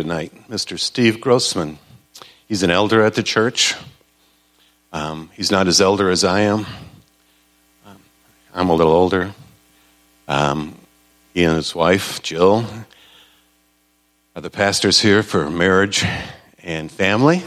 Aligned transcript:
tonight, 0.00 0.32
Mr. 0.48 0.78
Steve 0.78 1.20
Grossman. 1.20 1.78
He's 2.48 2.62
an 2.62 2.70
elder 2.70 3.02
at 3.02 3.12
the 3.12 3.22
church. 3.22 3.74
Um, 4.90 5.28
he's 5.34 5.50
not 5.50 5.68
as 5.68 5.82
elder 5.82 6.08
as 6.08 6.24
I 6.24 6.40
am. 6.40 6.66
Um, 7.86 7.98
I'm 8.54 8.70
a 8.70 8.74
little 8.74 8.94
older. 8.94 9.34
Um, 10.28 10.78
he 11.34 11.44
and 11.44 11.56
his 11.56 11.74
wife, 11.74 12.22
Jill, 12.22 12.64
are 14.34 14.40
the 14.40 14.48
pastors 14.48 15.00
here 15.00 15.22
for 15.22 15.50
marriage 15.50 16.04
and 16.62 16.90
family. 16.90 17.42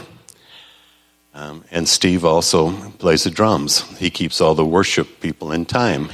Um, 1.34 1.64
and 1.72 1.88
Steve 1.88 2.24
also 2.24 2.70
plays 2.92 3.24
the 3.24 3.30
drums. 3.30 3.80
He 3.98 4.08
keeps 4.08 4.40
all 4.40 4.54
the 4.54 4.64
worship 4.64 5.20
people 5.20 5.50
in 5.50 5.66
time. 5.66 6.10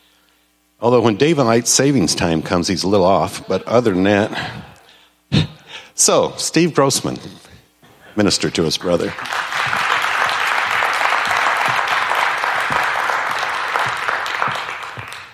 Although 0.80 1.00
when 1.00 1.16
daylight 1.16 1.66
savings 1.66 2.14
time 2.14 2.42
comes, 2.42 2.68
he's 2.68 2.84
a 2.84 2.88
little 2.88 3.06
off, 3.06 3.48
but 3.48 3.64
other 3.64 3.92
than 3.92 4.04
that. 4.04 4.66
So, 6.00 6.32
Steve 6.36 6.76
Grossman, 6.76 7.18
minister 8.14 8.50
to 8.50 8.62
his 8.62 8.78
brother. 8.78 9.12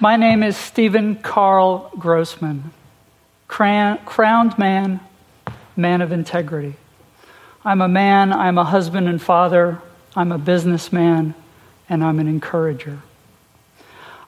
My 0.00 0.16
name 0.16 0.42
is 0.42 0.56
Stephen 0.56 1.16
Carl 1.16 1.90
Grossman, 1.98 2.72
crowned 3.46 4.58
man, 4.58 5.00
man 5.76 6.00
of 6.00 6.12
integrity. 6.12 6.76
I'm 7.62 7.82
a 7.82 7.88
man, 7.88 8.32
I'm 8.32 8.56
a 8.56 8.64
husband 8.64 9.06
and 9.06 9.20
father, 9.20 9.82
I'm 10.16 10.32
a 10.32 10.38
businessman, 10.38 11.34
and 11.90 12.02
I'm 12.02 12.18
an 12.18 12.26
encourager. 12.26 13.02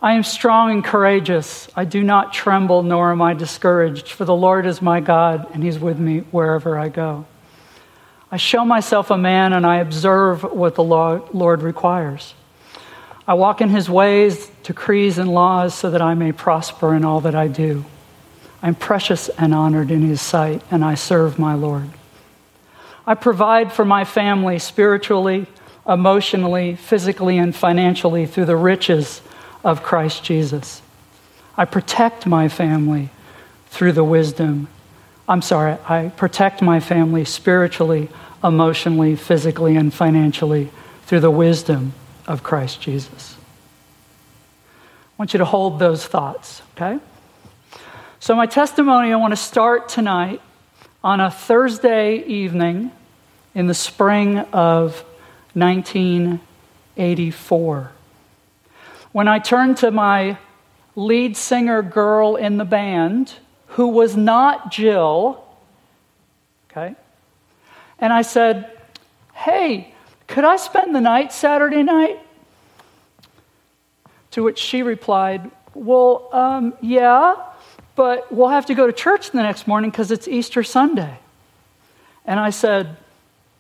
I 0.03 0.13
am 0.13 0.25
strong 0.25 0.71
and 0.71 0.85
courageous. 0.85 1.69
I 1.75 1.87
do 1.87 2.03
not 2.03 2.33
tremble, 2.33 2.83
nor 2.83 3.13
am 3.13 3.23
I 3.23 3.33
discouraged, 3.33 4.09
for 4.09 4.27
the 4.27 4.35
Lord 4.35 4.67
is 4.67 4.83
my 4.83 5.01
God, 5.01 5.49
and 5.55 5.63
He's 5.63 5.79
with 5.79 5.99
me 5.99 6.21
wherever 6.31 6.79
I 6.79 6.89
go. 6.89 7.25
I 8.31 8.37
show 8.37 8.65
myself 8.65 9.11
a 9.11 9.17
man, 9.17 9.55
and 9.55 9.65
I 9.65 9.77
observe 9.79 10.43
what 10.43 10.75
the 10.75 10.85
Lord 10.85 11.63
requires. 11.63 12.35
I 13.27 13.35
walk 13.35 13.63
in 13.63 13.71
His 13.71 13.89
ways, 13.89 14.51
decrees, 14.63 15.17
and 15.17 15.33
laws, 15.33 15.75
so 15.75 15.91
that 15.91 16.03
I 16.03 16.15
may 16.15 16.33
prosper 16.33 16.95
in 16.95 17.05
all 17.05 17.23
that 17.23 17.35
I 17.35 17.49
do. 17.49 17.85
I'm 18.63 18.75
precious 18.75 19.31
and 19.31 19.55
honored 19.55 19.91
in 19.91 20.03
His 20.03 20.21
sight, 20.21 20.63
and 20.71 20.85
I 20.85 20.95
serve 20.95 21.39
my 21.39 21.55
Lord. 21.55 21.89
I 23.07 23.15
provide 23.15 23.73
for 23.73 23.85
my 23.85 24.05
family 24.05 24.59
spiritually, 24.59 25.47
emotionally, 25.89 26.75
physically, 26.75 27.39
and 27.39 27.57
financially 27.57 28.27
through 28.27 28.47
the 28.47 28.57
riches 28.57 29.23
of 29.67 29.83
Christ 29.83 30.23
Jesus. 30.23 30.81
I 31.57 31.65
protect 31.65 32.25
my 32.25 32.49
family 32.49 33.09
through 33.67 33.91
the 33.93 34.05
wisdom. 34.05 34.69
I'm 35.29 35.43
sorry, 35.43 35.77
I 35.89 36.13
protect 36.17 36.63
my 36.63 36.79
family 36.79 37.25
spiritually, 37.25 38.09
emotionally, 38.45 39.17
physically, 39.17 39.75
and 39.75 39.93
financially 39.93 40.71
through 41.03 41.19
the 41.19 41.33
wisdom 41.33 41.95
of 42.29 42.45
Christ 42.45 42.81
Jesus. 42.81 43.37
I 44.15 44.19
want 45.19 45.33
you 45.33 45.39
to 45.39 45.45
hold 45.45 45.81
those 45.81 46.07
thoughts, 46.07 46.63
okay? 46.77 47.01
So, 48.21 48.37
my 48.37 48.47
testimony, 48.47 49.13
I 49.13 49.17
want 49.17 49.33
to 49.33 49.37
start 49.37 49.89
tonight 49.89 50.41
on 51.03 51.21
a 51.21 51.29
Thursday 51.29 52.19
evening 52.19 52.93
in 53.53 53.67
the 53.67 53.75
spring 53.75 54.39
of 54.39 55.05
1984. 55.55 57.96
When 59.13 59.29
I 59.29 59.39
turned 59.39 59.79
to 59.79 59.91
my 59.91 60.39
lead 60.95 61.37
singer 61.37 61.83
girl 61.83 62.37
in 62.37 62.57
the 62.57 62.65
band, 62.65 63.35
who 63.69 63.89
was 63.89 64.17
not 64.17 64.71
Jill, 64.71 65.45
okay, 66.71 66.95
and 67.99 68.13
I 68.13 68.23
said, 68.23 68.71
Hey, 69.35 69.95
could 70.27 70.45
I 70.45 70.57
spend 70.57 70.95
the 70.95 71.01
night 71.01 71.33
Saturday 71.33 71.83
night? 71.83 72.19
To 74.33 74.43
which 74.43 74.59
she 74.59 74.83
replied, 74.83 75.51
Well, 75.75 76.29
um, 76.33 76.75
yeah, 76.81 77.37
but 77.95 78.31
we'll 78.33 78.49
have 78.49 78.67
to 78.67 78.75
go 78.75 78.87
to 78.87 78.93
church 78.93 79.31
the 79.31 79.43
next 79.43 79.67
morning 79.67 79.91
because 79.91 80.11
it's 80.11 80.29
Easter 80.29 80.63
Sunday. 80.63 81.19
And 82.25 82.39
I 82.41 82.51
said, 82.51 82.97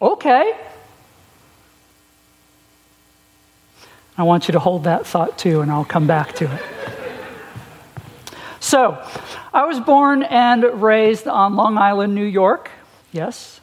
Okay. 0.00 0.53
I 4.19 4.22
want 4.22 4.49
you 4.49 4.53
to 4.53 4.59
hold 4.59 4.84
that 4.84 5.06
thought 5.06 5.38
too, 5.38 5.60
and 5.60 5.71
I'll 5.71 5.84
come 5.84 6.06
back 6.06 6.34
to 6.37 6.53
it. 6.53 6.62
So, 8.60 9.03
I 9.53 9.65
was 9.66 9.78
born 9.78 10.22
and 10.22 10.82
raised 10.82 11.28
on 11.28 11.54
Long 11.56 11.78
Island, 11.78 12.15
New 12.15 12.25
York. 12.25 12.71
Yes, 13.12 13.60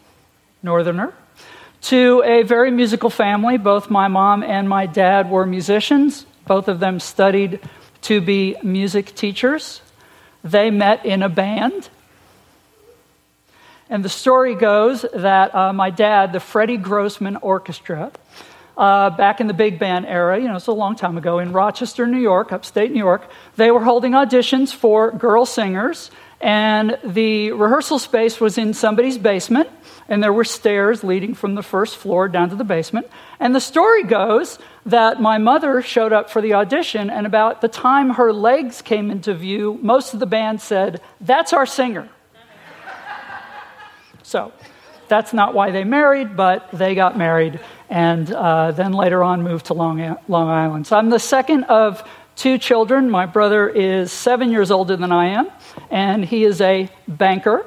northerner. 0.61 1.13
To 1.83 2.23
a 2.23 2.43
very 2.43 2.71
musical 2.71 3.09
family. 3.09 3.57
Both 3.57 3.89
my 3.89 4.07
mom 4.07 4.43
and 4.43 4.69
my 4.69 4.85
dad 4.85 5.29
were 5.29 5.45
musicians. 5.45 6.25
Both 6.45 6.67
of 6.67 6.79
them 6.79 6.99
studied 6.99 7.59
to 8.03 8.21
be 8.21 8.55
music 8.63 9.15
teachers. 9.15 9.81
They 10.43 10.71
met 10.71 11.05
in 11.05 11.23
a 11.23 11.29
band. 11.29 11.89
And 13.89 14.05
the 14.05 14.09
story 14.09 14.55
goes 14.55 15.05
that 15.13 15.53
uh, 15.53 15.73
my 15.73 15.89
dad, 15.89 16.31
the 16.31 16.39
Freddie 16.39 16.77
Grossman 16.77 17.37
Orchestra, 17.37 18.11
uh, 18.77 19.09
back 19.11 19.39
in 19.39 19.47
the 19.47 19.53
big 19.53 19.79
band 19.79 20.05
era, 20.05 20.39
you 20.39 20.47
know, 20.47 20.55
it's 20.55 20.67
a 20.67 20.71
long 20.71 20.95
time 20.95 21.17
ago, 21.17 21.39
in 21.39 21.53
Rochester, 21.53 22.07
New 22.07 22.19
York, 22.19 22.51
upstate 22.51 22.91
New 22.91 22.99
York, 22.99 23.29
they 23.55 23.71
were 23.71 23.83
holding 23.83 24.13
auditions 24.13 24.73
for 24.73 25.11
girl 25.11 25.45
singers, 25.45 26.09
and 26.41 26.97
the 27.03 27.51
rehearsal 27.51 27.99
space 27.99 28.39
was 28.39 28.57
in 28.57 28.73
somebody's 28.73 29.17
basement, 29.17 29.69
and 30.09 30.21
there 30.21 30.33
were 30.33 30.43
stairs 30.43 31.03
leading 31.03 31.33
from 31.33 31.55
the 31.55 31.63
first 31.63 31.95
floor 31.95 32.27
down 32.27 32.49
to 32.49 32.55
the 32.55 32.65
basement. 32.65 33.07
And 33.39 33.55
the 33.55 33.61
story 33.61 34.03
goes 34.03 34.59
that 34.85 35.21
my 35.21 35.37
mother 35.37 35.81
showed 35.81 36.11
up 36.11 36.29
for 36.29 36.41
the 36.41 36.53
audition, 36.55 37.09
and 37.09 37.25
about 37.25 37.61
the 37.61 37.69
time 37.69 38.11
her 38.11 38.33
legs 38.33 38.81
came 38.81 39.09
into 39.09 39.33
view, 39.33 39.79
most 39.81 40.13
of 40.13 40.19
the 40.19 40.25
band 40.25 40.59
said, 40.59 40.99
That's 41.21 41.53
our 41.53 41.65
singer. 41.65 42.09
so, 44.23 44.51
that's 45.07 45.31
not 45.31 45.53
why 45.53 45.71
they 45.71 45.83
married, 45.83 46.35
but 46.35 46.69
they 46.71 46.95
got 46.95 47.17
married 47.17 47.59
and 47.93 48.33
uh, 48.33 48.71
then 48.71 48.91
later 48.91 49.21
on 49.21 49.43
moved 49.43 49.67
to 49.67 49.75
Long, 49.75 50.17
Long 50.27 50.49
Island. 50.49 50.87
So 50.87 50.97
I'm 50.97 51.11
the 51.11 51.19
second 51.19 51.65
of 51.65 52.03
two 52.35 52.57
children. 52.57 53.11
My 53.11 53.27
brother 53.27 53.69
is 53.69 54.11
seven 54.11 54.49
years 54.49 54.71
older 54.71 54.97
than 54.97 55.11
I 55.11 55.27
am, 55.27 55.51
and 55.91 56.25
he 56.25 56.43
is 56.43 56.59
a 56.59 56.89
banker. 57.07 57.63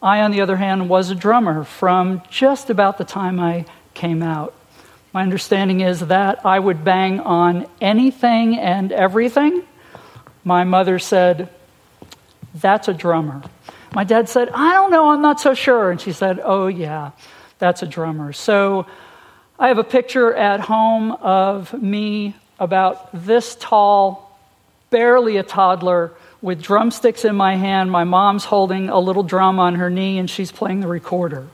I, 0.00 0.22
on 0.22 0.30
the 0.30 0.40
other 0.40 0.56
hand, 0.56 0.88
was 0.88 1.10
a 1.10 1.14
drummer 1.14 1.64
from 1.64 2.22
just 2.30 2.70
about 2.70 2.96
the 2.96 3.04
time 3.04 3.38
I 3.38 3.66
came 3.92 4.22
out. 4.22 4.54
My 5.12 5.22
understanding 5.22 5.82
is 5.82 6.00
that 6.00 6.46
I 6.46 6.58
would 6.58 6.82
bang 6.82 7.20
on 7.20 7.66
anything 7.78 8.58
and 8.58 8.90
everything. 8.90 9.64
My 10.44 10.64
mother 10.64 10.98
said, 10.98 11.50
That's 12.54 12.88
a 12.88 12.94
drummer. 12.94 13.42
My 13.94 14.04
dad 14.04 14.30
said, 14.30 14.48
I 14.48 14.72
don't 14.72 14.90
know, 14.90 15.10
I'm 15.10 15.20
not 15.20 15.40
so 15.40 15.52
sure. 15.52 15.90
And 15.90 16.00
she 16.00 16.12
said, 16.12 16.40
Oh, 16.42 16.68
yeah, 16.68 17.10
that's 17.58 17.82
a 17.82 17.86
drummer. 17.86 18.32
So 18.32 18.86
I 19.58 19.68
have 19.68 19.78
a 19.78 19.84
picture 19.84 20.34
at 20.34 20.60
home 20.60 21.12
of 21.12 21.72
me 21.72 22.34
about 22.58 23.08
this 23.12 23.56
tall, 23.58 24.38
barely 24.90 25.38
a 25.38 25.42
toddler, 25.42 26.12
with 26.42 26.62
drumsticks 26.62 27.24
in 27.24 27.34
my 27.34 27.56
hand. 27.56 27.90
My 27.90 28.04
mom's 28.04 28.44
holding 28.44 28.90
a 28.90 28.98
little 28.98 29.22
drum 29.22 29.58
on 29.58 29.76
her 29.76 29.88
knee 29.88 30.18
and 30.18 30.28
she's 30.28 30.52
playing 30.52 30.80
the 30.80 30.88
recorder. 30.88 31.46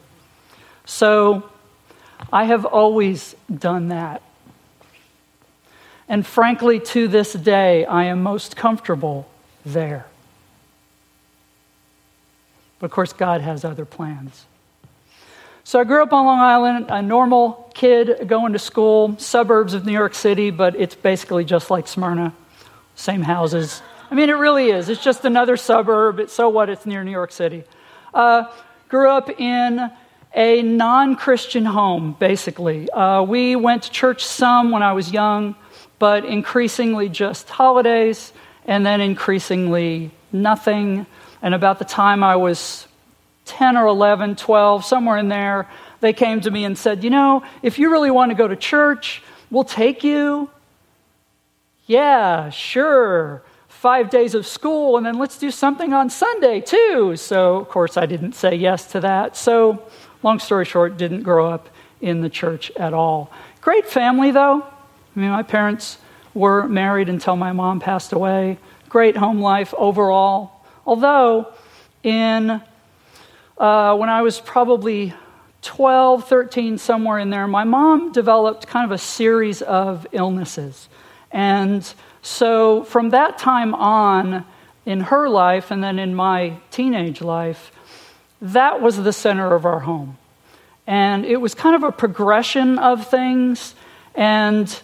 So 0.85 1.49
I 2.33 2.45
have 2.45 2.65
always 2.65 3.37
done 3.57 3.89
that. 3.89 4.21
And 6.09 6.27
frankly, 6.27 6.81
to 6.81 7.07
this 7.07 7.33
day, 7.33 7.85
I 7.85 8.05
am 8.05 8.23
most 8.23 8.57
comfortable 8.57 9.29
there. 9.65 10.07
But 12.81 12.87
of 12.87 12.91
course, 12.91 13.13
God 13.13 13.43
has 13.43 13.65
other 13.65 13.85
plans. 13.85 14.45
So 15.63 15.79
I 15.79 15.85
grew 15.85 16.03
up 16.03 16.13
on 16.13 16.27
Long 16.27 16.41
Island, 16.41 16.87
a 16.89 17.01
normal 17.01 17.62
kid 17.73 18.29
going 18.29 18.53
to 18.53 18.59
school, 18.59 19.17
suburbs 19.19 19.75
of 19.75 19.85
New 19.85 19.93
York 19.93 20.15
City, 20.15 20.51
but 20.51 20.77
it's 20.77 20.95
basically 20.95 21.45
just 21.45 21.71
like 21.71 21.89
Smyrna, 21.89 22.35
same 22.95 23.23
houses. 23.23 23.83
I 24.11 24.15
mean, 24.15 24.29
it 24.29 24.35
really 24.35 24.71
is. 24.71 24.89
It's 24.89 25.03
just 25.03 25.25
another 25.25 25.57
suburb. 25.57 26.21
It's, 26.21 26.33
so 26.33 26.49
what? 26.49 26.69
It's 26.69 26.85
near 26.85 27.03
New 27.03 27.11
York 27.11 27.33
City. 27.33 27.65
Uh, 28.13 28.45
grew 28.89 29.09
up 29.09 29.31
in 29.41 29.91
a 30.35 30.63
non 30.63 31.17
Christian 31.17 31.65
home, 31.65 32.17
basically. 32.19 32.91
Uh, 32.91 33.23
we 33.23 33.57
went 33.57 33.85
to 33.85 33.91
church 33.91 34.25
some 34.25 34.71
when 34.71 34.83
I 34.83 34.93
was 34.93 35.13
young, 35.13 35.55
but 35.99 36.25
increasingly 36.25 37.09
just 37.09 37.49
holidays, 37.49 38.33
and 38.67 38.85
then 38.85 39.01
increasingly 39.01 40.11
nothing. 40.31 41.07
And 41.41 41.55
about 41.55 41.79
the 41.79 41.85
time 41.85 42.23
I 42.23 42.37
was 42.37 42.87
10 43.47 43.77
or 43.77 43.87
11, 43.87 44.37
12, 44.37 44.85
somewhere 44.85 45.17
in 45.17 45.29
there, 45.29 45.69
they 46.03 46.13
came 46.13 46.41
to 46.41 46.51
me 46.51 46.65
and 46.65 46.77
said, 46.77 47.05
You 47.05 47.11
know, 47.11 47.45
if 47.63 47.79
you 47.79 47.91
really 47.91 48.11
want 48.11 48.31
to 48.33 48.35
go 48.35 48.49
to 48.49 48.57
church, 48.57 49.23
we'll 49.51 49.65
take 49.65 50.05
you. 50.05 50.51
Yeah, 51.87 52.51
sure. 52.51 53.43
five 53.69 54.11
days 54.11 54.35
of 54.35 54.47
school, 54.47 54.97
and 54.97 55.05
then 55.07 55.19
let's 55.19 55.39
do 55.39 55.51
something 55.51 55.93
on 55.93 56.11
Sunday 56.11 56.61
too. 56.61 57.17
So, 57.17 57.57
of 57.57 57.69
course, 57.69 57.97
I 57.97 58.07
didn't 58.07 58.35
say 58.35 58.55
yes 58.55 58.87
to 58.93 59.01
that. 59.01 59.37
So, 59.37 59.83
long 60.23 60.39
story 60.39 60.65
short, 60.65 60.97
didn't 60.97 61.23
grow 61.23 61.49
up 61.49 61.69
in 62.01 62.21
the 62.21 62.29
church 62.29 62.71
at 62.77 62.93
all. 62.93 63.31
Great 63.61 63.87
family, 63.87 64.31
though. 64.33 64.63
I 64.63 65.21
mean, 65.21 65.31
my 65.31 65.43
parents 65.43 65.99
were 66.35 66.69
married 66.69 67.09
until 67.09 67.37
my 67.37 67.53
mom 67.53 67.81
passed 67.81 68.13
away. 68.13 68.59
Great 68.89 69.17
home 69.17 69.41
life 69.41 69.73
overall. 69.77 70.65
Although, 70.85 71.53
in 72.03 72.61
uh, 73.59 73.97
when 73.97 74.09
I 74.09 74.23
was 74.23 74.41
probably 74.41 75.15
12, 75.63 76.29
13, 76.29 76.77
somewhere 76.79 77.19
in 77.19 77.31
there, 77.31 77.47
my 77.47 77.65
mom 77.65 78.13
developed 78.13 78.67
kind 78.67 78.85
of 78.85 78.91
a 78.91 78.99
series 78.99 79.63
of 79.63 80.07
illnesses. 80.13 80.89
And 81.31 81.91
so 82.21 82.85
from 82.85 83.11
that 83.11 83.39
time 83.39 83.75
on 83.75 84.45
in 84.85 85.01
her 85.01 85.29
life 85.29 85.71
and 85.71 85.83
then 85.83 85.99
in 85.99 86.15
my 86.15 86.59
teenage 86.71 87.21
life, 87.21 87.73
that 88.41 88.83
was 88.83 88.97
the 88.97 89.13
center 89.13 89.55
of 89.55 89.65
our 89.65 89.81
home. 89.81 90.19
And 90.87 91.25
it 91.25 91.37
was 91.37 91.55
kind 91.55 91.77
of 91.77 91.85
a 91.85 91.93
progression 91.93 92.79
of 92.81 93.07
things. 93.07 93.77
And 94.17 94.81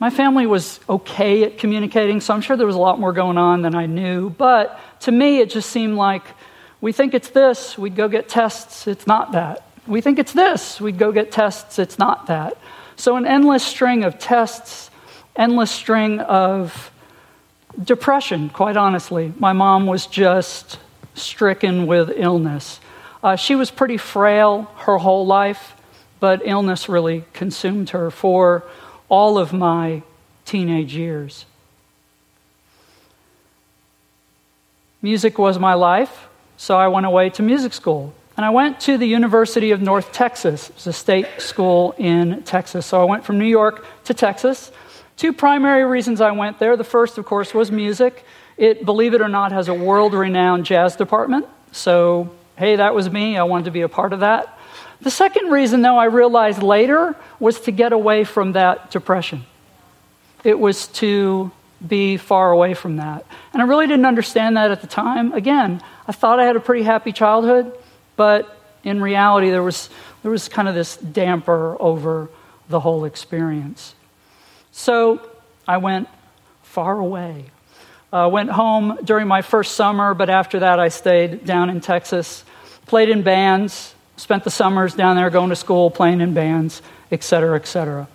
my 0.00 0.10
family 0.10 0.46
was 0.46 0.80
okay 0.88 1.44
at 1.44 1.58
communicating, 1.58 2.20
so 2.20 2.34
I'm 2.34 2.40
sure 2.40 2.56
there 2.56 2.66
was 2.66 2.74
a 2.74 2.80
lot 2.80 2.98
more 2.98 3.12
going 3.12 3.38
on 3.38 3.62
than 3.62 3.76
I 3.76 3.86
knew. 3.86 4.30
But 4.30 4.80
to 5.00 5.12
me, 5.12 5.38
it 5.38 5.50
just 5.50 5.70
seemed 5.70 5.96
like 5.96 6.24
we 6.80 6.92
think 6.92 7.14
it's 7.14 7.30
this, 7.30 7.78
we'd 7.78 7.94
go 7.94 8.08
get 8.08 8.28
tests, 8.28 8.88
it's 8.88 9.06
not 9.06 9.32
that. 9.32 9.69
We 9.90 10.00
think 10.00 10.20
it's 10.20 10.32
this, 10.32 10.80
we'd 10.80 10.98
go 10.98 11.10
get 11.10 11.32
tests, 11.32 11.80
it's 11.80 11.98
not 11.98 12.28
that. 12.28 12.56
So, 12.94 13.16
an 13.16 13.26
endless 13.26 13.64
string 13.64 14.04
of 14.04 14.18
tests 14.18 14.90
endless 15.36 15.70
string 15.70 16.20
of 16.20 16.92
depression, 17.82 18.50
quite 18.50 18.76
honestly. 18.76 19.32
My 19.38 19.52
mom 19.52 19.86
was 19.86 20.06
just 20.06 20.78
stricken 21.14 21.86
with 21.86 22.12
illness. 22.14 22.78
Uh, 23.22 23.36
she 23.36 23.54
was 23.54 23.70
pretty 23.70 23.96
frail 23.96 24.70
her 24.78 24.98
whole 24.98 25.26
life, 25.26 25.74
but 26.20 26.42
illness 26.44 26.88
really 26.88 27.24
consumed 27.32 27.90
her 27.90 28.10
for 28.10 28.64
all 29.08 29.38
of 29.38 29.52
my 29.52 30.02
teenage 30.44 30.94
years. 30.94 31.46
Music 35.02 35.38
was 35.38 35.58
my 35.58 35.74
life, 35.74 36.28
so 36.56 36.76
I 36.76 36.88
went 36.88 37.06
away 37.06 37.30
to 37.30 37.42
music 37.42 37.72
school. 37.72 38.12
And 38.40 38.46
I 38.46 38.50
went 38.52 38.80
to 38.80 38.96
the 38.96 39.04
University 39.04 39.72
of 39.72 39.82
North 39.82 40.12
Texas. 40.12 40.70
It 40.70 40.76
was 40.76 40.86
a 40.86 40.94
state 40.94 41.26
school 41.36 41.94
in 41.98 42.42
Texas. 42.44 42.86
So 42.86 42.98
I 42.98 43.04
went 43.04 43.22
from 43.22 43.38
New 43.38 43.44
York 43.44 43.84
to 44.04 44.14
Texas. 44.14 44.72
Two 45.18 45.34
primary 45.34 45.84
reasons 45.84 46.22
I 46.22 46.30
went 46.30 46.58
there. 46.58 46.74
The 46.78 46.82
first, 46.82 47.18
of 47.18 47.26
course, 47.26 47.52
was 47.52 47.70
music. 47.70 48.24
It, 48.56 48.86
believe 48.86 49.12
it 49.12 49.20
or 49.20 49.28
not, 49.28 49.52
has 49.52 49.68
a 49.68 49.74
world 49.74 50.14
renowned 50.14 50.64
jazz 50.64 50.96
department. 50.96 51.48
So, 51.72 52.30
hey, 52.56 52.76
that 52.76 52.94
was 52.94 53.10
me. 53.10 53.36
I 53.36 53.42
wanted 53.42 53.66
to 53.66 53.72
be 53.72 53.82
a 53.82 53.90
part 53.90 54.14
of 54.14 54.20
that. 54.20 54.58
The 55.02 55.10
second 55.10 55.50
reason, 55.50 55.82
though, 55.82 55.98
I 55.98 56.06
realized 56.06 56.62
later 56.62 57.16
was 57.40 57.60
to 57.60 57.70
get 57.70 57.92
away 57.92 58.24
from 58.24 58.52
that 58.52 58.90
depression. 58.90 59.44
It 60.44 60.58
was 60.58 60.86
to 60.86 61.50
be 61.86 62.16
far 62.16 62.52
away 62.52 62.72
from 62.72 62.96
that. 62.96 63.26
And 63.52 63.60
I 63.60 63.66
really 63.66 63.86
didn't 63.86 64.06
understand 64.06 64.56
that 64.56 64.70
at 64.70 64.80
the 64.80 64.86
time. 64.86 65.34
Again, 65.34 65.82
I 66.08 66.12
thought 66.12 66.40
I 66.40 66.46
had 66.46 66.56
a 66.56 66.60
pretty 66.60 66.84
happy 66.84 67.12
childhood, 67.12 67.76
but 68.20 68.54
in 68.84 69.00
reality, 69.00 69.48
there 69.48 69.62
was, 69.62 69.88
there 70.20 70.30
was 70.30 70.46
kind 70.46 70.68
of 70.68 70.74
this 70.74 70.98
damper 70.98 71.74
over 71.80 72.28
the 72.68 72.78
whole 72.78 73.06
experience. 73.06 73.94
So 74.72 75.26
I 75.66 75.78
went 75.78 76.06
far 76.62 76.98
away. 76.98 77.46
Uh, 78.12 78.28
went 78.30 78.50
home 78.50 78.98
during 79.02 79.26
my 79.26 79.40
first 79.40 79.72
summer, 79.72 80.12
but 80.12 80.28
after 80.28 80.58
that 80.58 80.78
I 80.78 80.88
stayed 80.88 81.46
down 81.46 81.70
in 81.70 81.80
Texas, 81.80 82.44
played 82.84 83.08
in 83.08 83.22
bands, 83.22 83.94
spent 84.18 84.44
the 84.44 84.50
summers 84.50 84.92
down 84.92 85.16
there 85.16 85.30
going 85.30 85.48
to 85.48 85.56
school, 85.56 85.90
playing 85.90 86.20
in 86.20 86.34
bands, 86.34 86.82
etc., 87.10 87.56
etc. 87.56 88.06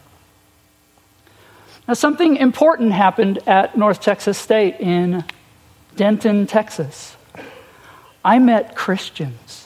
Now, 1.88 1.96
something 1.96 2.38
important 2.38 2.92
happened 2.92 3.40
at 3.48 3.76
North 3.76 4.02
Texas 4.02 4.38
State 4.38 4.80
in 4.80 5.24
Denton, 5.96 6.46
Texas. 6.46 7.18
I 8.24 8.38
met 8.38 8.76
Christians. 8.76 9.65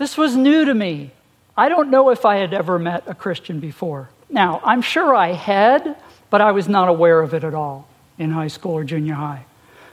This 0.00 0.16
was 0.16 0.34
new 0.34 0.64
to 0.64 0.72
me. 0.72 1.10
I 1.54 1.68
don't 1.68 1.90
know 1.90 2.08
if 2.08 2.24
I 2.24 2.36
had 2.36 2.54
ever 2.54 2.78
met 2.78 3.04
a 3.06 3.14
Christian 3.14 3.60
before. 3.60 4.08
Now, 4.30 4.58
I'm 4.64 4.80
sure 4.80 5.14
I 5.14 5.34
had, 5.34 5.94
but 6.30 6.40
I 6.40 6.52
was 6.52 6.70
not 6.70 6.88
aware 6.88 7.20
of 7.20 7.34
it 7.34 7.44
at 7.44 7.52
all 7.52 7.86
in 8.16 8.30
high 8.30 8.48
school 8.48 8.72
or 8.72 8.82
junior 8.82 9.12
high. 9.12 9.44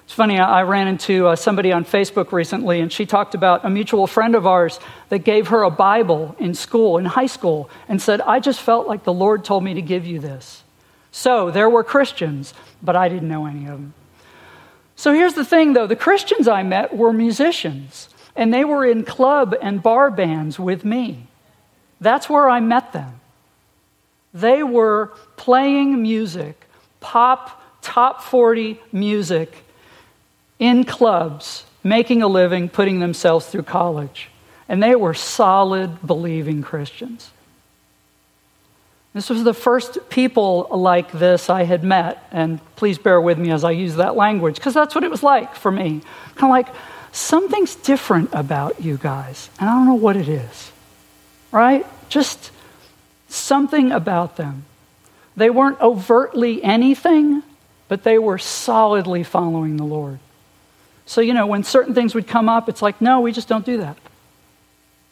It's 0.06 0.14
funny, 0.14 0.40
I 0.40 0.64
ran 0.64 0.88
into 0.88 1.28
uh, 1.28 1.36
somebody 1.36 1.74
on 1.74 1.84
Facebook 1.84 2.32
recently, 2.32 2.80
and 2.80 2.90
she 2.90 3.06
talked 3.06 3.36
about 3.36 3.66
a 3.66 3.70
mutual 3.70 4.08
friend 4.08 4.34
of 4.34 4.48
ours 4.48 4.80
that 5.10 5.26
gave 5.26 5.50
her 5.50 5.64
a 5.64 5.70
Bible 5.70 6.38
in 6.40 6.54
school, 6.54 6.98
in 6.98 7.04
high 7.04 7.26
school, 7.26 7.70
and 7.90 8.02
said, 8.02 8.22
I 8.22 8.40
just 8.40 8.62
felt 8.62 8.88
like 8.88 9.04
the 9.04 9.12
Lord 9.12 9.44
told 9.44 9.62
me 9.62 9.74
to 9.74 9.82
give 9.82 10.06
you 10.06 10.20
this. 10.20 10.64
So 11.12 11.52
there 11.52 11.70
were 11.70 11.84
Christians, 11.84 12.54
but 12.82 12.96
I 12.96 13.10
didn't 13.10 13.28
know 13.28 13.46
any 13.46 13.66
of 13.66 13.72
them. 13.72 13.94
So 14.96 15.12
here's 15.12 15.34
the 15.34 15.44
thing, 15.44 15.74
though 15.74 15.86
the 15.86 15.98
Christians 15.98 16.48
I 16.48 16.64
met 16.64 16.96
were 16.96 17.12
musicians, 17.12 18.08
and 18.38 18.54
they 18.54 18.64
were 18.64 18.86
in 18.86 19.04
club 19.04 19.56
and 19.62 19.84
bar 19.84 20.12
bands 20.12 20.58
with 20.60 20.86
me. 20.86 21.28
That's 22.00 22.30
where 22.30 22.48
I 22.48 22.60
met 22.60 22.94
them. 22.94 23.20
They 24.34 24.62
were 24.62 25.08
playing 25.36 26.02
music, 26.02 26.68
pop, 27.00 27.62
top 27.82 28.22
40 28.22 28.80
music, 28.92 29.64
in 30.60 30.84
clubs, 30.84 31.66
making 31.84 32.22
a 32.22 32.28
living, 32.28 32.70
putting 32.70 33.00
themselves 33.00 33.48
through 33.48 33.64
college. 33.64 34.30
And 34.70 34.84
they 34.84 34.96
were 34.96 35.14
solid, 35.16 36.06
believing 36.06 36.62
Christians. 36.62 37.32
This 39.18 39.30
was 39.30 39.44
the 39.44 39.54
first 39.54 40.10
people 40.10 40.68
like 40.72 41.12
this 41.12 41.50
I 41.50 41.64
had 41.64 41.84
met, 41.84 42.28
and 42.32 42.60
please 42.76 42.98
bear 42.98 43.20
with 43.20 43.38
me 43.38 43.52
as 43.52 43.64
I 43.64 43.72
use 43.72 43.96
that 43.96 44.16
language, 44.16 44.56
because 44.56 44.74
that's 44.74 44.94
what 44.94 45.04
it 45.04 45.12
was 45.12 45.24
like 45.24 45.56
for 45.56 45.72
me. 45.72 46.02
Kind 46.36 46.44
of 46.44 46.50
like, 46.50 46.68
something's 47.12 47.76
different 47.76 48.30
about 48.34 48.82
you 48.82 48.98
guys, 48.98 49.50
and 49.60 49.70
I 49.70 49.74
don't 49.74 49.88
know 49.88 49.96
what 49.96 50.16
it 50.16 50.30
is 50.30 50.72
right? 51.52 51.86
Just 52.10 52.52
something 53.28 53.92
about 53.92 54.38
them. 54.38 54.66
They 55.36 55.50
weren't 55.50 55.80
overtly 55.82 56.64
anything, 56.64 57.44
but 57.88 58.04
they 58.04 58.18
were 58.18 58.38
solidly 58.38 59.24
following 59.24 59.78
the 59.78 59.84
Lord. 59.84 60.20
So, 61.06 61.22
you 61.22 61.34
know, 61.34 61.48
when 61.48 61.64
certain 61.64 61.94
things 61.94 62.14
would 62.16 62.28
come 62.28 62.50
up, 62.50 62.68
it's 62.68 62.82
like, 62.82 63.02
no, 63.02 63.22
we 63.22 63.32
just 63.32 63.48
don't 63.48 63.66
do 63.66 63.78
that. 63.78 63.98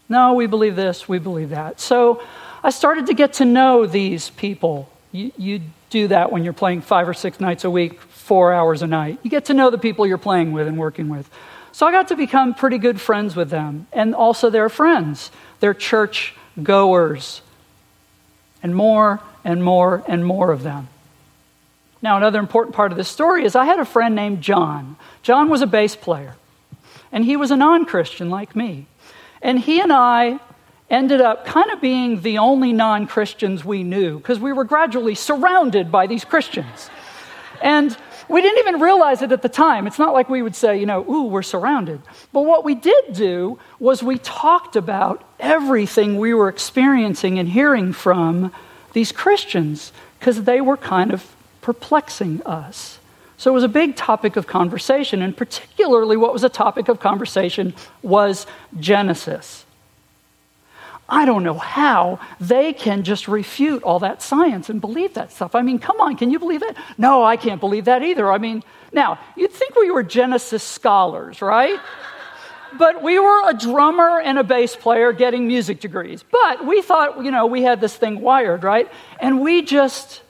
No, 0.10 0.34
we 0.34 0.46
believe 0.46 0.76
this, 0.76 1.08
we 1.08 1.20
believe 1.20 1.50
that. 1.50 1.80
So 1.80 2.22
I 2.66 2.72
started 2.72 3.06
to 3.06 3.14
get 3.14 3.34
to 3.34 3.46
know 3.46 3.86
these 3.86 4.32
people. 4.32 4.90
You, 5.12 5.32
you 5.38 5.62
do 5.92 6.08
that 6.08 6.32
when 6.32 6.44
you're 6.44 6.52
playing 6.52 6.82
five 6.82 7.08
or 7.08 7.14
six 7.14 7.40
nights 7.40 7.64
a 7.64 7.70
week, 7.70 8.02
four 8.02 8.52
hours 8.52 8.82
a 8.82 8.88
night. 8.88 9.20
You 9.22 9.30
get 9.30 9.46
to 9.46 9.54
know 9.54 9.70
the 9.70 9.78
people 9.78 10.08
you're 10.08 10.18
playing 10.18 10.52
with 10.52 10.68
and 10.68 10.76
working 10.76 11.08
with. 11.08 11.30
So 11.74 11.86
I 11.86 11.92
got 11.92 12.08
to 12.08 12.16
become 12.16 12.56
pretty 12.56 12.80
good 12.80 13.00
friends 13.00 13.36
with 13.36 13.52
them 13.52 13.86
and 13.94 14.16
also 14.16 14.50
their 14.50 14.68
friends. 14.68 15.30
They're 15.60 15.76
church 15.76 16.34
goers, 16.64 17.42
and 18.64 18.76
more 18.76 19.22
and 19.44 19.64
more 19.64 20.04
and 20.08 20.26
more 20.26 20.52
of 20.52 20.64
them. 20.64 20.88
Now, 22.02 22.18
another 22.18 22.40
important 22.40 22.76
part 22.76 22.92
of 22.92 22.98
this 22.98 23.10
story 23.10 23.46
is 23.46 23.56
I 23.56 23.66
had 23.66 23.78
a 23.78 23.86
friend 23.86 24.16
named 24.16 24.42
John. 24.42 24.96
John 25.22 25.50
was 25.50 25.62
a 25.62 25.68
bass 25.68 25.96
player, 25.96 26.36
and 27.12 27.24
he 27.24 27.38
was 27.38 27.52
a 27.52 27.58
non 27.58 27.86
Christian 27.86 28.32
like 28.32 28.56
me. 28.56 28.88
And 29.44 29.60
he 29.60 29.82
and 29.82 29.94
I 29.94 30.40
ended 30.90 31.22
up 31.22 31.46
kind 31.46 31.72
of 31.72 31.82
being 31.82 32.22
the 32.22 32.38
only 32.38 32.74
non 32.74 33.08
Christians 33.08 33.66
we 33.66 33.84
knew 33.84 34.18
because 34.18 34.40
we 34.40 34.54
were 34.54 34.64
gradually 34.64 35.16
surrounded 35.16 35.92
by 35.92 36.08
these 36.08 36.26
Christians. 36.26 36.90
And 37.62 37.96
we 38.28 38.42
didn't 38.42 38.60
even 38.60 38.82
realize 38.82 39.22
it 39.22 39.32
at 39.32 39.42
the 39.42 39.50
time. 39.50 39.88
It's 39.88 40.00
not 40.00 40.14
like 40.14 40.30
we 40.30 40.42
would 40.42 40.56
say, 40.56 40.80
you 40.80 40.86
know, 40.86 41.04
ooh, 41.10 41.24
we're 41.24 41.44
surrounded. 41.44 42.02
But 42.34 42.42
what 42.42 42.64
we 42.64 42.74
did 42.76 43.14
do 43.14 43.60
was 43.80 44.02
we 44.02 44.18
talked 44.18 44.76
about 44.76 45.24
everything 45.40 46.18
we 46.18 46.34
were 46.34 46.50
experiencing 46.50 47.38
and 47.38 47.50
hearing 47.50 47.94
from 47.94 48.52
these 48.94 49.12
Christians 49.12 49.92
because 50.20 50.44
they 50.44 50.60
were 50.60 50.78
kind 50.78 51.14
of 51.14 51.36
perplexing 51.62 52.42
us. 52.44 53.00
So 53.38 53.52
it 53.52 53.54
was 53.54 53.64
a 53.64 53.68
big 53.68 53.96
topic 53.96 54.38
of 54.38 54.48
conversation, 54.48 55.22
and 55.22 55.36
particularly 55.36 56.16
what 56.18 56.32
was 56.32 56.44
a 56.44 56.50
topic 56.50 56.88
of 56.88 57.00
conversation 57.00 57.74
was 58.02 58.48
Genesis. 58.80 59.65
I 61.08 61.26
don't 61.26 61.44
know 61.44 61.58
how 61.58 62.20
they 62.40 62.74
can 62.74 63.04
just 63.04 63.28
refute 63.28 63.84
all 63.84 64.00
that 64.00 64.22
science 64.22 64.70
and 64.70 64.82
believe 64.82 65.14
that 65.14 65.32
stuff. 65.32 65.54
I 65.54 65.62
mean, 65.62 65.78
come 65.78 66.02
on, 66.02 66.18
can 66.18 66.32
you 66.32 66.40
believe 66.40 66.64
it? 66.64 66.76
No, 66.98 67.24
I 67.24 67.38
can't 67.38 67.60
believe 67.60 67.86
that 67.86 68.02
either. 68.02 68.32
I 68.32 68.40
mean, 68.40 68.64
now, 68.92 69.20
you'd 69.36 69.52
think 69.52 69.76
we 69.76 69.92
were 69.92 70.04
Genesis 70.04 70.64
scholars, 70.64 71.42
right? 71.42 71.80
but 72.78 73.02
we 73.02 73.20
were 73.20 73.50
a 73.50 73.54
drummer 73.54 74.20
and 74.20 74.38
a 74.38 74.44
bass 74.44 74.76
player 74.76 75.14
getting 75.14 75.48
music 75.48 75.80
degrees. 75.80 76.24
But 76.24 76.66
we 76.66 76.82
thought, 76.82 77.24
you 77.24 77.32
know, 77.32 77.46
we 77.46 77.64
had 77.64 77.82
this 77.82 77.96
thing 77.96 78.22
wired, 78.22 78.64
right? 78.64 78.92
And 79.20 79.42
we 79.42 79.62
just 79.62 80.22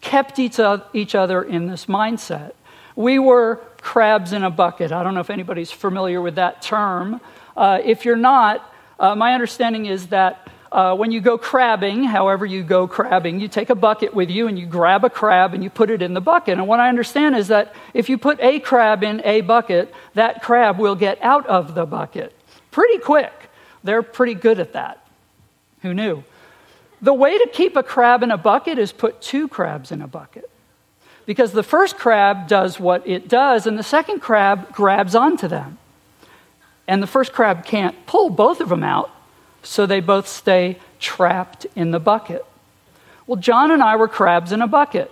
kept 0.00 0.38
each 0.38 0.58
other 0.60 1.42
in 1.42 1.66
this 1.66 1.86
mindset. 1.86 2.52
We 2.94 3.18
were 3.18 3.60
crabs 3.80 4.32
in 4.32 4.44
a 4.44 4.50
bucket. 4.50 4.92
I 4.92 5.02
don't 5.02 5.14
know 5.14 5.20
if 5.20 5.30
anybody's 5.30 5.70
familiar 5.70 6.20
with 6.20 6.36
that 6.36 6.62
term. 6.62 7.20
Uh, 7.56 7.80
if 7.82 8.04
you're 8.04 8.16
not, 8.16 8.72
uh, 8.98 9.14
my 9.14 9.34
understanding 9.34 9.86
is 9.86 10.08
that 10.08 10.48
uh, 10.72 10.94
when 10.94 11.10
you 11.10 11.20
go 11.20 11.38
crabbing, 11.38 12.04
however 12.04 12.44
you 12.44 12.62
go 12.62 12.86
crabbing, 12.86 13.40
you 13.40 13.48
take 13.48 13.70
a 13.70 13.74
bucket 13.74 14.14
with 14.14 14.30
you 14.30 14.48
and 14.48 14.58
you 14.58 14.66
grab 14.66 15.04
a 15.04 15.10
crab 15.10 15.54
and 15.54 15.62
you 15.62 15.70
put 15.70 15.90
it 15.90 16.02
in 16.02 16.12
the 16.12 16.20
bucket. 16.20 16.58
And 16.58 16.66
what 16.66 16.80
I 16.80 16.88
understand 16.88 17.36
is 17.36 17.48
that 17.48 17.74
if 17.94 18.08
you 18.08 18.18
put 18.18 18.40
a 18.40 18.60
crab 18.60 19.02
in 19.02 19.22
a 19.24 19.40
bucket, 19.42 19.94
that 20.14 20.42
crab 20.42 20.78
will 20.78 20.96
get 20.96 21.22
out 21.22 21.46
of 21.46 21.74
the 21.74 21.86
bucket 21.86 22.32
pretty 22.76 22.98
quick. 22.98 23.32
They're 23.84 24.02
pretty 24.02 24.34
good 24.34 24.60
at 24.60 24.74
that. 24.74 25.06
Who 25.80 25.94
knew? 25.94 26.24
The 27.00 27.14
way 27.14 27.38
to 27.38 27.48
keep 27.50 27.74
a 27.74 27.82
crab 27.82 28.22
in 28.22 28.30
a 28.30 28.36
bucket 28.36 28.78
is 28.78 28.92
put 28.92 29.22
two 29.22 29.48
crabs 29.48 29.90
in 29.90 30.02
a 30.02 30.06
bucket. 30.06 30.50
Because 31.24 31.52
the 31.52 31.62
first 31.62 31.96
crab 31.96 32.48
does 32.48 32.78
what 32.78 33.08
it 33.08 33.28
does, 33.28 33.66
and 33.66 33.78
the 33.78 33.82
second 33.82 34.20
crab 34.20 34.74
grabs 34.74 35.14
onto 35.14 35.48
them. 35.48 35.78
And 36.88 37.02
the 37.02 37.06
first 37.06 37.32
crab 37.32 37.64
can't 37.64 38.06
pull 38.06 38.30
both 38.30 38.60
of 38.60 38.68
them 38.68 38.84
out, 38.84 39.10
so 39.62 39.86
they 39.86 40.00
both 40.00 40.28
stay 40.28 40.78
trapped 41.00 41.66
in 41.74 41.90
the 41.90 42.00
bucket. 42.00 42.44
Well, 43.26 43.40
John 43.40 43.70
and 43.70 43.82
I 43.82 43.96
were 43.96 44.08
crabs 44.08 44.52
in 44.52 44.62
a 44.62 44.68
bucket. 44.68 45.10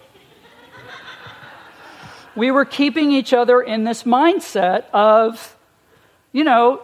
We 2.37 2.51
were 2.51 2.65
keeping 2.65 3.13
each 3.13 3.33
other 3.33 3.61
in 3.61 3.85
this 3.85 4.03
mindset 4.03 4.85
of, 4.93 5.57
you 6.33 6.43
know, 6.43 6.83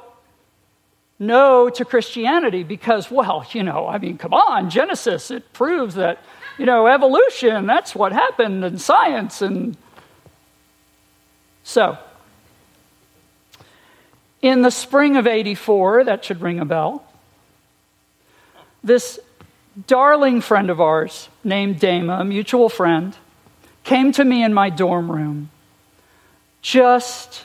no 1.19 1.69
to 1.69 1.85
Christianity 1.85 2.63
because, 2.63 3.11
well, 3.11 3.45
you 3.51 3.63
know, 3.63 3.87
I 3.87 3.99
mean, 3.99 4.17
come 4.17 4.33
on, 4.33 4.71
Genesis, 4.71 5.31
it 5.31 5.53
proves 5.53 5.97
that, 5.97 6.19
you 6.57 6.67
know, 6.67 6.87
evolution, 6.87 7.67
that's 7.67 7.95
what 7.95 8.13
happened 8.13 8.65
in 8.65 8.79
science. 8.79 9.43
And 9.43 9.77
so, 11.65 11.99
in 14.43 14.63
the 14.63 14.71
spring 14.71 15.17
of 15.17 15.27
84, 15.27 16.05
that 16.05 16.25
should 16.25 16.41
ring 16.41 16.61
a 16.61 16.65
bell, 16.65 17.05
this 18.83 19.19
darling 19.87 20.41
friend 20.41 20.71
of 20.71 20.81
ours 20.81 21.29
named 21.45 21.79
Dama, 21.79 22.19
a 22.21 22.25
mutual 22.25 22.69
friend, 22.69 23.17
came 23.85 24.13
to 24.13 24.25
me 24.25 24.43
in 24.43 24.55
my 24.55 24.71
dorm 24.71 25.11
room, 25.11 25.51
just 26.63 27.45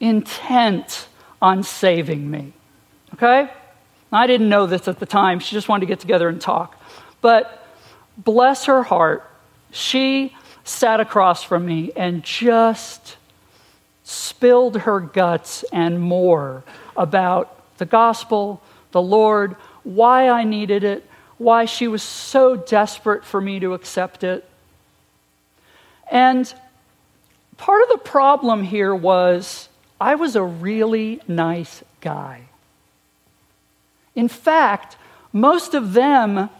intent 0.00 1.06
on 1.40 1.62
saving 1.62 2.30
me. 2.30 2.52
Okay? 3.14 3.50
I 4.12 4.26
didn't 4.26 4.48
know 4.48 4.66
this 4.66 4.88
at 4.88 4.98
the 4.98 5.06
time. 5.06 5.40
She 5.40 5.54
just 5.54 5.68
wanted 5.68 5.80
to 5.80 5.86
get 5.86 6.00
together 6.00 6.28
and 6.28 6.40
talk. 6.40 6.80
But 7.20 7.66
bless 8.16 8.66
her 8.66 8.82
heart, 8.82 9.28
she 9.70 10.34
sat 10.62 11.00
across 11.00 11.42
from 11.42 11.66
me 11.66 11.92
and 11.96 12.22
just 12.22 13.16
spilled 14.04 14.76
her 14.82 15.00
guts 15.00 15.64
and 15.72 16.00
more 16.00 16.62
about 16.96 17.60
the 17.78 17.86
gospel, 17.86 18.62
the 18.92 19.02
Lord, 19.02 19.56
why 19.82 20.28
I 20.28 20.44
needed 20.44 20.84
it, 20.84 21.04
why 21.38 21.64
she 21.64 21.88
was 21.88 22.02
so 22.02 22.54
desperate 22.54 23.24
for 23.24 23.40
me 23.40 23.58
to 23.60 23.74
accept 23.74 24.22
it. 24.22 24.48
And 26.10 26.52
part 27.56 27.82
of 27.82 27.88
the 27.88 27.98
problem 27.98 28.62
here 28.62 28.94
was 28.94 29.68
I 30.00 30.14
was 30.14 30.36
a 30.36 30.42
really 30.42 31.20
nice 31.26 31.82
guy. 32.00 32.42
In 34.14 34.28
fact, 34.28 34.96
most 35.32 35.74
of 35.74 35.94
them, 35.94 36.50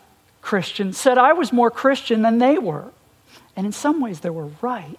Christians, 0.42 0.98
said 0.98 1.18
I 1.18 1.34
was 1.34 1.52
more 1.52 1.70
Christian 1.70 2.22
than 2.22 2.38
they 2.38 2.58
were. 2.58 2.90
And 3.54 3.66
in 3.66 3.72
some 3.72 4.00
ways, 4.00 4.20
they 4.20 4.30
were 4.30 4.50
right. 4.60 4.98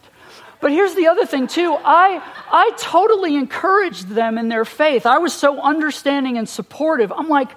But 0.62 0.72
here's 0.72 0.96
the 0.96 1.08
other 1.08 1.26
thing, 1.26 1.48
too. 1.48 1.76
I, 1.84 2.22
I 2.52 2.72
totally 2.78 3.36
encouraged 3.36 4.10
them 4.10 4.38
in 4.38 4.50
their 4.50 4.66
faith. 4.66 5.06
I 5.06 5.18
was 5.18 5.34
so 5.34 5.62
understanding 5.62 6.38
and 6.38 6.48
supportive. 6.48 7.12
I'm 7.12 7.30
like, 7.30 7.50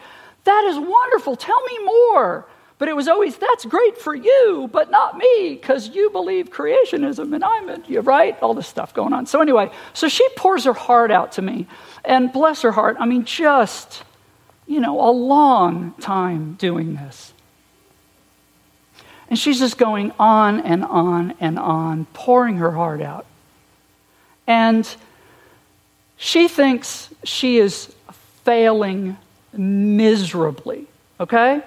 that 0.45 0.65
is 0.69 0.79
wonderful. 0.79 1.37
Tell 1.37 1.61
me 1.65 1.85
more. 1.85 2.47
But 2.79 2.89
it 2.89 2.95
was 2.95 3.09
always, 3.09 3.37
that's 3.37 3.65
great 3.65 3.99
for 3.99 4.15
you, 4.15 4.69
but 4.73 4.91
not 4.91 5.17
me, 5.17 5.59
because 5.61 5.89
you 5.89 6.11
believe 6.11 6.51
creationism 6.51 7.35
and 7.35 7.43
I'm, 7.43 7.69
a, 7.69 7.83
you're 7.89 8.03
right, 8.03 8.41
all 8.41 8.55
this 8.55 8.69
stuff 8.69 8.95
going 8.95 9.13
on. 9.13 9.27
So, 9.27 9.41
anyway, 9.41 9.71
so 9.95 10.09
she 10.09 10.29
pours 10.37 10.65
her 10.65 10.73
heart 10.73 11.11
out 11.11 11.33
to 11.33 11.43
me. 11.43 11.67
And 12.05 12.33
bless 12.33 12.63
her 12.63 12.71
heart, 12.71 12.97
I 13.01 13.07
mean, 13.07 13.25
just 13.25 14.05
you 14.69 14.81
know, 14.81 15.01
a 15.01 15.11
long 15.11 15.95
time 15.99 16.55
doing 16.55 16.95
this. 16.95 17.33
And 19.29 19.39
she's 19.39 19.59
just 19.59 19.77
going 19.77 20.13
on 20.19 20.61
and 20.61 20.85
on 20.85 21.35
and 21.41 21.59
on, 21.59 22.07
pouring 22.13 22.57
her 22.57 22.71
heart 22.71 23.03
out. 23.03 23.27
And 24.47 24.89
she 26.17 26.49
thinks 26.49 27.11
she 27.25 27.59
is 27.59 27.95
failing 28.45 29.17
miserably, 29.53 30.87
okay? 31.21 31.63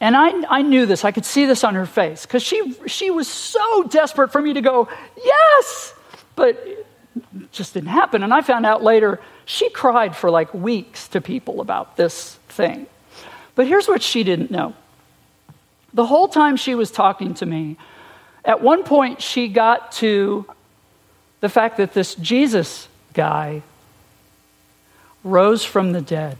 And 0.00 0.16
I, 0.16 0.30
I 0.48 0.62
knew 0.62 0.86
this. 0.86 1.04
I 1.04 1.12
could 1.12 1.24
see 1.24 1.46
this 1.46 1.64
on 1.64 1.74
her 1.74 1.86
face 1.86 2.26
because 2.26 2.42
she, 2.42 2.74
she 2.86 3.10
was 3.10 3.28
so 3.28 3.84
desperate 3.84 4.32
for 4.32 4.40
me 4.40 4.52
to 4.54 4.60
go, 4.60 4.88
yes! 5.16 5.94
But 6.34 6.56
it 6.66 6.86
just 7.52 7.74
didn't 7.74 7.90
happen. 7.90 8.22
And 8.22 8.32
I 8.32 8.40
found 8.40 8.66
out 8.66 8.82
later 8.82 9.20
she 9.44 9.70
cried 9.70 10.16
for 10.16 10.30
like 10.30 10.52
weeks 10.54 11.08
to 11.08 11.20
people 11.20 11.60
about 11.60 11.96
this 11.96 12.34
thing. 12.48 12.86
But 13.54 13.66
here's 13.66 13.86
what 13.86 14.02
she 14.02 14.24
didn't 14.24 14.50
know. 14.50 14.74
The 15.94 16.06
whole 16.06 16.28
time 16.28 16.56
she 16.56 16.74
was 16.74 16.90
talking 16.90 17.34
to 17.34 17.46
me, 17.46 17.76
at 18.44 18.60
one 18.62 18.82
point 18.84 19.22
she 19.22 19.48
got 19.48 19.92
to 19.92 20.46
the 21.40 21.48
fact 21.48 21.76
that 21.76 21.92
this 21.92 22.14
Jesus 22.14 22.88
guy 23.12 23.62
rose 25.24 25.64
from 25.64 25.92
the 25.92 26.00
dead. 26.00 26.38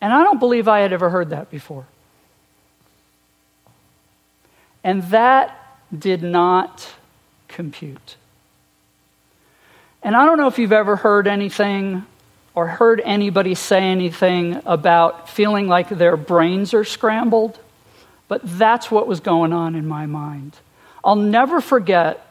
And 0.00 0.12
I 0.12 0.22
don't 0.22 0.38
believe 0.38 0.68
I 0.68 0.80
had 0.80 0.92
ever 0.92 1.10
heard 1.10 1.30
that 1.30 1.50
before. 1.50 1.86
And 4.82 5.02
that 5.04 5.58
did 5.96 6.22
not 6.22 6.92
compute. 7.48 8.16
And 10.02 10.14
I 10.14 10.26
don't 10.26 10.36
know 10.36 10.46
if 10.46 10.58
you've 10.58 10.72
ever 10.72 10.96
heard 10.96 11.26
anything 11.26 12.04
or 12.54 12.66
heard 12.66 13.00
anybody 13.04 13.54
say 13.54 13.82
anything 13.82 14.60
about 14.64 15.28
feeling 15.28 15.66
like 15.66 15.88
their 15.88 16.16
brains 16.16 16.72
are 16.72 16.84
scrambled, 16.84 17.58
but 18.28 18.40
that's 18.44 18.90
what 18.90 19.06
was 19.06 19.20
going 19.20 19.52
on 19.52 19.74
in 19.74 19.86
my 19.86 20.06
mind. 20.06 20.56
I'll 21.04 21.16
never 21.16 21.60
forget 21.60 22.24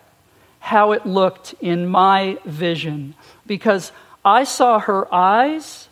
how 0.60 0.94
it 0.94 1.06
looked 1.06 1.54
in 1.60 1.88
my 1.88 2.38
vision 2.46 3.16
because 3.46 3.92
I 4.24 4.46
saw 4.46 4.80
her 4.80 5.14
eyes, 5.14 5.90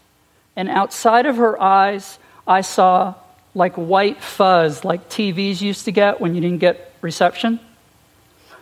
and 0.56 0.70
outside 0.70 1.26
of 1.26 1.36
her 1.38 1.62
eyes, 1.62 2.18
I 2.48 2.62
saw 2.62 3.16
like 3.54 3.76
white 3.76 4.22
fuzz, 4.24 4.86
like 4.86 5.10
TVs 5.10 5.62
used 5.62 5.86
to 5.86 5.92
get 5.92 6.22
when 6.22 6.36
you 6.36 6.42
didn't 6.42 6.60
get 6.60 6.94
reception 7.02 7.60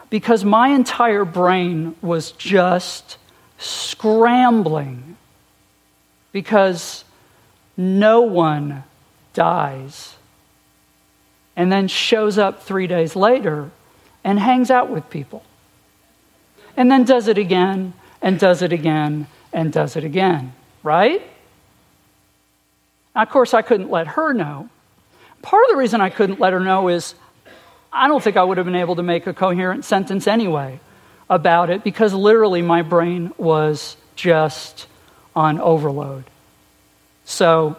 because 0.09 0.43
my 0.43 0.69
entire 0.69 1.25
brain 1.25 1.95
was 2.01 2.31
just 2.31 3.17
scrambling 3.57 5.17
because 6.31 7.03
no 7.77 8.21
one 8.21 8.83
dies 9.33 10.15
and 11.55 11.71
then 11.71 11.87
shows 11.87 12.37
up 12.37 12.63
three 12.63 12.87
days 12.87 13.15
later 13.15 13.69
and 14.23 14.39
hangs 14.39 14.71
out 14.71 14.89
with 14.89 15.09
people. 15.09 15.43
And 16.77 16.91
then 16.91 17.03
does 17.03 17.27
it 17.27 17.37
again 17.37 17.93
and 18.21 18.39
does 18.39 18.61
it 18.61 18.71
again 18.71 19.27
and 19.51 19.71
does 19.71 19.95
it 19.95 20.03
again, 20.03 20.53
right? 20.83 21.21
Now, 23.15 23.23
of 23.23 23.29
course, 23.29 23.53
I 23.53 23.61
couldn't 23.61 23.89
let 23.89 24.07
her 24.07 24.33
know. 24.33 24.69
Part 25.41 25.63
of 25.65 25.71
the 25.71 25.77
reason 25.77 26.01
I 26.01 26.09
couldn't 26.09 26.39
let 26.39 26.53
her 26.53 26.59
know 26.59 26.89
is 26.89 27.15
I 27.91 28.07
don't 28.07 28.23
think 28.23 28.37
I 28.37 28.43
would 28.43 28.57
have 28.57 28.65
been 28.65 28.75
able 28.75 28.95
to 28.97 29.03
make 29.03 29.27
a 29.27 29.33
coherent 29.33 29.83
sentence 29.83 30.27
anyway 30.27 30.79
about 31.29 31.69
it 31.69 31.83
because 31.83 32.13
literally 32.13 32.61
my 32.61 32.81
brain 32.81 33.33
was 33.37 33.97
just 34.15 34.87
on 35.35 35.59
overload. 35.59 36.25
So, 37.25 37.77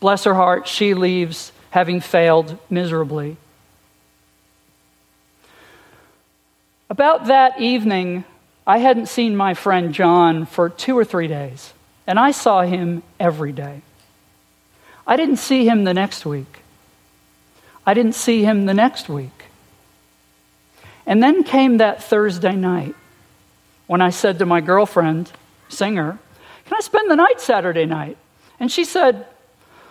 bless 0.00 0.24
her 0.24 0.34
heart, 0.34 0.68
she 0.68 0.94
leaves 0.94 1.52
having 1.70 2.00
failed 2.00 2.58
miserably. 2.70 3.36
About 6.88 7.26
that 7.26 7.60
evening, 7.60 8.24
I 8.66 8.78
hadn't 8.78 9.06
seen 9.06 9.36
my 9.36 9.54
friend 9.54 9.92
John 9.92 10.46
for 10.46 10.68
two 10.68 10.96
or 10.96 11.04
three 11.04 11.26
days, 11.26 11.72
and 12.06 12.18
I 12.18 12.30
saw 12.30 12.62
him 12.62 13.02
every 13.18 13.52
day. 13.52 13.82
I 15.06 15.16
didn't 15.16 15.36
see 15.36 15.68
him 15.68 15.84
the 15.84 15.94
next 15.94 16.24
week. 16.24 16.62
I 17.84 17.94
didn't 17.94 18.14
see 18.14 18.42
him 18.42 18.66
the 18.66 18.74
next 18.74 19.08
week. 19.08 19.44
And 21.06 21.22
then 21.22 21.44
came 21.44 21.78
that 21.78 22.02
Thursday 22.02 22.56
night 22.56 22.94
when 23.86 24.00
I 24.00 24.10
said 24.10 24.40
to 24.40 24.46
my 24.46 24.60
girlfriend, 24.60 25.30
singer, 25.68 26.18
Can 26.66 26.76
I 26.76 26.80
spend 26.80 27.10
the 27.10 27.16
night 27.16 27.40
Saturday 27.40 27.86
night? 27.86 28.18
And 28.60 28.70
she 28.70 28.84
said, 28.84 29.26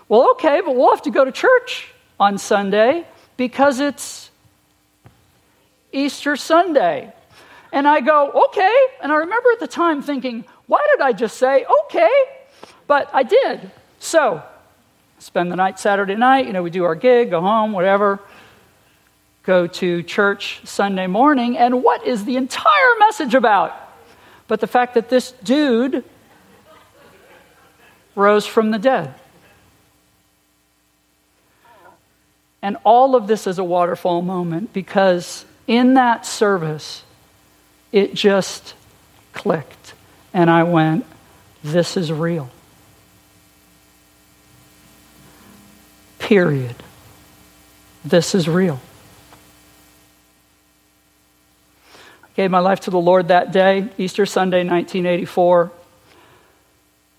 Well, 0.08 0.32
okay, 0.32 0.62
but 0.64 0.76
we'll 0.76 0.92
have 0.92 1.04
to 1.04 1.12
go 1.12 1.26
to 1.26 1.32
church 1.32 1.92
on 2.20 2.38
Sunday. 2.38 3.06
Because 3.38 3.80
it's 3.80 4.30
Easter 5.92 6.36
Sunday. 6.36 7.12
And 7.72 7.88
I 7.88 8.02
go, 8.02 8.46
okay. 8.48 8.78
And 9.02 9.12
I 9.12 9.16
remember 9.16 9.50
at 9.52 9.60
the 9.60 9.68
time 9.68 10.02
thinking, 10.02 10.46
why 10.68 10.86
did 10.94 11.02
I 11.02 11.14
just 11.14 11.38
say, 11.38 11.66
okay? 11.86 12.12
But 12.88 13.10
I 13.14 13.24
did. 13.24 13.72
So, 14.00 14.44
spend 15.20 15.52
the 15.52 15.56
night 15.56 15.80
Saturday 15.80 16.16
night, 16.16 16.48
you 16.48 16.54
know, 16.54 16.64
we 16.64 16.70
do 16.70 16.84
our 16.84 16.96
gig, 16.96 17.32
go 17.32 17.42
home, 17.42 17.72
whatever. 17.72 18.20
Go 19.44 19.68
to 19.68 20.04
church 20.04 20.62
Sunday 20.64 21.08
morning, 21.08 21.58
and 21.58 21.84
what 21.84 22.06
is 22.08 22.26
the 22.26 22.36
entire 22.36 22.96
message 23.00 23.36
about? 23.36 23.74
But 24.48 24.60
the 24.60 24.68
fact 24.68 24.96
that 24.96 25.10
this 25.10 25.32
dude 25.44 26.04
rose 28.16 28.46
from 28.46 28.72
the 28.72 28.80
dead. 28.80 29.14
And 32.62 32.78
all 32.84 33.16
of 33.16 33.28
this 33.28 33.46
is 33.46 33.60
a 33.60 33.64
waterfall 33.64 34.24
moment 34.24 34.74
because 34.74 35.46
in 35.68 35.94
that 35.96 36.26
service, 36.26 37.04
it 37.92 38.16
just 38.16 38.74
clicked. 39.34 39.94
And 40.34 40.50
I 40.50 40.64
went, 40.64 41.06
this 41.64 41.96
is 41.96 42.12
real. 42.12 42.50
Period. 46.18 46.76
This 48.04 48.34
is 48.34 48.50
real. 48.50 48.80
I 52.24 52.28
gave 52.36 52.50
my 52.50 52.60
life 52.60 52.82
to 52.82 52.90
the 52.90 52.98
Lord 52.98 53.28
that 53.28 53.52
day, 53.52 53.90
Easter 54.00 54.26
Sunday, 54.26 54.60
1984. 54.60 55.72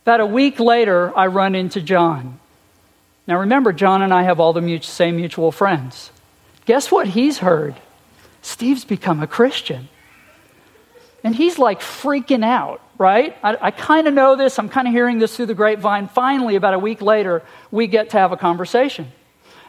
About 0.07 0.21
a 0.21 0.27
week 0.27 0.61
later, 0.61 1.13
I 1.19 1.27
run 1.27 1.57
into 1.57 1.83
John. 1.83 2.39
Now 3.27 3.41
remember, 3.41 3.73
John 3.73 4.03
and 4.03 4.15
I 4.15 4.23
have 4.23 4.39
all 4.39 4.53
the 4.53 4.79
same 4.83 5.17
mutual 5.17 5.51
friends. 5.51 6.13
Guess 6.65 6.93
what 6.93 7.09
he's 7.09 7.39
heard? 7.39 7.75
Steve's 8.41 8.85
become 8.85 9.21
a 9.21 9.27
Christian. 9.27 9.89
And 11.25 11.35
he's 11.35 11.59
like 11.59 11.81
freaking 11.81 12.45
out, 12.45 12.81
right? 12.99 13.37
I, 13.43 13.59
I 13.61 13.71
kind 13.73 14.07
of 14.07 14.15
know 14.15 14.37
this. 14.37 14.61
I'm 14.61 14.69
kind 14.69 14.87
of 14.87 14.95
hearing 14.95 15.19
this 15.19 15.35
through 15.35 15.47
the 15.47 15.55
grapevine. 15.55 16.07
Finally, 16.07 16.55
about 16.55 16.75
a 16.75 16.79
week 16.79 17.03
later, 17.03 17.43
we 17.73 17.89
get 17.89 18.11
to 18.11 18.19
have 18.19 18.31
a 18.31 18.37
conversation. 18.37 19.11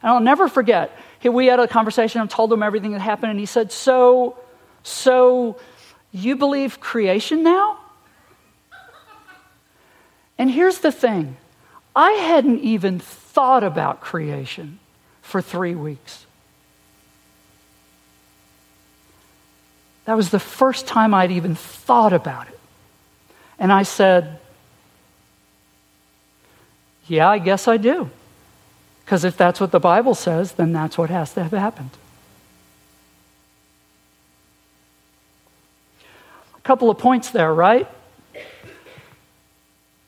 And 0.04 0.12
I'll 0.12 0.20
never 0.20 0.48
forget, 0.48 0.96
we 1.24 1.48
had 1.48 1.60
a 1.60 1.68
conversation. 1.68 2.22
I 2.22 2.28
told 2.28 2.54
him 2.54 2.62
everything 2.62 2.92
that 2.92 3.02
happened. 3.02 3.32
And 3.32 3.40
he 3.40 3.48
said, 3.48 3.72
So, 3.72 4.38
so 4.84 5.58
you 6.12 6.36
believe 6.36 6.80
creation 6.80 7.42
now? 7.42 7.80
And 10.38 10.52
here's 10.52 10.80
the 10.80 10.92
thing 10.92 11.38
I 11.96 12.12
hadn't 12.12 12.60
even 12.60 13.00
thought 13.00 13.64
about 13.64 14.02
creation 14.02 14.80
for 15.22 15.42
three 15.42 15.76
weeks. 15.76 16.26
That 20.06 20.16
was 20.16 20.30
the 20.30 20.40
first 20.40 20.88
time 20.88 21.14
I'd 21.14 21.32
even 21.32 21.56
thought 21.56 22.14
about 22.14 22.48
it. 22.48 22.60
And 23.60 23.74
I 23.74 23.84
said, 23.84 24.40
Yeah, 27.08 27.30
I 27.30 27.40
guess 27.40 27.68
I 27.68 27.78
do. 27.78 28.10
Because 29.04 29.24
if 29.24 29.38
that's 29.38 29.60
what 29.60 29.72
the 29.72 29.80
Bible 29.80 30.16
says, 30.16 30.52
then 30.54 30.74
that's 30.74 30.98
what 30.98 31.10
has 31.10 31.34
to 31.34 31.44
have 31.44 31.52
happened. 31.52 31.92
A 36.58 36.62
couple 36.62 36.90
of 36.90 36.98
points 36.98 37.30
there, 37.30 37.54
right? 37.54 37.88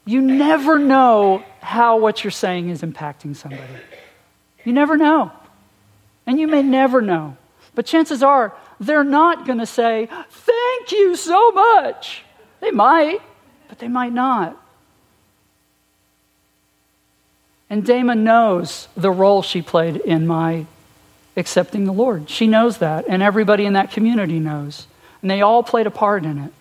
You 0.10 0.24
never 0.24 0.80
know 0.80 1.44
how 1.62 2.00
what 2.00 2.24
you're 2.24 2.32
saying 2.32 2.70
is 2.70 2.82
impacting 2.82 3.36
somebody. 3.36 3.62
You 4.64 4.74
never 4.74 4.98
know. 4.98 5.32
And 6.26 6.40
you 6.40 6.48
may 6.48 6.64
never 6.64 7.00
know. 7.00 7.38
But 7.76 7.86
chances 7.86 8.24
are 8.24 8.58
they're 8.80 9.04
not 9.04 9.46
going 9.46 9.60
to 9.60 9.68
say, 9.68 10.10
Thank 10.32 10.92
you 10.92 11.16
so 11.16 11.52
much. 11.52 12.24
They 12.60 12.72
might, 12.72 13.22
but 13.68 13.78
they 13.78 13.88
might 13.88 14.12
not. 14.12 14.60
And 17.70 17.86
Dama 17.86 18.16
knows 18.16 18.88
the 18.98 19.12
role 19.12 19.44
she 19.44 19.62
played 19.62 19.98
in 19.98 20.26
my 20.26 20.66
accepting 21.38 21.86
the 21.86 21.92
Lord. 21.92 22.32
She 22.32 22.48
knows 22.48 22.80
that, 22.80 23.06
and 23.08 23.22
everybody 23.22 23.64
in 23.64 23.74
that 23.74 23.92
community 23.92 24.40
knows. 24.40 24.88
And 25.22 25.30
they 25.30 25.44
all 25.44 25.62
played 25.62 25.86
a 25.86 25.92
part 25.92 26.26
in 26.26 26.40
it. 26.40 26.54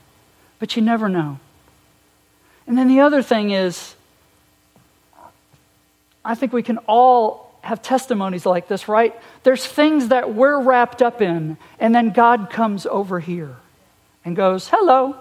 But 0.59 0.77
you 0.77 0.83
never 0.83 1.09
know. 1.09 1.41
And 2.69 2.77
then 2.77 2.87
the 2.87 3.01
other 3.01 3.23
thing 3.23 3.51
is, 3.51 3.95
I 6.23 6.35
think 6.35 6.53
we 6.53 6.63
can 6.63 6.77
all 6.87 7.59
have 7.63 7.81
testimonies 7.81 8.45
like 8.45 8.69
this, 8.69 8.89
right? 8.89 9.19
There's 9.43 9.65
things 9.65 10.09
that 10.09 10.35
we're 10.35 10.61
wrapped 10.61 11.01
up 11.01 11.23
in, 11.23 11.57
and 11.81 11.95
then 11.95 12.11
God 12.11 12.51
comes 12.51 12.85
over 12.85 13.21
here 13.21 13.57
and 14.23 14.37
goes, 14.37 14.69
Hello. 14.69 15.17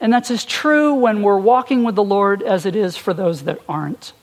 And 0.00 0.12
that's 0.12 0.30
as 0.30 0.46
true 0.46 0.94
when 0.94 1.22
we're 1.22 1.38
walking 1.38 1.84
with 1.84 1.94
the 1.94 2.04
Lord 2.04 2.42
as 2.42 2.64
it 2.64 2.74
is 2.74 2.96
for 2.96 3.12
those 3.12 3.44
that 3.44 3.60
aren't. 3.68 4.14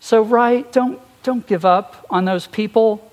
So, 0.00 0.22
right, 0.22 0.70
don't, 0.72 1.00
don't 1.24 1.46
give 1.46 1.64
up 1.64 2.06
on 2.08 2.24
those 2.24 2.46
people, 2.46 3.10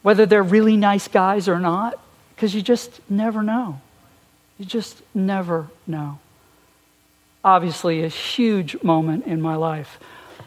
whether 0.00 0.24
they're 0.24 0.42
really 0.42 0.76
nice 0.76 1.06
guys 1.06 1.48
or 1.48 1.60
not, 1.60 1.98
because 2.34 2.54
you 2.54 2.62
just 2.62 3.00
never 3.10 3.42
know. 3.42 3.80
You 4.58 4.64
just 4.64 5.02
never 5.14 5.68
know. 5.86 6.18
Obviously, 7.42 8.04
a 8.04 8.08
huge 8.08 8.82
moment 8.82 9.26
in 9.26 9.42
my 9.42 9.56
life. 9.56 9.98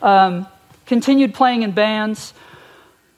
Um, 0.01 0.47
continued 0.85 1.33
playing 1.33 1.63
in 1.63 1.71
bands. 1.71 2.33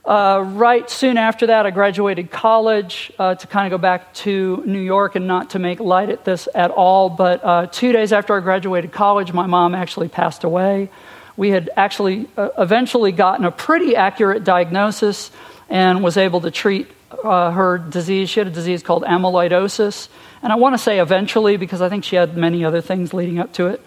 Uh, 0.03 0.43
right 0.43 0.89
soon 0.89 1.17
after 1.17 1.47
that, 1.47 1.67
I 1.67 1.69
graduated 1.69 2.31
college 2.31 3.11
uh, 3.19 3.35
to 3.35 3.47
kind 3.47 3.71
of 3.71 3.77
go 3.77 3.81
back 3.81 4.13
to 4.15 4.63
New 4.65 4.79
York 4.79 5.15
and 5.15 5.27
not 5.27 5.51
to 5.51 5.59
make 5.59 5.79
light 5.79 6.09
at 6.09 6.25
this 6.25 6.47
at 6.55 6.71
all. 6.71 7.09
But 7.09 7.43
uh, 7.43 7.67
two 7.67 7.91
days 7.91 8.11
after 8.11 8.35
I 8.35 8.39
graduated 8.39 8.91
college, 8.91 9.31
my 9.31 9.45
mom 9.45 9.75
actually 9.75 10.07
passed 10.07 10.43
away. 10.43 10.89
We 11.37 11.51
had 11.51 11.69
actually 11.77 12.27
uh, 12.35 12.49
eventually 12.57 13.11
gotten 13.11 13.45
a 13.45 13.51
pretty 13.51 13.95
accurate 13.95 14.43
diagnosis 14.43 15.29
and 15.69 16.03
was 16.03 16.17
able 16.17 16.41
to 16.41 16.49
treat 16.49 16.87
uh, 17.11 17.51
her 17.51 17.77
disease. 17.77 18.29
She 18.29 18.39
had 18.39 18.47
a 18.47 18.51
disease 18.51 18.83
called 18.83 19.03
amyloidosis. 19.03 20.09
And 20.41 20.53
I 20.53 20.55
want 20.55 20.73
to 20.73 20.77
say 20.77 20.99
eventually 20.99 21.57
because 21.57 21.81
I 21.81 21.89
think 21.89 22.03
she 22.03 22.15
had 22.15 22.37
many 22.37 22.63
other 22.63 22.81
things 22.81 23.13
leading 23.13 23.39
up 23.39 23.53
to 23.53 23.67
it. 23.67 23.81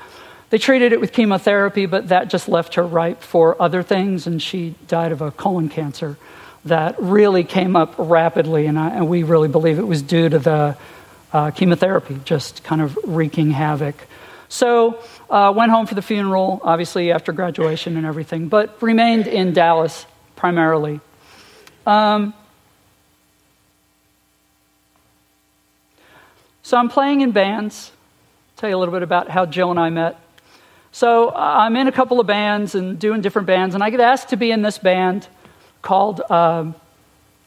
They 0.51 0.59
treated 0.59 0.93
it 0.93 1.01
with 1.01 1.15
chemotherapy, 1.15 1.87
but 1.87 2.09
that 2.09 2.29
just 2.29 2.47
left 2.47 2.75
her 2.75 2.83
ripe 2.83 3.23
for 3.23 3.61
other 3.61 3.83
things, 3.83 4.27
and 4.27 4.43
she 4.43 4.75
died 4.87 5.11
of 5.11 5.23
a 5.23 5.31
colon 5.31 5.71
cancer 5.71 6.19
that 6.67 7.01
really 7.01 7.43
came 7.43 7.75
up 7.75 7.95
rapidly, 7.97 8.67
and, 8.67 8.79
I, 8.79 8.91
and 8.91 9.09
we 9.09 9.23
really 9.23 9.49
believe 9.49 9.79
it 9.79 9.87
was 9.87 10.03
due 10.03 10.29
to 10.29 10.39
the 10.39 10.77
uh, 11.33 11.53
chemotherapy 11.53 12.21
just 12.27 12.63
kind 12.65 12.83
of 12.83 12.99
wreaking 13.03 13.53
havoc. 13.53 13.95
So, 14.51 15.03
uh, 15.31 15.55
went 15.57 15.73
home 15.73 15.87
for 15.87 15.95
the 15.95 16.03
funeral, 16.03 16.61
obviously 16.63 17.13
after 17.13 17.33
graduation 17.33 17.97
and 17.97 18.05
everything, 18.05 18.49
but 18.49 18.83
remained 18.83 19.29
in 19.29 19.55
Dallas 19.55 20.05
primarily. 20.37 21.01
Um, 21.87 22.35
so, 26.62 26.77
I'm 26.77 26.88
playing 26.88 27.20
in 27.20 27.33
bands. 27.33 27.92
I'll 27.92 28.61
tell 28.61 28.70
you 28.70 28.77
a 28.77 28.79
little 28.79 28.94
bit 28.94 29.03
about 29.03 29.29
how 29.29 29.46
Jill 29.46 29.70
and 29.70 29.81
I 29.81 29.90
met. 29.90 30.18
So 30.92 31.29
uh, 31.29 31.33
I'm 31.33 31.75
in 31.77 31.88
a 31.88 31.92
couple 31.92 32.20
of 32.20 32.27
bands 32.27 32.75
and 32.75 32.98
doing 32.98 33.22
different 33.22 33.46
bands, 33.46 33.75
and 33.75 33.83
I 33.83 33.88
get 33.88 34.01
asked 34.01 34.29
to 34.29 34.37
be 34.37 34.51
in 34.51 34.61
this 34.61 34.77
band 34.77 35.27
called 35.81 36.20
um, 36.31 36.75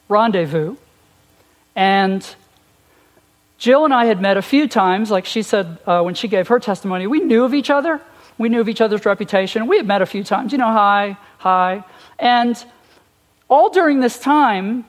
Rendezvous. 0.09 0.75
And 1.75 2.35
Jill 3.59 3.85
and 3.85 3.93
I 3.93 4.05
had 4.05 4.19
met 4.19 4.37
a 4.37 4.41
few 4.41 4.67
times, 4.67 5.11
like 5.11 5.25
she 5.25 5.43
said 5.43 5.77
uh, 5.85 6.01
when 6.01 6.15
she 6.15 6.27
gave 6.27 6.47
her 6.47 6.59
testimony. 6.59 7.05
We 7.05 7.19
knew 7.19 7.43
of 7.43 7.53
each 7.53 7.69
other, 7.69 8.01
we 8.37 8.49
knew 8.49 8.61
of 8.61 8.67
each 8.67 8.81
other's 8.81 9.05
reputation. 9.05 9.67
We 9.67 9.77
had 9.77 9.85
met 9.85 10.01
a 10.01 10.05
few 10.07 10.23
times, 10.23 10.51
you 10.51 10.57
know, 10.57 10.71
hi, 10.71 11.15
hi. 11.37 11.83
And 12.17 12.63
all 13.47 13.69
during 13.69 13.99
this 13.99 14.19
time, 14.19 14.85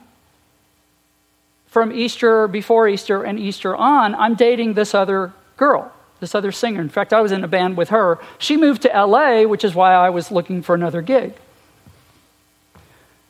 from 1.67 1.91
Easter, 1.91 2.47
before 2.47 2.87
Easter, 2.87 3.23
and 3.23 3.39
Easter 3.39 3.75
on, 3.75 4.15
I'm 4.15 4.35
dating 4.35 4.73
this 4.73 4.95
other 4.95 5.33
girl 5.57 5.91
this 6.19 6.33
other 6.33 6.51
singer. 6.51 6.81
In 6.81 6.89
fact, 6.89 7.13
I 7.13 7.21
was 7.21 7.31
in 7.31 7.43
a 7.43 7.47
band 7.47 7.77
with 7.77 7.89
her. 7.89 8.19
She 8.39 8.57
moved 8.57 8.83
to 8.83 8.89
LA, 8.89 9.43
which 9.43 9.63
is 9.63 9.75
why 9.75 9.93
I 9.93 10.09
was 10.09 10.31
looking 10.31 10.61
for 10.61 10.73
another 10.73 11.01
gig. 11.01 11.33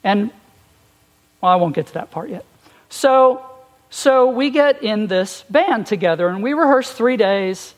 And, 0.04 0.32
well, 1.42 1.52
I 1.52 1.56
won't 1.56 1.76
get 1.76 1.88
to 1.88 1.94
that 1.96 2.12
part 2.12 2.30
yet. 2.30 2.46
So, 2.90 3.46
so 3.90 4.30
we 4.30 4.50
get 4.50 4.84
in 4.84 5.08
this 5.08 5.44
band 5.50 5.88
together, 5.88 6.30
and 6.30 6.42
we 6.42 6.54
rehearse 6.54 6.92
three 6.92 7.18
days. 7.18 7.74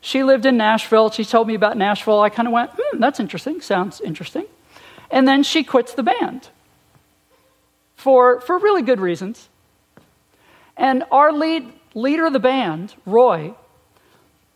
She 0.00 0.24
lived 0.24 0.46
in 0.46 0.56
Nashville. 0.56 1.10
She 1.10 1.24
told 1.24 1.46
me 1.46 1.54
about 1.54 1.76
Nashville. 1.76 2.20
I 2.20 2.30
kind 2.30 2.48
of 2.48 2.52
went, 2.52 2.70
hmm, 2.76 2.98
that's 2.98 3.20
interesting. 3.20 3.60
Sounds 3.60 4.00
interesting. 4.00 4.46
And 5.10 5.26
then 5.26 5.42
she 5.42 5.62
quits 5.62 5.94
the 5.94 6.02
band 6.02 6.48
for, 7.96 8.40
for 8.40 8.58
really 8.58 8.82
good 8.82 9.00
reasons. 9.00 9.48
And 10.78 11.04
our 11.10 11.32
lead, 11.32 11.70
leader 11.94 12.26
of 12.26 12.32
the 12.32 12.38
band, 12.38 12.94
Roy, 13.04 13.54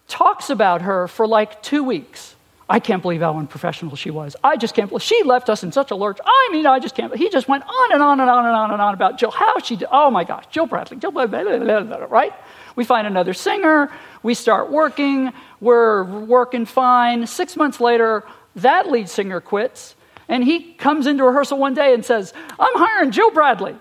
talks 0.08 0.48
about 0.48 0.82
her 0.82 1.08
for 1.08 1.26
like 1.26 1.62
two 1.62 1.82
weeks. 1.82 2.36
I 2.68 2.80
can't 2.80 3.02
believe 3.02 3.20
how 3.20 3.36
unprofessional 3.36 3.96
she 3.96 4.10
was. 4.10 4.34
I 4.42 4.56
just 4.56 4.74
can't 4.74 4.88
believe 4.88 5.02
she 5.02 5.22
left 5.24 5.50
us 5.50 5.62
in 5.62 5.72
such 5.72 5.90
a 5.90 5.94
lurch. 5.94 6.18
I 6.24 6.48
mean, 6.52 6.64
I 6.64 6.78
just 6.78 6.94
can't. 6.94 7.14
He 7.14 7.28
just 7.28 7.48
went 7.48 7.64
on 7.64 7.92
and 7.92 8.02
on 8.02 8.20
and 8.20 8.30
on 8.30 8.46
and 8.46 8.54
on 8.54 8.70
and 8.70 8.80
on 8.80 8.94
about 8.94 9.18
Jill. 9.18 9.30
How 9.30 9.58
she 9.58 9.76
did. 9.76 9.88
Oh 9.90 10.10
my 10.10 10.24
gosh, 10.24 10.44
Jill 10.50 10.66
Bradley, 10.66 10.96
Jill 10.96 11.10
Bradley, 11.10 11.42
blah, 11.42 11.58
blah, 11.58 11.82
blah, 11.82 12.06
right? 12.08 12.32
We 12.76 12.84
find 12.84 13.06
another 13.06 13.34
singer. 13.34 13.90
We 14.22 14.34
start 14.34 14.70
working. 14.70 15.32
We're 15.60 16.04
working 16.04 16.64
fine. 16.64 17.26
Six 17.26 17.56
months 17.56 17.80
later, 17.80 18.24
that 18.56 18.90
lead 18.90 19.08
singer 19.08 19.40
quits. 19.40 19.94
And 20.28 20.42
he 20.44 20.72
comes 20.74 21.06
into 21.06 21.24
rehearsal 21.24 21.58
one 21.58 21.74
day 21.74 21.92
and 21.92 22.04
says, 22.04 22.32
I'm 22.58 22.74
hiring 22.74 23.10
Jill 23.10 23.32
Bradley. 23.32 23.76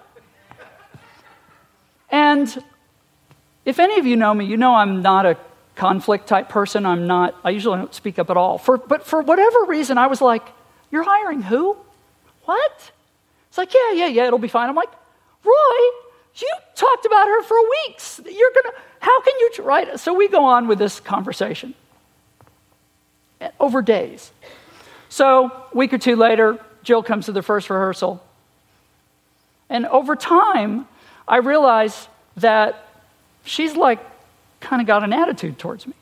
And 2.12 2.63
if 3.65 3.80
any 3.80 3.97
of 3.97 4.06
you 4.06 4.15
know 4.15 4.34
me, 4.34 4.45
you 4.45 4.58
know 4.58 4.76
I'm 4.76 5.02
not 5.02 5.26
a 5.26 5.38
conflict 5.76 6.28
type 6.28 6.50
person. 6.50 6.86
I'm 6.86 7.08
not, 7.08 7.36
I 7.43 7.50
usually 7.50 7.78
don't 7.78 7.93
speak 7.93 8.19
up 8.19 8.30
at 8.30 8.38
all. 8.38 8.58
For, 8.58 8.78
but 8.78 9.06
for 9.06 9.21
whatever 9.21 9.63
reason, 9.65 9.97
I 9.97 10.08
was 10.08 10.21
like, 10.21 10.43
You're 10.91 11.04
hiring 11.04 11.41
who? 11.41 11.78
What? 12.45 12.91
It's 13.50 13.58
like, 13.58 13.74
Yeah, 13.74 13.93
yeah, 13.93 14.08
yeah, 14.08 14.28
it'll 14.28 14.39
be 14.39 14.47
fine. 14.47 14.69
I'm 14.69 14.76
like, 14.76 14.91
Roy, 15.43 15.52
you 16.36 16.50
talked 16.76 17.06
about 17.06 17.28
her 17.28 17.43
for 17.43 17.58
weeks. 17.88 18.19
You're 18.24 18.52
going 18.52 18.63
to, 18.65 18.74
how 19.00 19.21
can 19.21 19.34
you, 19.39 19.52
right? 19.63 20.00
So 20.00 20.13
we 20.13 20.28
go 20.28 20.45
on 20.45 20.67
with 20.67 20.80
this 20.80 21.00
conversation 21.00 21.74
eh, 23.39 23.50
over 23.60 23.82
days. 23.82 24.32
So, 25.10 25.47
a 25.47 25.76
week 25.76 25.91
or 25.91 25.97
two 25.97 26.15
later, 26.15 26.58
Jill 26.84 27.04
comes 27.04 27.26
to 27.26 27.34
the 27.34 27.41
first 27.41 27.69
rehearsal. 27.69 28.24
And 29.69 29.86
over 29.88 30.15
time, 30.15 30.88
I 31.28 31.38
realize 31.38 32.08
that 32.38 32.88
she's 33.44 33.76
like 33.76 34.00
kind 34.60 34.82
of 34.82 34.88
got 34.88 35.04
an 35.04 35.14
attitude 35.14 35.58
towards 35.58 35.88
me. 35.88 35.94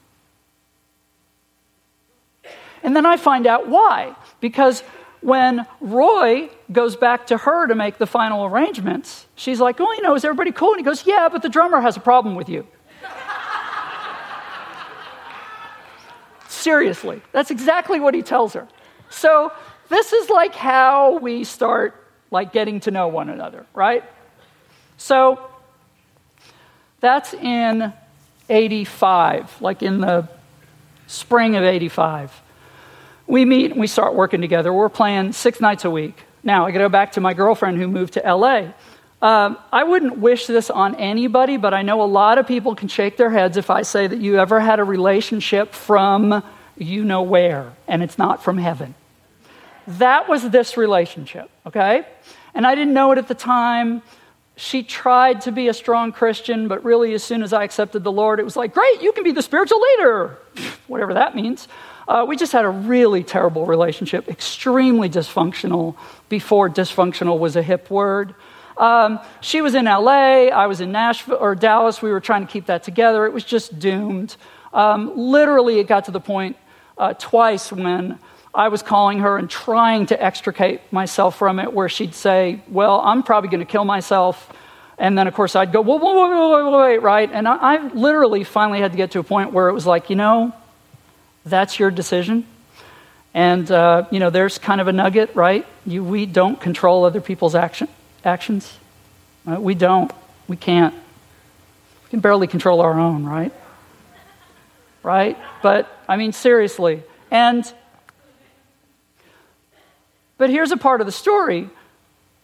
And 2.84 2.96
then 2.96 3.06
I 3.06 3.18
find 3.18 3.46
out 3.46 3.68
why. 3.68 4.16
Because 4.40 4.82
when 5.22 5.66
Roy 5.82 6.50
goes 6.72 6.96
back 6.96 7.28
to 7.28 7.38
her 7.38 7.68
to 7.68 7.76
make 7.76 7.98
the 7.98 8.08
final 8.08 8.46
arrangements, 8.46 9.26
she's 9.36 9.60
like, 9.60 9.80
Oh, 9.80 9.92
you 9.94 10.02
know, 10.02 10.16
is 10.16 10.24
everybody 10.24 10.52
cool? 10.52 10.72
And 10.72 10.80
he 10.80 10.84
goes, 10.84 11.06
Yeah, 11.06 11.30
but 11.32 11.42
the 11.42 11.50
drummer 11.50 11.82
has 11.82 11.98
a 11.98 12.00
problem 12.00 12.36
with 12.36 12.50
you. 12.50 12.66
Seriously, 16.48 17.22
that's 17.32 17.52
exactly 17.52 18.00
what 18.00 18.14
he 18.14 18.22
tells 18.22 18.54
her. 18.54 18.68
So, 19.10 19.52
this 19.88 20.14
is 20.14 20.30
like 20.30 20.54
how 20.54 21.18
we 21.18 21.44
start 21.44 21.96
like 22.32 22.54
getting 22.54 22.80
to 22.82 22.92
know 22.92 23.08
one 23.08 23.30
another, 23.30 23.66
right? 23.74 24.04
So, 25.00 25.40
that's 27.00 27.34
in 27.34 27.94
85, 28.50 29.62
like 29.62 29.82
in 29.82 30.02
the 30.02 30.28
spring 31.08 31.56
of 31.56 31.64
85. 31.64 32.42
We 33.26 33.46
meet 33.46 33.72
and 33.72 33.80
we 33.80 33.88
start 33.88 34.14
working 34.14 34.42
together. 34.42 34.74
We're 34.74 34.90
playing 34.90 35.32
six 35.32 35.62
nights 35.62 35.86
a 35.86 35.90
week. 35.90 36.22
Now, 36.44 36.66
I 36.66 36.72
go 36.72 36.90
back 36.90 37.14
to 37.14 37.22
my 37.22 37.34
girlfriend 37.34 37.78
who 37.78 37.88
moved 37.88 38.16
to 38.16 38.20
LA. 38.22 38.74
Um, 39.22 39.58
I 39.72 39.86
wouldn't 39.86 40.18
wish 40.18 40.48
this 40.48 40.70
on 40.70 40.96
anybody, 40.96 41.56
but 41.56 41.74
I 41.74 41.82
know 41.82 42.02
a 42.02 42.04
lot 42.04 42.38
of 42.38 42.46
people 42.46 42.76
can 42.76 42.90
shake 42.90 43.16
their 43.16 43.30
heads 43.30 43.56
if 43.56 43.70
I 43.70 43.84
say 43.84 44.06
that 44.06 44.20
you 44.20 44.38
ever 44.38 44.60
had 44.60 44.80
a 44.80 44.84
relationship 44.84 45.74
from 45.74 46.44
you 46.78 47.06
know 47.06 47.22
where, 47.22 47.72
and 47.88 48.04
it's 48.04 48.18
not 48.18 48.44
from 48.44 48.58
heaven. 48.58 48.96
That 49.88 50.28
was 50.28 50.50
this 50.50 50.76
relationship, 50.76 51.50
okay? 51.66 52.06
And 52.54 52.68
I 52.68 52.76
didn't 52.76 52.94
know 52.94 53.14
it 53.14 53.18
at 53.18 53.30
the 53.30 53.34
time 53.34 54.02
she 54.60 54.84
tried 54.84 55.40
to 55.42 55.54
be 55.54 55.70
a 55.70 55.74
strong 55.74 56.12
Christian, 56.12 56.68
but 56.68 56.84
really, 56.84 57.14
as 57.14 57.24
soon 57.24 57.44
as 57.44 57.54
I 57.54 57.64
accepted 57.64 58.04
the 58.04 58.12
Lord, 58.12 58.42
it 58.42 58.44
was 58.44 58.58
like, 58.58 58.74
great, 58.74 59.02
you 59.02 59.14
can 59.14 59.24
be 59.24 59.32
the 59.32 59.42
spiritual 59.42 59.80
leader, 59.80 60.38
whatever 60.88 61.14
that 61.14 61.34
means. 61.34 61.70
Uh, 62.10 62.26
we 62.28 62.36
just 62.36 62.52
had 62.52 62.66
a 62.66 62.70
really 62.70 63.24
terrible 63.24 63.66
relationship, 63.66 64.28
extremely 64.28 65.10
dysfunctional 65.10 65.96
before 66.28 66.70
dysfunctional 66.70 67.40
was 67.40 67.56
a 67.56 67.64
hip 67.64 67.90
word. 67.90 68.36
Um, 68.76 69.22
she 69.40 69.62
was 69.62 69.76
in 69.76 69.86
LA, 69.86 70.48
I 70.48 70.68
was 70.68 70.82
in 70.82 70.92
Nashville 70.92 71.38
or 71.40 71.56
Dallas. 71.56 72.02
We 72.02 72.12
were 72.12 72.20
trying 72.20 72.46
to 72.46 72.52
keep 72.52 72.66
that 72.66 72.84
together. 72.84 73.26
It 73.26 73.32
was 73.32 73.46
just 73.46 73.80
doomed. 73.80 74.36
Um, 74.74 75.18
literally, 75.18 75.80
it 75.80 75.88
got 75.88 76.06
to 76.06 76.12
the 76.12 76.20
point 76.20 76.58
uh, 76.98 77.14
twice 77.14 77.72
when 77.72 78.20
I 78.54 78.70
was 78.70 78.82
calling 78.82 79.20
her 79.20 79.38
and 79.38 79.50
trying 79.50 80.08
to 80.08 80.22
extricate 80.22 80.82
myself 80.92 81.38
from 81.38 81.60
it, 81.60 81.72
where 81.72 81.90
she'd 81.90 82.16
say, 82.16 82.62
Well, 82.68 83.02
I'm 83.02 83.24
probably 83.24 83.50
going 83.50 83.60
to 83.60 83.72
kill 83.72 83.86
myself. 83.86 84.52
And 84.98 85.18
then, 85.18 85.28
of 85.28 85.34
course, 85.34 85.56
I'd 85.56 85.72
go, 85.72 85.82
Whoa, 85.82 85.98
whoa, 85.98 86.14
whoa, 86.14 86.70
whoa, 86.70 86.80
wait, 86.82 86.98
right? 86.98 87.30
And 87.32 87.48
I, 87.48 87.58
I 87.58 87.88
literally 87.90 88.44
finally 88.44 88.80
had 88.80 88.92
to 88.92 88.98
get 88.98 89.12
to 89.12 89.20
a 89.20 89.24
point 89.24 89.54
where 89.54 89.70
it 89.70 89.74
was 89.74 89.86
like, 89.86 90.10
You 90.10 90.16
know, 90.16 90.54
that's 91.46 91.80
your 91.80 91.92
decision. 91.92 92.46
And, 93.34 93.70
uh, 93.70 94.08
you 94.10 94.20
know, 94.20 94.32
there's 94.32 94.58
kind 94.58 94.82
of 94.82 94.88
a 94.88 94.94
nugget, 94.94 95.36
right? 95.36 95.66
You, 95.86 96.04
we 96.04 96.26
don't 96.26 96.60
control 96.60 97.06
other 97.06 97.22
people's 97.22 97.54
action, 97.54 97.88
actions. 98.26 98.78
Right? 99.46 99.62
We 99.62 99.76
don't. 99.76 100.12
We 100.48 100.58
can't. 100.58 100.94
We 100.94 102.10
can 102.10 102.20
barely 102.22 102.48
control 102.48 102.82
our 102.82 103.00
own, 103.00 103.26
right? 103.26 103.54
Right? 105.04 105.38
But, 105.62 105.88
I 106.08 106.18
mean, 106.18 106.34
seriously. 106.34 107.04
And 107.30 107.72
but 110.40 110.50
here's 110.50 110.72
a 110.72 110.78
part 110.78 111.02
of 111.02 111.06
the 111.06 111.12
story. 111.12 111.70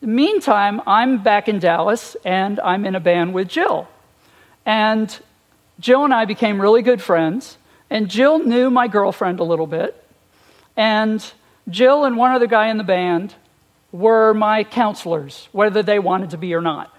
Meantime, 0.01 0.81
I'm 0.85 1.23
back 1.23 1.47
in 1.47 1.59
Dallas 1.59 2.15
and 2.25 2.59
I'm 2.59 2.85
in 2.85 2.93
a 2.93 2.99
band 2.99 3.33
with 3.33 3.47
Jill. 3.47 3.87
And 4.65 5.17
Jill 5.79 6.03
and 6.03 6.13
I 6.13 6.25
became 6.25 6.61
really 6.61 6.81
good 6.81 7.01
friends. 7.01 7.57
And 7.89 8.09
Jill 8.09 8.39
knew 8.39 8.69
my 8.69 8.89
girlfriend 8.89 9.39
a 9.39 9.45
little 9.45 9.65
bit. 9.65 9.95
And 10.75 11.25
Jill 11.69 12.03
and 12.03 12.17
one 12.17 12.31
other 12.31 12.47
guy 12.47 12.67
in 12.67 12.77
the 12.77 12.83
band 12.83 13.33
were 13.93 14.33
my 14.33 14.65
counselors, 14.65 15.47
whether 15.53 15.81
they 15.81 15.97
wanted 15.97 16.31
to 16.31 16.37
be 16.37 16.53
or 16.53 16.61
not. 16.61 16.93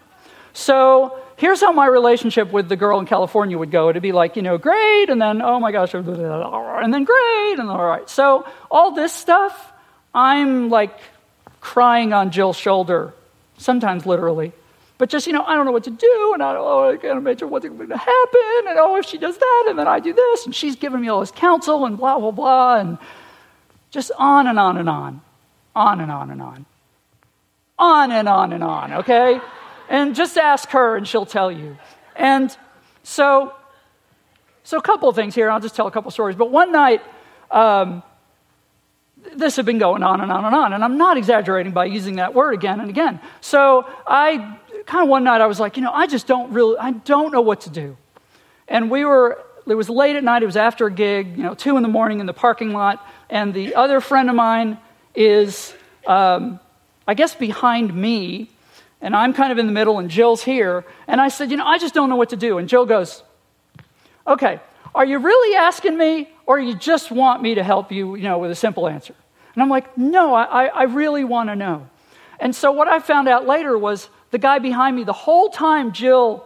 So 0.54 1.20
here's 1.36 1.60
how 1.60 1.72
my 1.72 1.86
relationship 1.86 2.50
with 2.50 2.70
the 2.70 2.76
girl 2.76 2.98
in 3.00 3.04
California 3.04 3.58
would 3.58 3.70
go. 3.70 3.90
It'd 3.90 4.02
be 4.02 4.12
like, 4.12 4.36
you 4.36 4.42
know, 4.42 4.56
great, 4.56 5.10
and 5.10 5.20
then, 5.20 5.42
oh 5.42 5.60
my 5.60 5.72
gosh, 5.72 5.92
and 5.94 6.94
then 6.94 7.04
great, 7.04 7.58
and 7.58 7.68
all 7.68 7.84
right. 7.84 8.08
So 8.08 8.46
all 8.70 8.92
this 8.92 9.12
stuff 9.12 9.74
I'm 10.16 10.70
like 10.70 10.98
crying 11.60 12.14
on 12.14 12.30
Jill's 12.30 12.56
shoulder, 12.56 13.12
sometimes 13.58 14.06
literally. 14.06 14.52
But 14.98 15.10
just, 15.10 15.26
you 15.26 15.34
know, 15.34 15.44
I 15.44 15.54
don't 15.54 15.66
know 15.66 15.72
what 15.72 15.84
to 15.84 15.90
do, 15.90 16.30
and 16.32 16.42
I 16.42 16.54
don't 16.54 16.64
know, 16.64 16.90
I 16.90 16.96
can't 16.96 17.18
imagine 17.18 17.50
what's 17.50 17.66
going 17.66 17.88
to 17.90 17.96
happen, 17.98 18.68
and 18.68 18.78
oh, 18.78 18.96
if 18.96 19.04
she 19.04 19.18
does 19.18 19.36
that, 19.36 19.66
and 19.68 19.78
then 19.78 19.86
I 19.86 20.00
do 20.00 20.14
this, 20.14 20.46
and 20.46 20.54
she's 20.54 20.74
giving 20.74 21.02
me 21.02 21.08
all 21.08 21.20
this 21.20 21.30
counsel, 21.30 21.84
and 21.84 21.98
blah, 21.98 22.18
blah, 22.18 22.30
blah, 22.30 22.76
and 22.76 22.96
just 23.90 24.10
on 24.16 24.46
and 24.46 24.58
on 24.58 24.78
and 24.78 24.88
on. 24.88 25.20
On 25.74 26.00
and 26.00 26.10
on 26.10 26.30
and 26.30 26.40
on. 26.40 26.64
On 27.78 28.10
and 28.10 28.26
on 28.26 28.54
and 28.54 28.64
on, 28.64 28.92
okay? 28.94 29.38
And 29.90 30.14
just 30.14 30.38
ask 30.38 30.70
her, 30.70 30.96
and 30.96 31.06
she'll 31.06 31.26
tell 31.26 31.52
you. 31.52 31.76
And 32.14 32.56
so, 33.02 33.52
so 34.64 34.78
a 34.78 34.82
couple 34.82 35.10
of 35.10 35.14
things 35.14 35.34
here, 35.34 35.50
I'll 35.50 35.60
just 35.60 35.76
tell 35.76 35.86
a 35.86 35.90
couple 35.90 36.10
stories. 36.10 36.36
But 36.36 36.50
one 36.50 36.72
night, 36.72 37.02
um, 37.50 38.02
this 39.34 39.56
had 39.56 39.66
been 39.66 39.78
going 39.78 40.02
on 40.02 40.20
and 40.20 40.30
on 40.30 40.44
and 40.44 40.54
on. 40.54 40.72
And 40.72 40.84
I'm 40.84 40.98
not 40.98 41.16
exaggerating 41.16 41.72
by 41.72 41.86
using 41.86 42.16
that 42.16 42.34
word 42.34 42.54
again 42.54 42.80
and 42.80 42.90
again. 42.90 43.20
So 43.40 43.86
I 44.06 44.58
kind 44.86 45.02
of 45.02 45.08
one 45.08 45.24
night 45.24 45.40
I 45.40 45.46
was 45.46 45.60
like, 45.60 45.76
you 45.76 45.82
know, 45.82 45.92
I 45.92 46.06
just 46.06 46.26
don't 46.26 46.52
really, 46.52 46.78
I 46.78 46.92
don't 46.92 47.32
know 47.32 47.40
what 47.40 47.62
to 47.62 47.70
do. 47.70 47.96
And 48.68 48.90
we 48.90 49.04
were, 49.04 49.42
it 49.66 49.74
was 49.74 49.88
late 49.88 50.16
at 50.16 50.24
night, 50.24 50.42
it 50.42 50.46
was 50.46 50.56
after 50.56 50.86
a 50.86 50.90
gig, 50.90 51.36
you 51.36 51.42
know, 51.42 51.54
two 51.54 51.76
in 51.76 51.82
the 51.82 51.88
morning 51.88 52.20
in 52.20 52.26
the 52.26 52.32
parking 52.32 52.72
lot. 52.72 53.04
And 53.28 53.52
the 53.52 53.74
other 53.74 54.00
friend 54.00 54.30
of 54.30 54.36
mine 54.36 54.78
is, 55.14 55.74
um, 56.06 56.60
I 57.06 57.14
guess, 57.14 57.34
behind 57.34 57.94
me. 57.94 58.50
And 59.00 59.14
I'm 59.14 59.34
kind 59.34 59.52
of 59.52 59.58
in 59.58 59.66
the 59.66 59.72
middle, 59.72 59.98
and 59.98 60.08
Jill's 60.08 60.42
here. 60.42 60.84
And 61.06 61.20
I 61.20 61.28
said, 61.28 61.50
you 61.50 61.56
know, 61.56 61.66
I 61.66 61.78
just 61.78 61.94
don't 61.94 62.08
know 62.08 62.16
what 62.16 62.30
to 62.30 62.36
do. 62.36 62.58
And 62.58 62.68
Jill 62.68 62.86
goes, 62.86 63.22
okay, 64.26 64.60
are 64.94 65.04
you 65.04 65.18
really 65.18 65.56
asking 65.56 65.96
me, 65.96 66.28
or 66.46 66.58
you 66.58 66.74
just 66.74 67.10
want 67.10 67.42
me 67.42 67.54
to 67.56 67.62
help 67.62 67.92
you, 67.92 68.14
you 68.14 68.22
know, 68.22 68.38
with 68.38 68.50
a 68.50 68.54
simple 68.54 68.88
answer? 68.88 69.14
And 69.54 69.62
I'm 69.62 69.68
like, 69.68 69.96
no, 69.96 70.34
I, 70.34 70.66
I 70.66 70.82
really 70.84 71.24
want 71.24 71.48
to 71.48 71.56
know. 71.56 71.88
And 72.38 72.54
so 72.54 72.72
what 72.72 72.88
I 72.88 72.98
found 72.98 73.28
out 73.28 73.46
later 73.46 73.76
was 73.76 74.08
the 74.30 74.38
guy 74.38 74.58
behind 74.58 74.96
me, 74.96 75.04
the 75.04 75.12
whole 75.12 75.48
time 75.48 75.92
Jill 75.92 76.44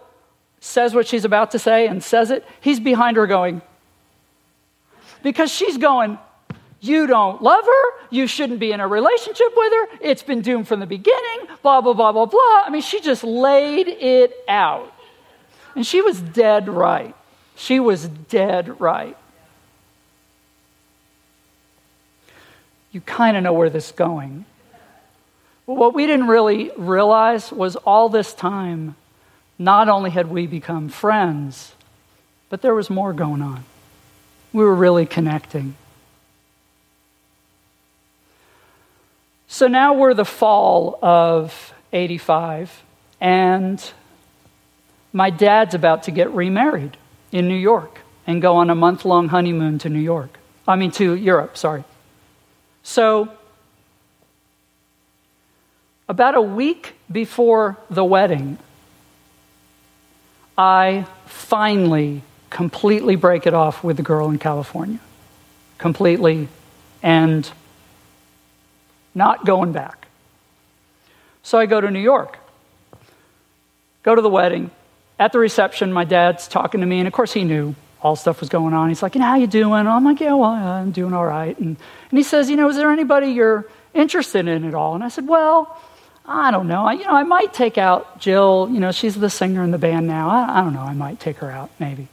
says 0.61 0.95
what 0.95 1.07
she's 1.07 1.25
about 1.25 1.53
to 1.53 1.59
say 1.59 1.87
and 1.87 2.03
says 2.03 2.31
it, 2.31 2.47
he's 2.61 2.79
behind 2.79 3.17
her 3.17 3.27
going, 3.27 3.63
because 5.23 5.51
she's 5.51 5.77
going, 5.77 6.19
you 6.81 7.07
don't 7.07 7.43
love 7.43 7.65
her. 7.65 8.07
You 8.11 8.27
shouldn't 8.27 8.59
be 8.59 8.73
in 8.73 8.81
a 8.81 8.89
relationship 8.89 9.49
with 9.55 9.73
her. 9.73 9.99
It's 10.01 10.23
been 10.23 10.41
doomed 10.41 10.67
from 10.67 10.81
the 10.81 10.87
beginning. 10.87 11.49
Blah, 11.63 11.83
blah, 11.83 11.93
blah, 11.93 12.13
blah, 12.13 12.25
blah. 12.25 12.63
I 12.65 12.71
mean, 12.71 12.81
she 12.81 13.01
just 13.01 13.23
laid 13.23 13.87
it 13.89 14.33
out. 14.49 14.93
And 15.77 15.87
she 15.87 16.01
was 16.01 16.21
dead 16.21 16.69
right. 16.69 17.15
She 17.61 17.79
was 17.79 18.09
dead 18.09 18.81
right. 18.81 19.17
you 22.93 23.01
kind 23.01 23.37
of 23.37 23.43
know 23.43 23.53
where 23.53 23.71
this 23.71 23.87
is 23.87 23.93
going. 23.93 24.45
But 25.67 25.75
what 25.75 25.95
we 25.95 26.07
didn't 26.07 26.27
really 26.27 26.71
realize 26.77 27.53
was 27.53 27.77
all 27.77 28.09
this 28.09 28.35
time, 28.35 28.97
not 29.59 29.89
only 29.89 30.11
had 30.11 30.29
we 30.29 30.47
become 30.47 30.89
friends, 30.89 31.73
but 32.49 32.63
there 32.63 32.75
was 32.75 32.91
more 32.91 33.13
going 33.13 33.43
on. 33.43 33.65
We 34.53 34.65
were 34.65 34.75
really 34.75 35.07
connecting. 35.07 35.77
So 39.47 39.69
now 39.69 39.95
we're 39.95 40.15
the 40.15 40.25
fall 40.25 40.99
of 41.03 41.73
85, 41.93 42.83
and 43.21 43.93
my 45.13 45.31
dad's 45.31 45.75
about 45.75 46.05
to 46.05 46.11
get 46.11 46.31
remarried 46.31 46.97
in 47.33 47.49
New 47.49 47.57
York 47.57 48.01
and 48.27 48.41
go 48.41 48.57
on 48.57 48.71
a 48.71 48.75
month 48.75 49.05
long 49.05 49.29
honeymoon 49.29 49.79
to 49.79 49.89
New 49.89 50.01
York. 50.01 50.39
I 50.67 50.77
mean, 50.77 50.91
to 50.93 51.15
Europe, 51.15 51.57
sorry. 51.57 51.85
So, 52.83 53.29
about 56.09 56.35
a 56.35 56.41
week 56.41 56.95
before 57.11 57.79
the 57.89 58.05
wedding, 58.05 58.59
I 60.59 61.07
finally 61.27 62.23
completely 62.51 63.17
break 63.17 63.47
it 63.47 63.55
off 63.55 63.83
with 63.83 63.97
the 63.97 64.03
girl 64.03 64.29
in 64.29 64.39
California. 64.39 65.01
Completely. 65.79 66.49
And 67.03 67.51
not 69.15 69.47
going 69.47 69.73
back. 69.73 70.09
So 71.43 71.59
I 71.59 71.67
go 71.67 71.81
to 71.81 71.91
New 71.91 72.01
York, 72.01 72.39
go 74.03 74.15
to 74.15 74.23
the 74.23 74.29
wedding. 74.29 74.71
At 75.21 75.33
the 75.33 75.39
reception, 75.39 75.93
my 75.93 76.05
dad's 76.05 76.49
talking 76.49 76.81
to 76.81 76.87
me, 76.87 76.99
and 76.99 77.07
of 77.07 77.13
course, 77.13 77.31
he 77.31 77.45
knew 77.45 77.75
all 78.01 78.17
stuff 78.17 78.41
was 78.41 78.49
going 78.49 78.73
on. 78.73 78.89
He's 78.89 79.03
like, 79.03 79.15
you 79.15 79.21
know, 79.21 79.27
how 79.27 79.37
you 79.37 79.47
doing? 79.47 79.87
I'm 79.87 80.03
like, 80.03 80.19
yeah, 80.19 80.33
well, 80.33 80.51
I'm 80.51 80.93
doing 80.93 81.13
all 81.13 81.27
right. 81.27 81.57
And, 81.59 81.77
and 82.11 82.19
he 82.19 82.23
says, 82.23 82.49
you 82.49 82.57
know, 82.57 82.71
is 82.71 82.77
there 82.77 82.91
anybody 82.91 83.29
you're 83.29 83.67
interested 83.93 84.49
in 84.49 84.65
at 84.65 84.75
all? 84.75 84.95
And 84.95 85.05
I 85.05 85.09
said, 85.09 85.29
well, 85.29 85.79
I 86.25 86.51
don't 86.51 86.69
know. 86.69 86.87
I, 86.87 86.95
you 86.95 87.05
know, 87.05 87.13
I 87.13 87.25
might 87.25 87.53
take 87.53 87.77
out 87.77 88.19
Jill. 88.19 88.71
You 88.73 88.81
know, 88.81 88.93
she's 88.93 89.15
the 89.15 89.29
singer 89.29 89.63
in 89.63 89.73
the 89.73 89.79
band 89.79 90.07
now. 90.07 90.31
I, 90.31 90.61
I 90.61 90.63
don't 90.63 90.73
know. 90.73 90.81
I 90.81 90.95
might 90.95 91.21
take 91.21 91.37
her 91.39 91.51
out, 91.51 91.69
maybe. 91.79 92.09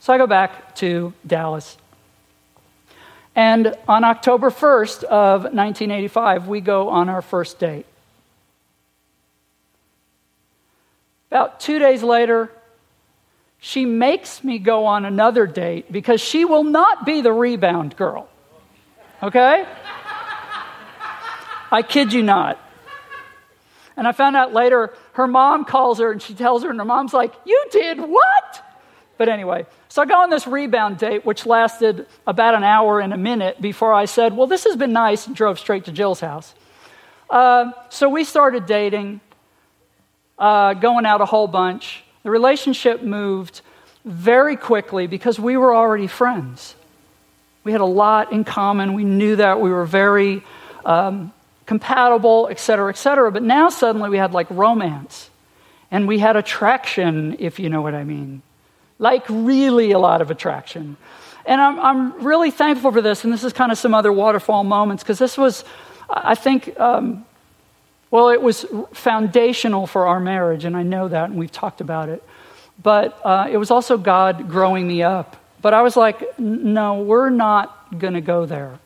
So 0.00 0.12
I 0.12 0.18
go 0.18 0.26
back 0.26 0.74
to 0.76 1.12
Dallas. 1.24 1.78
And 3.36 3.74
on 3.86 4.02
October 4.02 4.50
1st 4.50 5.04
of 5.04 5.42
1985, 5.42 6.48
we 6.48 6.60
go 6.60 6.88
on 6.88 7.08
our 7.08 7.22
first 7.22 7.60
date. 7.60 7.86
About 11.34 11.58
two 11.58 11.80
days 11.80 12.00
later, 12.04 12.48
she 13.58 13.84
makes 13.84 14.44
me 14.44 14.60
go 14.60 14.86
on 14.86 15.04
another 15.04 15.48
date 15.48 15.90
because 15.90 16.20
she 16.20 16.44
will 16.44 16.62
not 16.62 17.04
be 17.04 17.22
the 17.22 17.32
rebound 17.32 17.96
girl. 17.96 18.28
Okay? 19.20 19.66
I 21.72 21.82
kid 21.82 22.12
you 22.12 22.22
not. 22.22 22.60
And 23.96 24.06
I 24.06 24.12
found 24.12 24.36
out 24.36 24.52
later, 24.52 24.94
her 25.14 25.26
mom 25.26 25.64
calls 25.64 25.98
her 25.98 26.12
and 26.12 26.22
she 26.22 26.34
tells 26.34 26.62
her, 26.62 26.70
and 26.70 26.78
her 26.78 26.84
mom's 26.84 27.12
like, 27.12 27.34
You 27.44 27.64
did 27.72 27.98
what? 27.98 28.80
But 29.18 29.28
anyway, 29.28 29.66
so 29.88 30.02
I 30.02 30.06
go 30.06 30.14
on 30.14 30.30
this 30.30 30.46
rebound 30.46 30.98
date, 30.98 31.26
which 31.26 31.46
lasted 31.46 32.06
about 32.28 32.54
an 32.54 32.62
hour 32.62 33.00
and 33.00 33.12
a 33.12 33.18
minute 33.18 33.60
before 33.60 33.92
I 33.92 34.04
said, 34.04 34.36
Well, 34.36 34.46
this 34.46 34.62
has 34.62 34.76
been 34.76 34.92
nice, 34.92 35.26
and 35.26 35.34
drove 35.34 35.58
straight 35.58 35.86
to 35.86 35.92
Jill's 35.92 36.20
house. 36.20 36.54
Uh, 37.28 37.72
so 37.88 38.08
we 38.08 38.22
started 38.22 38.66
dating, 38.66 39.20
uh, 40.38 40.74
going 40.74 41.06
out 41.06 41.20
a 41.20 41.26
whole 41.26 41.46
bunch. 41.46 42.02
The 42.22 42.30
relationship 42.30 43.02
moved 43.02 43.60
very 44.04 44.56
quickly 44.56 45.06
because 45.06 45.38
we 45.38 45.56
were 45.56 45.74
already 45.74 46.06
friends. 46.06 46.74
We 47.64 47.72
had 47.72 47.80
a 47.80 47.86
lot 47.86 48.32
in 48.32 48.44
common. 48.44 48.94
We 48.94 49.04
knew 49.04 49.36
that. 49.36 49.60
We 49.60 49.70
were 49.70 49.86
very 49.86 50.42
um, 50.84 51.32
compatible, 51.66 52.48
et 52.50 52.60
cetera, 52.60 52.90
et 52.90 52.96
cetera. 52.96 53.32
But 53.32 53.42
now 53.42 53.70
suddenly 53.70 54.10
we 54.10 54.18
had 54.18 54.32
like 54.32 54.46
romance 54.50 55.30
and 55.90 56.06
we 56.08 56.18
had 56.18 56.36
attraction, 56.36 57.36
if 57.38 57.58
you 57.58 57.70
know 57.70 57.80
what 57.80 57.94
I 57.94 58.04
mean. 58.04 58.42
Like, 58.98 59.24
really 59.28 59.92
a 59.92 59.98
lot 59.98 60.20
of 60.20 60.30
attraction. 60.30 60.96
And 61.46 61.60
I'm, 61.60 61.78
I'm 61.80 62.24
really 62.24 62.50
thankful 62.50 62.92
for 62.92 63.02
this. 63.02 63.24
And 63.24 63.32
this 63.32 63.44
is 63.44 63.52
kind 63.52 63.72
of 63.72 63.78
some 63.78 63.94
other 63.94 64.12
waterfall 64.12 64.64
moments 64.64 65.02
because 65.02 65.18
this 65.18 65.36
was, 65.36 65.64
I 66.08 66.34
think, 66.34 66.78
um, 66.78 67.24
well, 68.14 68.28
it 68.28 68.40
was 68.40 68.64
foundational 68.92 69.88
for 69.88 70.06
our 70.06 70.20
marriage, 70.20 70.64
and 70.64 70.76
I 70.76 70.84
know 70.84 71.08
that, 71.08 71.30
and 71.30 71.36
we've 71.36 71.50
talked 71.50 71.80
about 71.80 72.08
it. 72.08 72.22
But 72.80 73.18
uh, 73.24 73.48
it 73.50 73.56
was 73.56 73.72
also 73.72 73.98
God 73.98 74.48
growing 74.48 74.86
me 74.86 75.02
up. 75.02 75.36
But 75.60 75.74
I 75.74 75.82
was 75.82 75.96
like, 75.96 76.38
no, 76.38 77.02
we're 77.02 77.28
not 77.28 77.98
going 77.98 78.14
to 78.14 78.20
go 78.20 78.46
there. 78.46 78.78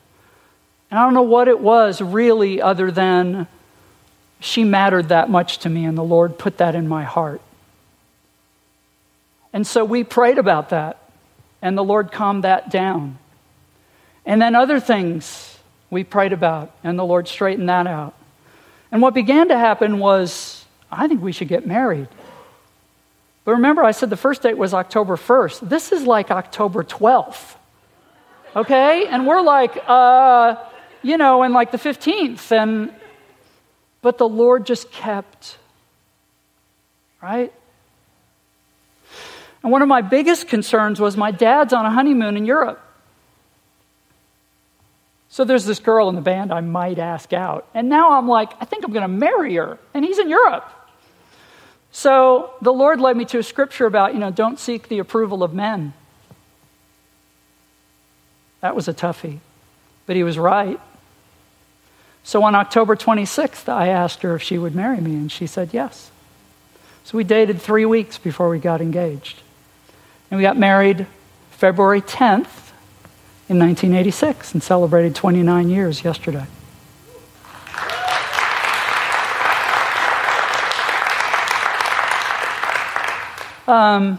And 0.91 0.99
I 0.99 1.05
don't 1.05 1.13
know 1.13 1.21
what 1.21 1.47
it 1.47 1.61
was 1.61 2.01
really, 2.01 2.63
other 2.63 2.91
than 2.91 3.47
she 4.41 4.65
mattered 4.65 5.11
that 5.11 5.29
much 5.29 5.59
to 5.59 5.69
me, 5.69 5.85
and 5.85 5.99
the 5.99 6.03
Lord 6.03 6.39
put 6.39 6.57
that 6.57 6.75
in 6.75 6.89
my 6.89 7.05
heart. 7.05 7.43
And 9.53 9.67
so 9.67 9.85
we 9.85 10.05
prayed 10.05 10.39
about 10.39 10.71
that, 10.71 11.03
and 11.61 11.77
the 11.77 11.85
Lord 11.85 12.13
calmed 12.13 12.45
that 12.45 12.71
down. 12.71 13.19
And 14.25 14.41
then 14.41 14.55
other 14.55 14.81
things 14.81 15.59
we 15.91 16.03
prayed 16.03 16.33
about, 16.33 16.75
and 16.83 16.99
the 16.99 17.05
Lord 17.05 17.29
straightened 17.29 17.69
that 17.69 17.87
out. 17.87 18.15
And 18.91 19.03
what 19.03 19.15
began 19.15 19.49
to 19.49 19.59
happen 19.59 19.99
was, 19.99 20.65
I 20.91 21.09
think 21.09 21.23
we 21.23 21.33
should 21.33 21.49
get 21.49 21.67
married. 21.67 22.09
But 23.45 23.53
remember, 23.53 23.83
I 23.83 23.93
said 23.93 24.11
the 24.11 24.17
first 24.17 24.43
date 24.43 24.59
was 24.59 24.75
October 24.75 25.17
1st. 25.17 25.69
This 25.69 25.93
is 25.93 26.05
like 26.05 26.31
October 26.31 26.85
12th. 26.85 27.57
Okay? 28.57 29.07
And 29.07 29.27
we're 29.27 29.41
like, 29.41 29.79
uh, 29.87 30.57
you 31.03 31.17
know, 31.17 31.43
in 31.43 31.53
like 31.53 31.71
the 31.71 31.79
15th. 31.79 32.53
And, 32.53 32.93
but 34.03 34.19
the 34.19 34.29
Lord 34.29 34.67
just 34.67 34.91
kept, 34.91 35.59
right? 37.23 37.53
And 39.63 39.73
one 39.73 39.83
of 39.83 39.89
my 39.89 40.03
biggest 40.03 40.49
concerns 40.49 41.01
was 41.01 41.17
my 41.17 41.31
dad's 41.31 41.73
on 41.73 41.85
a 41.85 41.91
honeymoon 41.91 42.37
in 42.37 42.47
Europe. 42.47 42.81
So 45.31 45.45
there's 45.45 45.65
this 45.65 45.79
girl 45.79 46.09
in 46.09 46.15
the 46.15 46.21
band 46.21 46.53
I 46.53 46.61
might 46.61 46.99
ask 46.99 47.33
out. 47.33 47.69
And 47.75 47.89
now 47.89 48.13
I'm 48.13 48.29
like, 48.29 48.51
I 48.61 48.65
think 48.65 48.85
I'm 48.85 48.93
going 48.93 49.03
to 49.03 49.09
marry 49.09 49.55
her. 49.57 49.79
And 49.93 50.05
he's 50.05 50.19
in 50.19 50.29
Europe. 50.29 50.69
So 51.93 52.53
the 52.63 52.73
Lord 52.73 53.01
led 53.01 53.17
me 53.17 53.25
to 53.27 53.39
a 53.39 53.43
scripture 53.43 53.87
about, 53.87 54.15
you 54.15 54.21
know, 54.21 54.31
don't 54.31 54.59
seek 54.59 54.89
the 54.89 54.99
approval 54.99 55.43
of 55.43 55.53
men. 55.53 55.93
That 58.61 58.75
was 58.75 58.89
a 58.89 58.95
toughie. 58.95 59.39
But 60.07 60.17
he 60.17 60.23
was 60.23 60.39
right. 60.39 60.81
So 62.25 62.43
on 62.43 62.55
October 62.55 62.97
26th, 62.97 63.69
I 63.69 63.89
asked 63.89 64.23
her 64.23 64.35
if 64.35 64.43
she 64.43 64.59
would 64.59 64.75
marry 64.75 65.01
me, 65.01 65.13
and 65.13 65.31
she 65.31 65.47
said 65.47 65.71
yes. 65.73 66.11
So 67.05 67.17
we 67.17 67.25
dated 67.25 67.61
three 67.61 67.87
weeks 67.87 68.19
before 68.19 68.49
we 68.49 68.59
got 68.59 68.81
engaged. 68.81 69.41
And 70.31 70.37
we 70.37 70.43
got 70.43 70.59
married 70.59 71.07
February 71.53 72.03
10th 72.03 72.68
in 73.49 73.59
1986 73.59 74.53
and 74.53 74.63
celebrated 74.63 75.15
29 75.15 75.71
years 75.71 76.05
yesterday. 76.05 76.47
Um, 83.67 84.19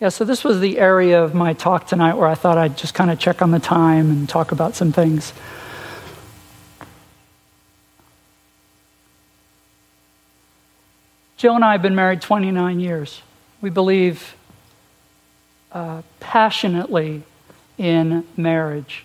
yeah, 0.00 0.08
so 0.08 0.24
this 0.24 0.44
was 0.44 0.60
the 0.60 0.78
area 0.78 1.22
of 1.22 1.34
my 1.34 1.52
talk 1.52 1.86
tonight 1.86 2.14
where 2.14 2.28
I 2.28 2.34
thought 2.34 2.56
I'd 2.56 2.76
just 2.76 2.94
kind 2.94 3.10
of 3.10 3.18
check 3.18 3.42
on 3.42 3.50
the 3.50 3.58
time 3.58 4.10
and 4.10 4.28
talk 4.28 4.50
about 4.50 4.74
some 4.74 4.92
things. 4.92 5.34
Jill 11.36 11.54
and 11.54 11.64
I 11.64 11.72
have 11.72 11.82
been 11.82 11.94
married 11.94 12.20
29 12.20 12.80
years. 12.80 13.22
We 13.62 13.70
believe 13.70 14.36
uh, 15.72 16.02
passionately 16.18 17.22
in 17.78 18.26
marriage 18.36 19.04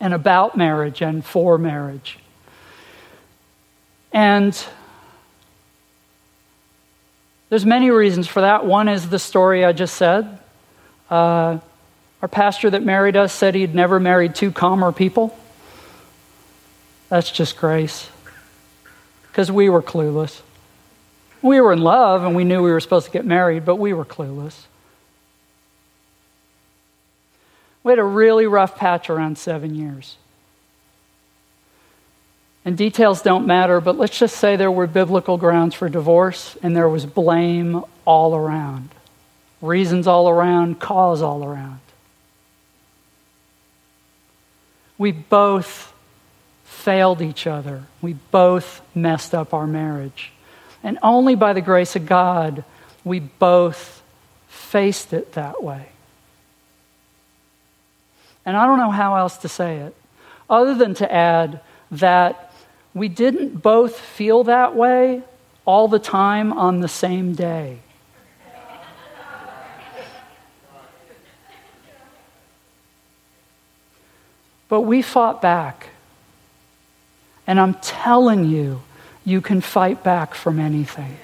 and 0.00 0.12
about 0.14 0.56
marriage 0.56 1.02
and 1.02 1.24
for 1.24 1.58
marriage. 1.58 2.18
And 4.12 4.66
there's 7.48 7.66
many 7.66 7.90
reasons 7.90 8.26
for 8.26 8.40
that. 8.42 8.66
One 8.66 8.88
is 8.88 9.08
the 9.08 9.18
story 9.18 9.64
I 9.64 9.72
just 9.72 9.96
said. 9.96 10.38
Uh, 11.10 11.58
our 12.22 12.28
pastor 12.28 12.70
that 12.70 12.82
married 12.82 13.16
us 13.16 13.32
said 13.32 13.54
he'd 13.54 13.74
never 13.74 14.00
married 14.00 14.34
two 14.34 14.50
calmer 14.50 14.92
people. 14.92 15.36
That's 17.08 17.30
just 17.30 17.56
grace. 17.56 18.08
Because 19.28 19.50
we 19.52 19.68
were 19.68 19.82
clueless. 19.82 20.40
We 21.42 21.60
were 21.60 21.72
in 21.72 21.80
love 21.80 22.24
and 22.24 22.34
we 22.34 22.44
knew 22.44 22.62
we 22.62 22.70
were 22.70 22.80
supposed 22.80 23.06
to 23.06 23.12
get 23.12 23.26
married, 23.26 23.64
but 23.64 23.76
we 23.76 23.92
were 23.92 24.04
clueless. 24.04 24.54
We 27.84 27.92
had 27.92 27.98
a 27.98 28.04
really 28.04 28.46
rough 28.46 28.76
patch 28.76 29.08
around 29.08 29.38
seven 29.38 29.74
years. 29.74 30.16
And 32.64 32.78
details 32.78 33.20
don't 33.20 33.46
matter, 33.46 33.80
but 33.80 33.98
let's 33.98 34.18
just 34.18 34.38
say 34.38 34.56
there 34.56 34.70
were 34.70 34.86
biblical 34.86 35.36
grounds 35.36 35.74
for 35.74 35.88
divorce 35.90 36.56
and 36.62 36.74
there 36.74 36.88
was 36.88 37.04
blame 37.04 37.84
all 38.06 38.34
around, 38.34 38.88
reasons 39.60 40.06
all 40.06 40.30
around, 40.30 40.80
cause 40.80 41.20
all 41.20 41.44
around. 41.44 41.80
We 44.96 45.12
both 45.12 45.92
failed 46.64 47.20
each 47.20 47.46
other, 47.46 47.82
we 48.00 48.14
both 48.14 48.80
messed 48.94 49.34
up 49.34 49.52
our 49.52 49.66
marriage. 49.66 50.32
And 50.82 50.98
only 51.02 51.34
by 51.34 51.52
the 51.52 51.60
grace 51.60 51.96
of 51.96 52.06
God, 52.06 52.64
we 53.04 53.18
both 53.20 54.02
faced 54.48 55.12
it 55.12 55.32
that 55.32 55.62
way. 55.62 55.88
And 58.46 58.56
I 58.56 58.66
don't 58.66 58.78
know 58.78 58.90
how 58.90 59.16
else 59.16 59.38
to 59.38 59.48
say 59.48 59.78
it, 59.78 59.96
other 60.48 60.74
than 60.74 60.94
to 60.94 61.12
add 61.12 61.60
that 61.90 62.52
we 62.92 63.08
didn't 63.08 63.62
both 63.62 63.98
feel 63.98 64.44
that 64.44 64.76
way 64.76 65.22
all 65.64 65.88
the 65.88 65.98
time 65.98 66.52
on 66.52 66.80
the 66.80 66.88
same 66.88 67.34
day. 67.34 67.78
But 74.68 74.82
we 74.82 75.02
fought 75.02 75.40
back. 75.40 75.88
And 77.46 77.60
I'm 77.60 77.74
telling 77.74 78.44
you, 78.44 78.82
you 79.24 79.40
can 79.40 79.60
fight 79.60 80.02
back 80.02 80.34
from 80.34 80.58
anything. 80.58 81.16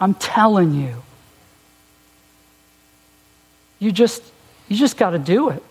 I'm 0.00 0.14
telling 0.14 0.74
you. 0.74 1.02
You 3.78 3.92
just 3.92 4.22
you 4.68 4.76
just 4.76 4.96
got 4.96 5.10
to 5.10 5.18
do 5.18 5.50
it. 5.50 5.62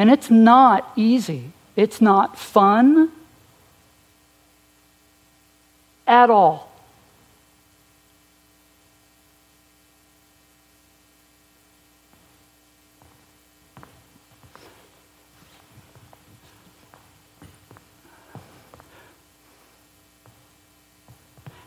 And 0.00 0.10
it's 0.10 0.30
not 0.30 0.94
easy. 0.96 1.52
It's 1.76 2.00
not 2.00 2.38
fun 2.38 3.12
at 6.06 6.30
all. 6.30 6.72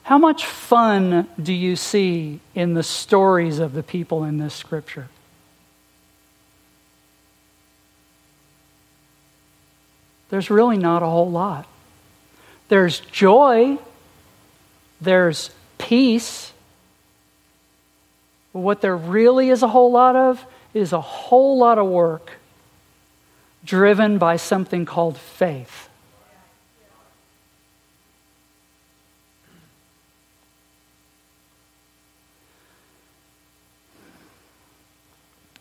How 0.01 0.17
much 0.17 0.47
fun 0.47 1.27
do 1.39 1.53
you 1.53 1.75
see 1.75 2.39
in 2.55 2.73
the 2.73 2.81
stories 2.81 3.59
of 3.59 3.73
the 3.73 3.83
people 3.83 4.23
in 4.23 4.39
this 4.39 4.55
scripture? 4.55 5.09
There's 10.33 10.49
really 10.49 10.77
not 10.77 11.03
a 11.03 11.05
whole 11.05 11.29
lot. 11.29 11.67
There's 12.67 13.01
joy, 13.01 13.77
there's 14.99 15.51
peace. 15.77 16.51
But 18.51 18.61
what 18.61 18.81
there 18.81 18.97
really 18.97 19.49
is 19.49 19.61
a 19.61 19.67
whole 19.67 19.91
lot 19.91 20.15
of 20.15 20.43
is 20.73 20.91
a 20.91 20.99
whole 20.99 21.59
lot 21.59 21.77
of 21.77 21.85
work 21.85 22.31
driven 23.63 24.17
by 24.17 24.37
something 24.37 24.85
called 24.85 25.19
faith. 25.19 25.87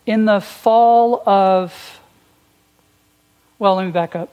In 0.07 0.25
the 0.25 0.41
fall 0.41 1.23
of, 1.29 2.01
well, 3.59 3.75
let 3.75 3.85
me 3.85 3.93
back 3.93 4.17
up. 4.17 4.33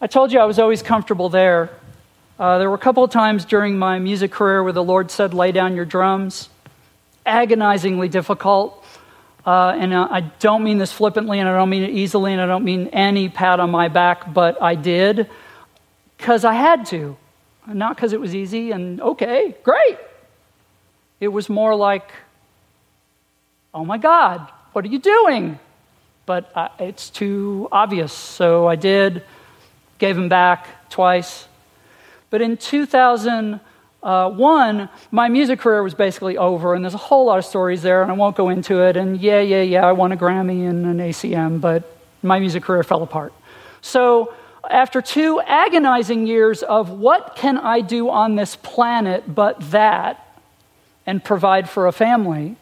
I 0.00 0.06
told 0.06 0.30
you 0.32 0.38
I 0.38 0.44
was 0.44 0.60
always 0.60 0.80
comfortable 0.80 1.28
there. 1.28 1.70
Uh, 2.38 2.58
there 2.58 2.68
were 2.68 2.76
a 2.76 2.78
couple 2.78 3.02
of 3.02 3.10
times 3.10 3.44
during 3.44 3.76
my 3.76 3.98
music 3.98 4.30
career 4.30 4.62
where 4.62 4.72
the 4.72 4.82
Lord 4.82 5.10
said, 5.10 5.34
lay 5.34 5.50
down 5.50 5.74
your 5.74 5.84
drums. 5.84 6.48
Agonizingly 7.26 8.08
difficult. 8.08 8.84
Uh, 9.44 9.70
and 9.70 9.92
uh, 9.92 10.06
I 10.08 10.20
don't 10.20 10.62
mean 10.62 10.78
this 10.78 10.92
flippantly, 10.92 11.40
and 11.40 11.48
I 11.48 11.52
don't 11.52 11.68
mean 11.68 11.82
it 11.82 11.90
easily, 11.90 12.32
and 12.32 12.40
I 12.40 12.46
don't 12.46 12.64
mean 12.64 12.86
any 12.92 13.28
pat 13.28 13.58
on 13.58 13.70
my 13.70 13.88
back, 13.88 14.32
but 14.32 14.62
I 14.62 14.76
did 14.76 15.28
because 16.16 16.44
I 16.44 16.54
had 16.54 16.86
to. 16.86 17.16
Not 17.66 17.96
because 17.96 18.12
it 18.12 18.20
was 18.20 18.36
easy 18.36 18.70
and 18.70 19.00
okay, 19.00 19.56
great. 19.64 19.98
It 21.18 21.28
was 21.28 21.48
more 21.48 21.74
like, 21.74 22.08
oh 23.74 23.84
my 23.84 23.98
God, 23.98 24.48
what 24.74 24.84
are 24.84 24.88
you 24.88 25.00
doing? 25.00 25.58
But 26.24 26.52
uh, 26.54 26.68
it's 26.78 27.10
too 27.10 27.68
obvious. 27.72 28.12
So 28.12 28.68
I 28.68 28.76
did, 28.76 29.24
gave 29.98 30.16
him 30.16 30.28
back 30.28 30.88
twice. 30.90 31.46
But 32.30 32.42
in 32.42 32.56
2001, 32.56 34.88
my 35.10 35.28
music 35.28 35.60
career 35.60 35.82
was 35.82 35.94
basically 35.94 36.36
over, 36.36 36.74
and 36.74 36.84
there's 36.84 36.94
a 36.94 36.98
whole 36.98 37.26
lot 37.26 37.38
of 37.38 37.44
stories 37.44 37.82
there, 37.82 38.02
and 38.02 38.10
I 38.10 38.14
won't 38.14 38.36
go 38.36 38.48
into 38.48 38.82
it. 38.82 38.96
And 38.96 39.20
yeah, 39.20 39.40
yeah, 39.40 39.62
yeah, 39.62 39.86
I 39.86 39.92
won 39.92 40.12
a 40.12 40.16
Grammy 40.16 40.68
and 40.68 40.84
an 40.86 40.98
ACM, 40.98 41.60
but 41.60 41.96
my 42.22 42.38
music 42.38 42.64
career 42.64 42.82
fell 42.82 43.02
apart. 43.02 43.32
So 43.80 44.34
after 44.68 45.00
two 45.00 45.40
agonizing 45.40 46.26
years 46.26 46.62
of 46.62 46.90
what 46.90 47.36
can 47.36 47.58
I 47.58 47.80
do 47.80 48.10
on 48.10 48.36
this 48.36 48.56
planet 48.56 49.34
but 49.34 49.70
that 49.70 50.24
and 51.06 51.24
provide 51.24 51.70
for 51.70 51.86
a 51.86 51.92
family, 51.92 52.56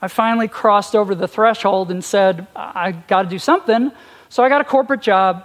I 0.00 0.08
finally 0.08 0.48
crossed 0.48 0.94
over 0.94 1.14
the 1.14 1.28
threshold 1.28 1.90
and 1.90 2.02
said, 2.02 2.46
I 2.56 2.92
got 2.92 3.24
to 3.24 3.28
do 3.28 3.38
something. 3.38 3.92
So 4.30 4.42
I 4.42 4.48
got 4.48 4.62
a 4.62 4.64
corporate 4.64 5.02
job. 5.02 5.44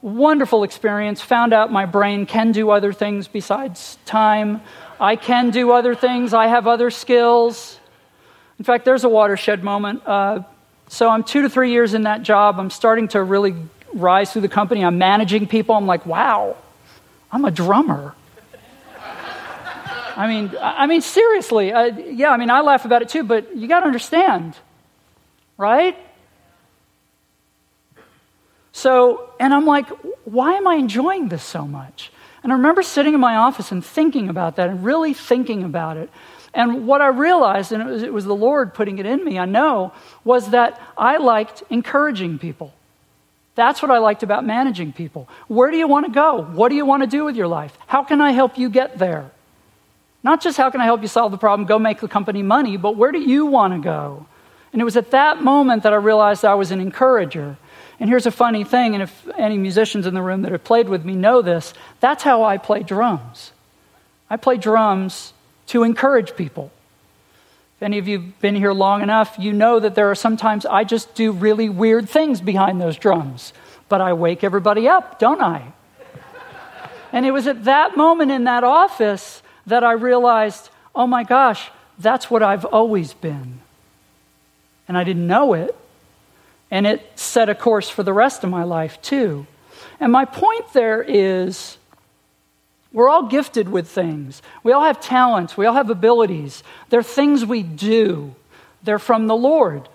Wonderful 0.00 0.62
experience. 0.62 1.20
Found 1.22 1.52
out 1.52 1.72
my 1.72 1.84
brain 1.84 2.24
can 2.24 2.52
do 2.52 2.70
other 2.70 2.92
things 2.92 3.26
besides 3.26 3.98
time. 4.06 4.62
I 5.00 5.16
can 5.16 5.50
do 5.50 5.72
other 5.72 5.94
things. 5.94 6.32
I 6.32 6.46
have 6.46 6.68
other 6.68 6.90
skills. 6.90 7.80
In 8.58 8.64
fact, 8.64 8.84
there's 8.84 9.02
a 9.02 9.08
watershed 9.08 9.64
moment. 9.64 10.02
Uh, 10.06 10.42
so 10.86 11.08
I'm 11.08 11.24
two 11.24 11.42
to 11.42 11.50
three 11.50 11.72
years 11.72 11.94
in 11.94 12.04
that 12.04 12.22
job. 12.22 12.60
I'm 12.60 12.70
starting 12.70 13.08
to 13.08 13.22
really 13.22 13.56
rise 13.92 14.32
through 14.32 14.42
the 14.42 14.48
company. 14.48 14.84
I'm 14.84 14.98
managing 14.98 15.48
people. 15.48 15.74
I'm 15.74 15.86
like, 15.86 16.06
wow, 16.06 16.56
I'm 17.32 17.44
a 17.44 17.50
drummer. 17.50 18.14
I 20.16 20.26
mean, 20.28 20.56
I 20.60 20.86
mean, 20.86 21.00
seriously, 21.00 21.72
uh, 21.72 21.86
yeah. 21.86 22.30
I 22.30 22.36
mean, 22.36 22.50
I 22.50 22.60
laugh 22.60 22.84
about 22.84 23.02
it 23.02 23.08
too, 23.08 23.24
but 23.24 23.56
you 23.56 23.68
got 23.68 23.80
to 23.80 23.86
understand, 23.86 24.56
right? 25.56 25.96
So, 28.78 29.30
and 29.40 29.52
I'm 29.52 29.66
like, 29.66 29.88
why 30.24 30.52
am 30.52 30.68
I 30.68 30.76
enjoying 30.76 31.30
this 31.30 31.42
so 31.42 31.66
much? 31.66 32.12
And 32.44 32.52
I 32.52 32.54
remember 32.54 32.84
sitting 32.84 33.12
in 33.12 33.18
my 33.18 33.34
office 33.34 33.72
and 33.72 33.84
thinking 33.84 34.28
about 34.28 34.54
that, 34.54 34.70
and 34.70 34.84
really 34.84 35.14
thinking 35.14 35.64
about 35.64 35.96
it. 35.96 36.08
And 36.54 36.86
what 36.86 37.00
I 37.00 37.08
realized, 37.08 37.72
and 37.72 37.82
it 37.82 37.86
was, 37.86 38.02
it 38.04 38.12
was 38.12 38.24
the 38.24 38.36
Lord 38.36 38.74
putting 38.74 38.98
it 38.98 39.04
in 39.04 39.24
me, 39.24 39.36
I 39.36 39.46
know, 39.46 39.92
was 40.22 40.50
that 40.50 40.80
I 40.96 41.16
liked 41.16 41.64
encouraging 41.70 42.38
people. 42.38 42.72
That's 43.56 43.82
what 43.82 43.90
I 43.90 43.98
liked 43.98 44.22
about 44.22 44.46
managing 44.46 44.92
people. 44.92 45.28
Where 45.48 45.72
do 45.72 45.76
you 45.76 45.88
want 45.88 46.06
to 46.06 46.12
go? 46.12 46.42
What 46.42 46.68
do 46.68 46.76
you 46.76 46.86
want 46.86 47.02
to 47.02 47.08
do 47.08 47.24
with 47.24 47.34
your 47.34 47.48
life? 47.48 47.76
How 47.88 48.04
can 48.04 48.20
I 48.20 48.30
help 48.30 48.58
you 48.58 48.70
get 48.70 48.96
there? 48.96 49.28
Not 50.22 50.40
just 50.40 50.56
how 50.56 50.70
can 50.70 50.80
I 50.80 50.84
help 50.84 51.02
you 51.02 51.08
solve 51.08 51.32
the 51.32 51.38
problem, 51.38 51.66
go 51.66 51.80
make 51.80 51.98
the 51.98 52.06
company 52.06 52.44
money, 52.44 52.76
but 52.76 52.96
where 52.96 53.10
do 53.10 53.18
you 53.18 53.46
want 53.46 53.74
to 53.74 53.80
go? 53.80 54.26
And 54.72 54.80
it 54.80 54.84
was 54.84 54.96
at 54.96 55.10
that 55.10 55.42
moment 55.42 55.82
that 55.82 55.92
I 55.92 55.96
realized 55.96 56.44
I 56.44 56.54
was 56.54 56.70
an 56.70 56.80
encourager. 56.80 57.56
And 58.00 58.08
here's 58.08 58.26
a 58.26 58.30
funny 58.30 58.62
thing, 58.62 58.94
and 58.94 59.02
if 59.02 59.28
any 59.36 59.58
musicians 59.58 60.06
in 60.06 60.14
the 60.14 60.22
room 60.22 60.42
that 60.42 60.52
have 60.52 60.62
played 60.62 60.88
with 60.88 61.04
me 61.04 61.14
know 61.14 61.42
this, 61.42 61.74
that's 62.00 62.22
how 62.22 62.44
I 62.44 62.56
play 62.56 62.82
drums. 62.82 63.50
I 64.30 64.36
play 64.36 64.56
drums 64.56 65.32
to 65.68 65.82
encourage 65.82 66.36
people. 66.36 66.70
If 67.76 67.82
any 67.82 67.98
of 67.98 68.06
you 68.08 68.20
have 68.20 68.40
been 68.40 68.54
here 68.54 68.72
long 68.72 69.02
enough, 69.02 69.36
you 69.38 69.52
know 69.52 69.80
that 69.80 69.94
there 69.94 70.10
are 70.10 70.14
sometimes 70.14 70.66
I 70.66 70.84
just 70.84 71.14
do 71.14 71.32
really 71.32 71.68
weird 71.68 72.08
things 72.08 72.40
behind 72.40 72.80
those 72.80 72.96
drums, 72.96 73.52
but 73.88 74.00
I 74.00 74.12
wake 74.12 74.44
everybody 74.44 74.88
up, 74.88 75.18
don't 75.18 75.40
I? 75.40 75.72
and 77.12 77.26
it 77.26 77.30
was 77.30 77.46
at 77.46 77.64
that 77.64 77.96
moment 77.96 78.30
in 78.30 78.44
that 78.44 78.64
office 78.64 79.42
that 79.66 79.82
I 79.82 79.92
realized, 79.92 80.70
oh 80.94 81.06
my 81.06 81.24
gosh, 81.24 81.70
that's 81.98 82.30
what 82.30 82.42
I've 82.42 82.64
always 82.64 83.12
been. 83.12 83.60
And 84.86 84.96
I 84.96 85.04
didn't 85.04 85.26
know 85.26 85.54
it. 85.54 85.76
And 86.70 86.86
it 86.86 87.18
set 87.18 87.48
a 87.48 87.54
course 87.54 87.88
for 87.88 88.02
the 88.02 88.12
rest 88.12 88.44
of 88.44 88.50
my 88.50 88.64
life, 88.64 89.00
too. 89.00 89.46
And 90.00 90.12
my 90.12 90.24
point 90.24 90.72
there 90.72 91.02
is 91.02 91.78
we're 92.92 93.08
all 93.08 93.26
gifted 93.26 93.68
with 93.68 93.88
things. 93.88 94.40
We 94.62 94.72
all 94.72 94.84
have 94.84 95.00
talents. 95.00 95.56
We 95.56 95.66
all 95.66 95.74
have 95.74 95.90
abilities. 95.90 96.62
They're 96.88 97.02
things 97.02 97.44
we 97.44 97.62
do, 97.62 98.34
they're 98.82 98.98
from 98.98 99.26
the 99.26 99.36
Lord. 99.36 99.88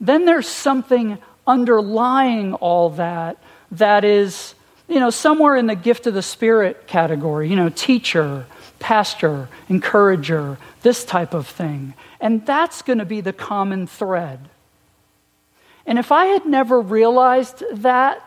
Then 0.00 0.26
there's 0.26 0.48
something 0.48 1.18
underlying 1.46 2.54
all 2.54 2.90
that 2.90 3.38
that 3.70 4.04
is 4.04 4.54
you 4.88 5.00
know, 5.00 5.10
somewhere 5.10 5.56
in 5.56 5.66
the 5.66 5.74
gift 5.74 6.06
of 6.06 6.14
the 6.14 6.22
Spirit 6.22 6.86
category, 6.86 7.48
you 7.48 7.56
know, 7.56 7.70
teacher, 7.70 8.46
pastor, 8.78 9.48
encourager, 9.68 10.58
this 10.82 11.04
type 11.04 11.32
of 11.32 11.46
thing. 11.46 11.94
And 12.20 12.44
that's 12.44 12.82
going 12.82 12.98
to 12.98 13.04
be 13.04 13.20
the 13.20 13.32
common 13.32 13.86
thread. 13.86 14.40
And 15.86 15.98
if 15.98 16.12
I 16.12 16.26
had 16.26 16.46
never 16.46 16.80
realized 16.80 17.62
that, 17.72 18.22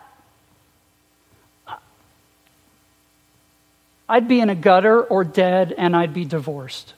I'd 4.09 4.27
be 4.27 4.39
in 4.39 4.49
a 4.49 4.55
gutter 4.55 5.01
or 5.01 5.23
dead 5.23 5.73
and 5.77 5.95
I'd 5.95 6.13
be 6.13 6.23
divorced. 6.23 6.93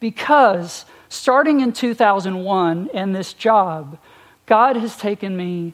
Because 0.00 0.84
starting 1.08 1.60
in 1.60 1.72
2001 1.72 2.90
and 2.92 3.14
this 3.14 3.32
job, 3.32 3.98
God 4.46 4.76
has 4.76 4.96
taken 4.96 5.36
me 5.36 5.72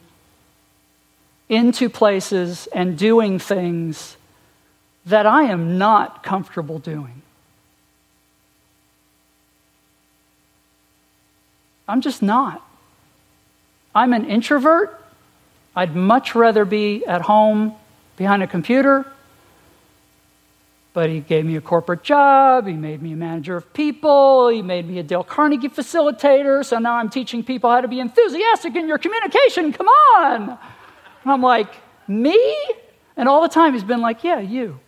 into 1.49 1.89
places 1.89 2.69
and 2.73 2.99
doing 2.99 3.39
things 3.39 4.17
that 5.07 5.27
I 5.27 5.45
am 5.45 5.79
not 5.79 6.23
comfortable 6.23 6.79
doing. 6.79 7.23
I'm 11.89 12.01
just 12.01 12.23
not. 12.23 12.63
I'm 13.95 14.13
an 14.13 14.27
introvert. 14.27 15.03
I'd 15.75 15.95
much 15.95 16.35
rather 16.35 16.65
be 16.65 17.05
at 17.05 17.23
home 17.23 17.75
behind 18.17 18.43
a 18.43 18.47
computer. 18.47 19.07
But 20.93 21.11
he 21.11 21.21
gave 21.21 21.45
me 21.45 21.57
a 21.57 21.61
corporate 21.61 22.03
job. 22.03 22.67
He 22.67 22.73
made 22.73 23.03
me 23.03 23.13
a 23.13 23.17
manager 23.17 23.57
of 23.57 23.73
people. 23.75 24.49
He 24.49 24.63
made 24.63 24.89
me 24.89 24.99
a 24.99 25.03
Dale 25.03 25.23
Carnegie 25.23 25.69
facilitator. 25.69 26.65
So 26.65 26.79
now 26.79 26.95
I'm 26.95 27.11
teaching 27.11 27.45
people 27.45 27.71
how 27.71 27.83
to 27.83 27.89
be 27.89 28.01
enthusiastic 28.01 28.75
in 28.75 28.89
your 28.89 28.97
communication. 28.97 29.75
Come 29.75 29.89
on. 29.89 30.43
And 30.51 30.59
I'm 31.33 31.43
like, 31.43 31.69
me? 32.09 32.41
And 33.15 33.29
all 33.29 33.43
the 33.43 33.49
time 33.49 33.75
he's 33.75 33.85
been 33.85 34.01
like, 34.01 34.25
yeah, 34.25 34.41
you. 34.41 34.81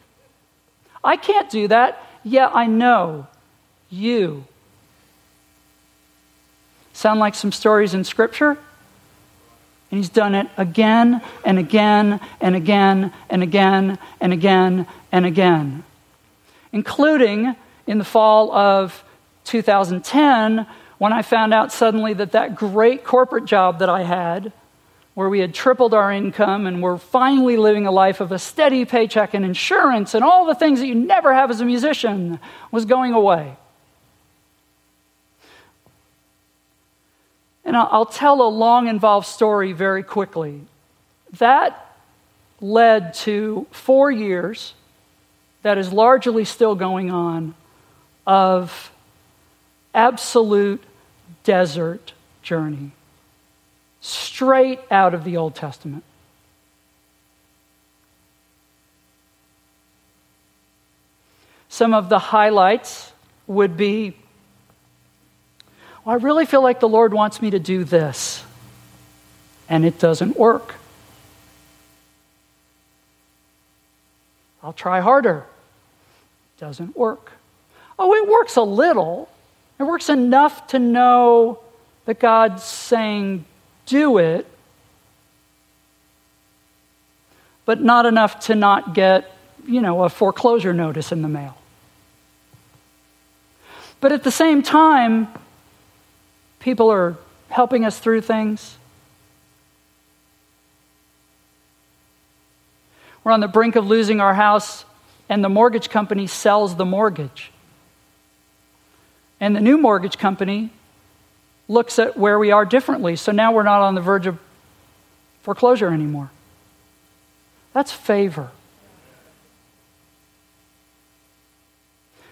I 1.05 1.17
can't 1.17 1.51
do 1.51 1.69
that. 1.69 2.03
Yeah, 2.25 2.49
I 2.49 2.67
know. 2.67 3.27
You. 3.91 4.45
Sound 6.99 7.21
like 7.21 7.37
some 7.37 7.53
stories 7.53 7.95
in 7.95 8.03
Scripture? 8.03 8.51
And 8.51 8.59
he's 9.99 10.09
done 10.09 10.35
it 10.35 10.49
again 10.57 11.23
and 11.45 11.57
again 11.57 12.19
and 12.41 12.57
again 12.57 13.13
and 13.31 13.41
again 13.45 13.99
and 14.21 14.33
again 14.33 14.87
and 15.13 15.25
again, 15.25 15.85
including 16.73 17.55
in 17.87 17.99
the 17.99 18.05
fall 18.05 18.51
of 18.51 19.05
2010 19.45 20.67
when 20.99 21.13
I 21.13 21.23
found 21.23 21.55
out 21.55 21.71
suddenly 21.71 22.15
that 22.15 22.33
that 22.33 22.57
great 22.57 23.05
corporate 23.05 23.45
job 23.45 23.79
that 23.79 23.89
I 23.89 24.03
had, 24.03 24.53
where 25.15 25.29
we 25.29 25.39
had 25.39 25.55
tripled 25.55 25.95
our 25.95 26.11
income 26.11 26.67
and 26.67 26.83
were 26.83 26.99
finally 26.99 27.57
living 27.57 27.87
a 27.87 27.93
life 27.93 28.21
of 28.21 28.33
a 28.33 28.41
steady 28.41 28.85
paycheck 28.85 29.35
and 29.35 29.45
insurance 29.45 30.17
and 30.17 30.25
all 30.25 30.47
the 30.47 30.55
things 30.57 30.81
that 30.81 30.89
you 30.89 30.97
never 30.97 31.33
have 31.33 31.53
as 31.53 31.61
a 31.61 31.65
musician, 31.65 32.41
was 32.73 32.87
going 32.87 33.13
away. 33.13 33.57
And 37.69 37.77
I'll 37.77 38.07
tell 38.07 38.41
a 38.41 38.49
long, 38.49 38.89
involved 38.89 39.27
story 39.27 39.75
very 39.75 40.03
quickly. 40.03 40.63
That 41.37 41.95
led 42.63 43.13
to 43.29 43.67
four 43.71 44.11
years 44.11 44.73
that 45.61 45.77
is 45.77 45.93
largely 45.93 46.47
still 46.47 46.75
going 46.75 47.11
on 47.11 47.55
of 48.27 48.91
absolute 49.95 50.83
desert 51.45 52.15
journey, 52.43 52.93
straight 54.01 54.81
out 54.91 55.13
of 55.13 55.25
the 55.25 55.37
Old 55.37 55.55
Testament. 55.55 56.05
Some 61.69 61.93
of 61.93 62.09
the 62.09 62.19
highlights 62.19 63.13
would 63.47 63.77
be 63.77 64.17
I 66.09 66.15
really 66.15 66.47
feel 66.47 66.63
like 66.63 66.81
the 66.81 66.89
Lord 66.89 67.13
wants 67.13 67.43
me 67.43 67.51
to 67.51 67.59
do 67.59 67.85
this, 67.85 68.43
and 69.69 69.85
it 69.85 69.99
doesn't 69.99 70.39
work. 70.39 70.75
I'll 74.63 74.73
try 74.73 75.01
harder. 75.01 75.45
It 76.57 76.61
Doesn't 76.61 76.97
work. 76.97 77.33
Oh, 77.99 78.15
it 78.15 78.27
works 78.27 78.57
a 78.57 78.63
little. 78.63 79.29
It 79.79 79.83
works 79.83 80.09
enough 80.09 80.69
to 80.69 80.79
know 80.79 81.59
that 82.07 82.19
God's 82.19 82.65
saying, 82.65 83.45
do 83.85 84.17
it, 84.17 84.47
but 87.67 87.83
not 87.83 88.07
enough 88.07 88.41
to 88.47 88.55
not 88.55 88.95
get, 88.95 89.31
you 89.67 89.83
know, 89.83 90.05
a 90.05 90.09
foreclosure 90.09 90.73
notice 90.73 91.13
in 91.13 91.21
the 91.21 91.29
mail. 91.29 91.59
But 94.01 94.13
at 94.13 94.25
the 94.25 94.31
same 94.31 94.63
time, 94.63 95.29
People 96.61 96.91
are 96.91 97.17
helping 97.49 97.85
us 97.85 97.99
through 97.99 98.21
things. 98.21 98.77
We're 103.25 103.33
on 103.33 103.41
the 103.41 103.49
brink 103.49 103.77
of 103.77 103.87
losing 103.87 104.21
our 104.21 104.35
house, 104.35 104.85
and 105.29 105.45
the 105.45 105.49
mortgage 105.49 105.91
company 105.91 106.27
sells 106.27 106.77
the 106.77 106.85
mortgage. 106.85 107.53
And 109.41 109.55
the 109.55 109.61
new 109.61 109.79
mortgage 109.79 110.19
company 110.19 110.71
looks 111.69 111.99
at 111.99 112.17
where 112.17 112.39
we 112.39 112.51
are 112.51 112.65
differently. 112.65 113.17
So 113.17 113.31
now 113.31 113.53
we're 113.53 113.63
not 113.63 113.83
on 113.83 113.95
the 113.95 114.01
verge 114.01 114.27
of 114.27 114.39
foreclosure 115.43 115.93
anymore. 115.93 116.31
That's 117.73 117.93
favor. 117.93 118.51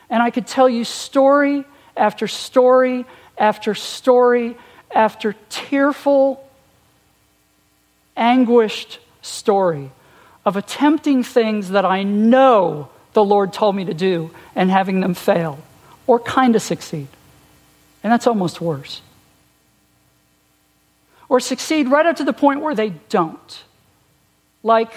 And 0.09 0.23
I 0.23 0.31
could 0.31 0.47
tell 0.47 0.69
you 0.69 0.85
story 0.85 1.65
after 1.97 2.27
story 2.27 3.05
after 3.39 3.75
story 3.75 4.57
after 4.97 5.35
tearful, 5.51 6.43
anguished 8.17 8.99
story 9.23 9.91
of 10.45 10.57
attempting 10.57 11.23
things 11.23 11.71
that 11.71 11.85
I 11.85 12.03
know 12.03 12.89
the 13.13 13.25
Lord 13.25 13.53
told 13.53 13.77
me 13.77 13.85
to 13.85 13.95
do 13.95 14.31
and 14.55 14.71
having 14.71 15.01
them 15.01 15.15
fail 15.15 15.59
or 16.07 16.19
kind 16.19 16.57
of 16.57 16.63
succeed. 16.63 17.09
And 18.03 18.13
that's 18.13 18.27
almost 18.27 18.61
worse. 18.61 19.03
Or 21.29 21.41
succeed 21.41 21.89
right 21.89 22.07
up 22.07 22.17
to 22.17 22.25
the 22.25 22.33
point 22.33 22.61
where 22.61 22.75
they 22.75 22.91
don't. 23.09 23.65
Like, 24.63 24.93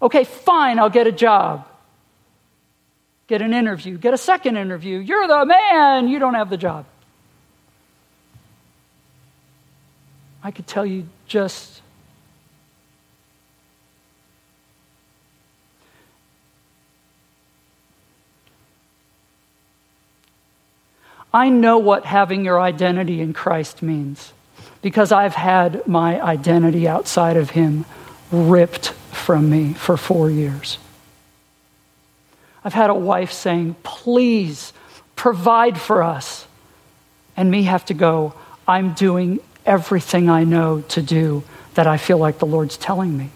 okay, 0.00 0.24
fine, 0.24 0.78
I'll 0.78 0.90
get 0.90 1.06
a 1.06 1.12
job. 1.12 1.68
Get 3.26 3.42
an 3.42 3.54
interview, 3.54 3.98
get 3.98 4.14
a 4.14 4.18
second 4.18 4.56
interview. 4.56 4.98
You're 4.98 5.26
the 5.26 5.46
man, 5.46 6.08
you 6.08 6.18
don't 6.18 6.34
have 6.34 6.50
the 6.50 6.56
job. 6.56 6.86
I 10.44 10.50
could 10.50 10.66
tell 10.66 10.84
you 10.84 11.08
just 11.26 11.80
I 21.32 21.48
know 21.48 21.78
what 21.78 22.04
having 22.04 22.44
your 22.44 22.60
identity 22.60 23.20
in 23.20 23.32
Christ 23.32 23.82
means 23.82 24.32
because 24.82 25.10
I've 25.10 25.34
had 25.34 25.84
my 25.84 26.22
identity 26.22 26.86
outside 26.86 27.36
of 27.36 27.50
Him 27.50 27.86
ripped 28.30 28.90
from 29.10 29.50
me 29.50 29.72
for 29.72 29.96
four 29.96 30.30
years. 30.30 30.78
I've 32.64 32.72
had 32.72 32.88
a 32.88 32.94
wife 32.94 33.32
saying, 33.32 33.74
Please 33.82 34.72
provide 35.16 35.80
for 35.80 36.04
us. 36.04 36.46
And 37.36 37.50
me 37.50 37.64
have 37.64 37.84
to 37.86 37.94
go, 37.94 38.34
I'm 38.68 38.92
doing 38.92 39.40
everything 39.66 40.28
I 40.28 40.44
know 40.44 40.82
to 40.88 41.02
do 41.02 41.44
that 41.74 41.86
I 41.86 41.96
feel 41.96 42.18
like 42.18 42.38
the 42.38 42.46
Lord's 42.46 42.76
telling 42.76 43.16
me. 43.16 43.30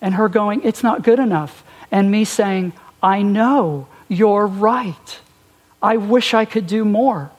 And 0.00 0.14
her 0.14 0.28
going, 0.28 0.62
It's 0.62 0.82
not 0.82 1.02
good 1.02 1.18
enough. 1.18 1.64
And 1.90 2.10
me 2.10 2.24
saying, 2.24 2.72
I 3.02 3.22
know 3.22 3.86
you're 4.08 4.46
right. 4.46 5.20
I 5.82 5.98
wish 5.98 6.34
I 6.34 6.44
could 6.44 6.66
do 6.66 6.84
more. 6.84 7.30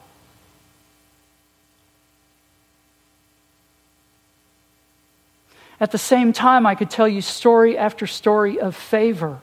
At 5.78 5.92
the 5.92 5.98
same 5.98 6.32
time, 6.32 6.66
I 6.66 6.74
could 6.74 6.90
tell 6.90 7.08
you 7.08 7.20
story 7.20 7.76
after 7.76 8.06
story 8.06 8.58
of 8.58 8.74
favor 8.74 9.40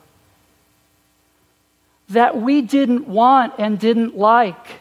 that 2.08 2.36
we 2.36 2.60
didn't 2.60 3.06
want 3.06 3.54
and 3.58 3.78
didn't 3.78 4.16
like 4.16 4.80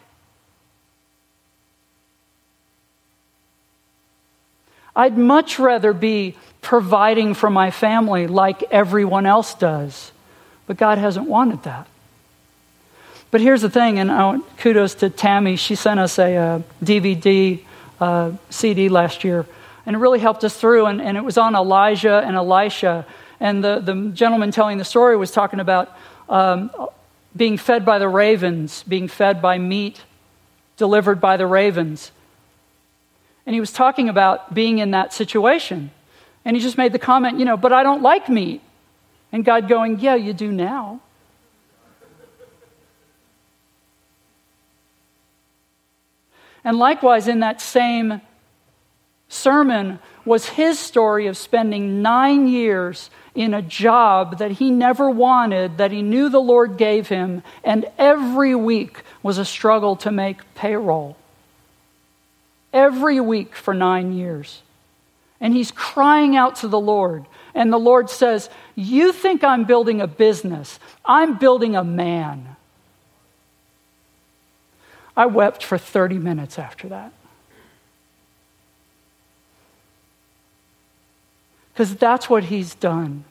I'd 4.95 5.17
much 5.17 5.59
rather 5.59 5.93
be 5.93 6.35
providing 6.61 7.33
for 7.33 7.49
my 7.49 7.71
family 7.71 8.27
like 8.27 8.63
everyone 8.71 9.25
else 9.25 9.53
does. 9.53 10.11
But 10.65 10.77
God 10.77 10.97
hasn't 10.97 11.27
wanted 11.27 11.63
that. 11.63 11.87
But 13.31 13.41
here's 13.41 13.61
the 13.61 13.69
thing, 13.69 13.99
and 13.99 14.11
I 14.11 14.25
want 14.25 14.57
kudos 14.57 14.95
to 14.95 15.09
Tammy. 15.09 15.55
She 15.55 15.75
sent 15.75 15.99
us 15.99 16.19
a, 16.19 16.35
a 16.35 16.37
uh, 16.37 16.61
DVD 16.83 17.59
uh, 17.99 18.31
CD 18.49 18.89
last 18.89 19.23
year, 19.23 19.45
and 19.85 19.95
it 19.95 19.99
really 19.99 20.19
helped 20.19 20.43
us 20.43 20.55
through. 20.55 20.85
And, 20.85 21.01
and, 21.01 21.17
it 21.17 21.23
was 21.23 21.37
on 21.37 21.55
Elijah 21.55 22.21
and 22.23 22.35
Elisha. 22.35 23.05
And 23.39 23.63
the, 23.63 23.79
the 23.79 24.11
gentleman 24.13 24.51
telling 24.51 24.77
the 24.77 24.85
story 24.85 25.17
was 25.17 25.31
talking 25.31 25.59
about 25.59 25.91
um, 26.29 26.69
being 27.35 27.57
fed 27.57 27.83
by 27.85 27.97
the 27.97 28.07
ravens, 28.07 28.83
being 28.83 29.07
fed 29.07 29.41
by 29.41 29.57
meat 29.57 30.01
delivered 30.77 31.19
by 31.21 31.37
the 31.37 31.47
ravens. 31.47 32.11
And 33.45 33.53
he 33.53 33.59
was 33.59 33.71
talking 33.71 34.09
about 34.09 34.53
being 34.53 34.79
in 34.79 34.91
that 34.91 35.13
situation. 35.13 35.91
And 36.45 36.55
he 36.55 36.61
just 36.61 36.77
made 36.77 36.91
the 36.91 36.99
comment, 36.99 37.39
you 37.39 37.45
know, 37.45 37.57
but 37.57 37.73
I 37.73 37.83
don't 37.83 38.01
like 38.01 38.29
meat. 38.29 38.61
And 39.31 39.43
God 39.43 39.67
going, 39.67 39.99
yeah, 39.99 40.15
you 40.15 40.33
do 40.33 40.51
now. 40.51 41.01
And 46.63 46.77
likewise, 46.77 47.27
in 47.27 47.41
that 47.41 47.59
same 47.59 48.21
sermon 49.27 49.99
was 50.23 50.47
his 50.47 50.79
story 50.79 51.27
of 51.27 51.35
spending 51.35 52.01
nine 52.01 52.47
years 52.47 53.09
in 53.35 53.53
a 53.53 53.61
job 53.61 54.37
that 54.37 54.51
he 54.51 54.71
never 54.71 55.09
wanted, 55.09 55.77
that 55.77 55.91
he 55.91 56.01
knew 56.01 56.29
the 56.29 56.39
Lord 56.39 56.77
gave 56.77 57.09
him, 57.09 57.43
and 57.63 57.85
every 57.97 58.55
week 58.55 59.01
was 59.21 59.37
a 59.37 59.45
struggle 59.45 59.95
to 59.97 60.11
make 60.11 60.53
payroll. 60.55 61.17
Every 62.74 63.19
week 63.19 63.55
for 63.55 63.74
nine 63.74 64.13
years. 64.13 64.61
And 65.39 65.53
he's 65.53 65.71
crying 65.71 66.36
out 66.36 66.57
to 66.57 66.67
the 66.67 66.80
Lord. 66.80 67.26
And 67.53 67.71
the 67.71 67.78
Lord 67.78 68.09
says, 68.09 68.49
You 68.76 69.13
think 69.13 69.43
I'm 69.43 69.65
building 69.65 70.01
a 70.01 70.07
business, 70.07 70.80
I'm 71.05 71.38
building 71.38 71.76
a 71.76 71.84
man. 71.84 72.55
I 75.15 75.28
wept 75.28 75.63
for 75.63 75.78
30 75.78 76.17
minutes 76.17 76.57
after 76.57 76.89
that. 76.89 77.13
Because 81.71 81.95
that's 81.95 82.30
what 82.30 82.45
he's 82.45 82.74
done. 82.76 83.24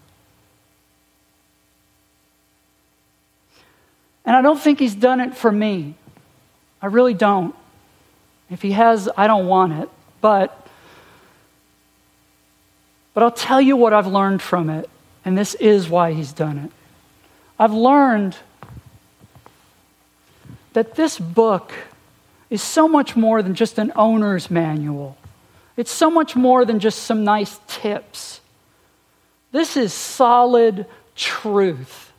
And 4.24 4.36
I 4.36 4.42
don't 4.42 4.60
think 4.60 4.78
he's 4.78 4.94
done 4.94 5.20
it 5.20 5.36
for 5.36 5.50
me. 5.50 5.94
I 6.80 6.86
really 6.86 7.14
don't. 7.14 7.54
If 8.52 8.60
he 8.60 8.72
has, 8.72 9.08
I 9.16 9.26
don't 9.26 9.46
want 9.46 9.72
it. 9.72 9.88
But 10.20 10.58
but 13.14 13.22
I'll 13.22 13.30
tell 13.30 13.60
you 13.60 13.76
what 13.76 13.92
I've 13.92 14.06
learned 14.06 14.40
from 14.40 14.70
it, 14.70 14.88
and 15.24 15.36
this 15.36 15.54
is 15.54 15.88
why 15.88 16.12
he's 16.12 16.32
done 16.32 16.58
it. 16.58 16.70
I've 17.58 17.72
learned 17.72 18.36
that 20.72 20.94
this 20.94 21.18
book 21.18 21.72
is 22.48 22.62
so 22.62 22.88
much 22.88 23.16
more 23.16 23.42
than 23.42 23.54
just 23.54 23.78
an 23.78 23.92
owner's 23.96 24.50
manual. 24.50 25.16
It's 25.76 25.90
so 25.90 26.10
much 26.10 26.36
more 26.36 26.64
than 26.64 26.78
just 26.78 27.00
some 27.00 27.24
nice 27.24 27.60
tips. 27.66 28.40
This 29.50 29.76
is 29.76 29.92
solid 29.92 30.86
truth. 31.14 32.12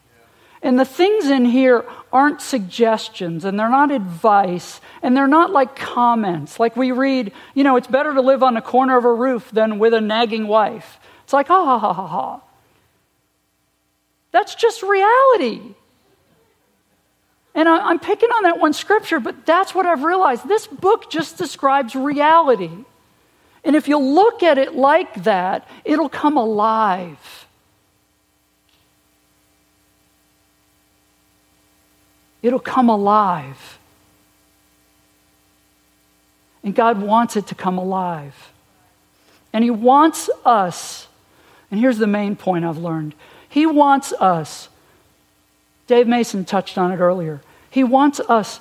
And 0.61 0.79
the 0.79 0.85
things 0.85 1.27
in 1.27 1.45
here 1.45 1.85
aren't 2.13 2.41
suggestions 2.41 3.43
and 3.43 3.59
they're 3.59 3.69
not 3.69 3.91
advice 3.91 4.79
and 5.01 5.17
they're 5.17 5.27
not 5.27 5.51
like 5.51 5.75
comments. 5.75 6.59
Like 6.59 6.77
we 6.77 6.91
read, 6.91 7.33
you 7.55 7.63
know, 7.63 7.75
it's 7.75 7.87
better 7.87 8.13
to 8.13 8.21
live 8.21 8.43
on 8.43 8.53
the 8.53 8.61
corner 8.61 8.95
of 8.95 9.03
a 9.03 9.13
roof 9.13 9.49
than 9.51 9.79
with 9.79 9.93
a 9.95 9.99
nagging 9.99 10.47
wife. 10.47 10.99
It's 11.23 11.33
like, 11.33 11.47
ha 11.47 11.65
ha 11.65 11.79
ha 11.79 11.91
ha 11.91 12.07
ha. 12.07 12.41
That's 14.31 14.53
just 14.53 14.83
reality. 14.83 15.61
And 17.55 17.67
I, 17.67 17.91
am 17.91 17.99
picking 17.99 18.29
on 18.29 18.43
that 18.43 18.59
one 18.59 18.73
scripture, 18.73 19.19
but 19.19 19.45
that's 19.45 19.73
what 19.73 19.85
I've 19.85 20.03
realized. 20.03 20.47
This 20.47 20.67
book 20.67 21.09
just 21.09 21.37
describes 21.37 21.95
reality. 21.95 22.71
And 23.63 23.75
if 23.75 23.87
you 23.87 23.97
look 23.97 24.43
at 24.43 24.57
it 24.57 24.75
like 24.75 25.23
that, 25.23 25.67
it'll 25.83 26.09
come 26.09 26.37
alive. 26.37 27.42
It'll 32.43 32.59
come 32.59 32.89
alive. 32.89 33.79
And 36.63 36.75
God 36.75 37.01
wants 37.01 37.35
it 37.35 37.47
to 37.47 37.55
come 37.55 37.79
alive. 37.79 38.51
And 39.51 39.63
He 39.63 39.71
wants 39.71 40.29
us, 40.45 41.07
and 41.71 41.79
here's 41.79 41.97
the 41.97 42.05
main 42.05 42.35
point 42.35 42.65
I've 42.65 42.77
learned 42.77 43.15
He 43.49 43.65
wants 43.65 44.13
us, 44.13 44.69
Dave 45.87 46.07
Mason 46.07 46.45
touched 46.45 46.77
on 46.77 46.91
it 46.91 46.97
earlier, 46.97 47.41
He 47.71 47.83
wants 47.83 48.19
us 48.19 48.59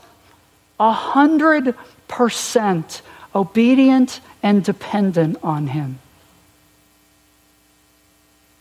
100% 0.80 3.02
obedient 3.34 4.20
and 4.42 4.64
dependent 4.64 5.36
on 5.42 5.66
Him. 5.68 5.98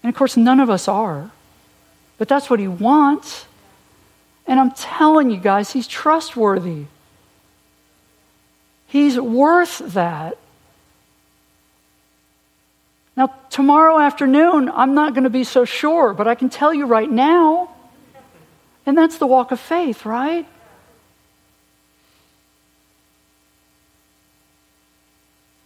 And 0.04 0.12
of 0.12 0.18
course, 0.18 0.36
none 0.36 0.60
of 0.60 0.70
us 0.70 0.88
are, 0.88 1.32
but 2.18 2.28
that's 2.28 2.50
what 2.50 2.60
He 2.60 2.68
wants. 2.68 3.46
And 4.48 4.60
I'm 4.60 4.72
telling 4.72 5.30
you 5.30 5.38
guys, 5.38 5.72
he's 5.72 5.88
trustworthy. 5.88 6.86
He's 8.88 9.20
worth 9.20 9.80
that. 9.94 10.38
Now, 13.16 13.34
tomorrow 13.50 14.00
afternoon, 14.00 14.70
I'm 14.74 14.94
not 14.94 15.14
going 15.14 15.26
to 15.26 15.30
be 15.30 15.44
so 15.44 15.66
sure, 15.66 16.14
but 16.14 16.28
I 16.28 16.36
can 16.36 16.50
tell 16.50 16.74
you 16.74 16.86
right 16.86 17.10
now, 17.10 17.70
and 18.86 18.98
that's 18.98 19.18
the 19.18 19.28
walk 19.28 19.52
of 19.52 19.60
faith, 19.60 20.06
right? 20.06 20.48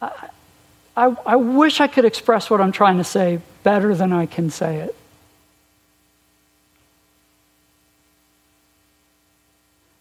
I, 0.02 0.30
I, 0.98 1.16
I 1.26 1.36
wish 1.36 1.82
I 1.82 1.88
could 1.88 2.06
express 2.06 2.50
what 2.50 2.62
I'm 2.62 2.72
trying 2.72 2.98
to 2.98 3.04
say 3.04 3.40
better 3.64 3.96
than 3.96 4.12
I 4.12 4.26
can 4.26 4.50
say 4.50 4.78
it. 4.78 4.96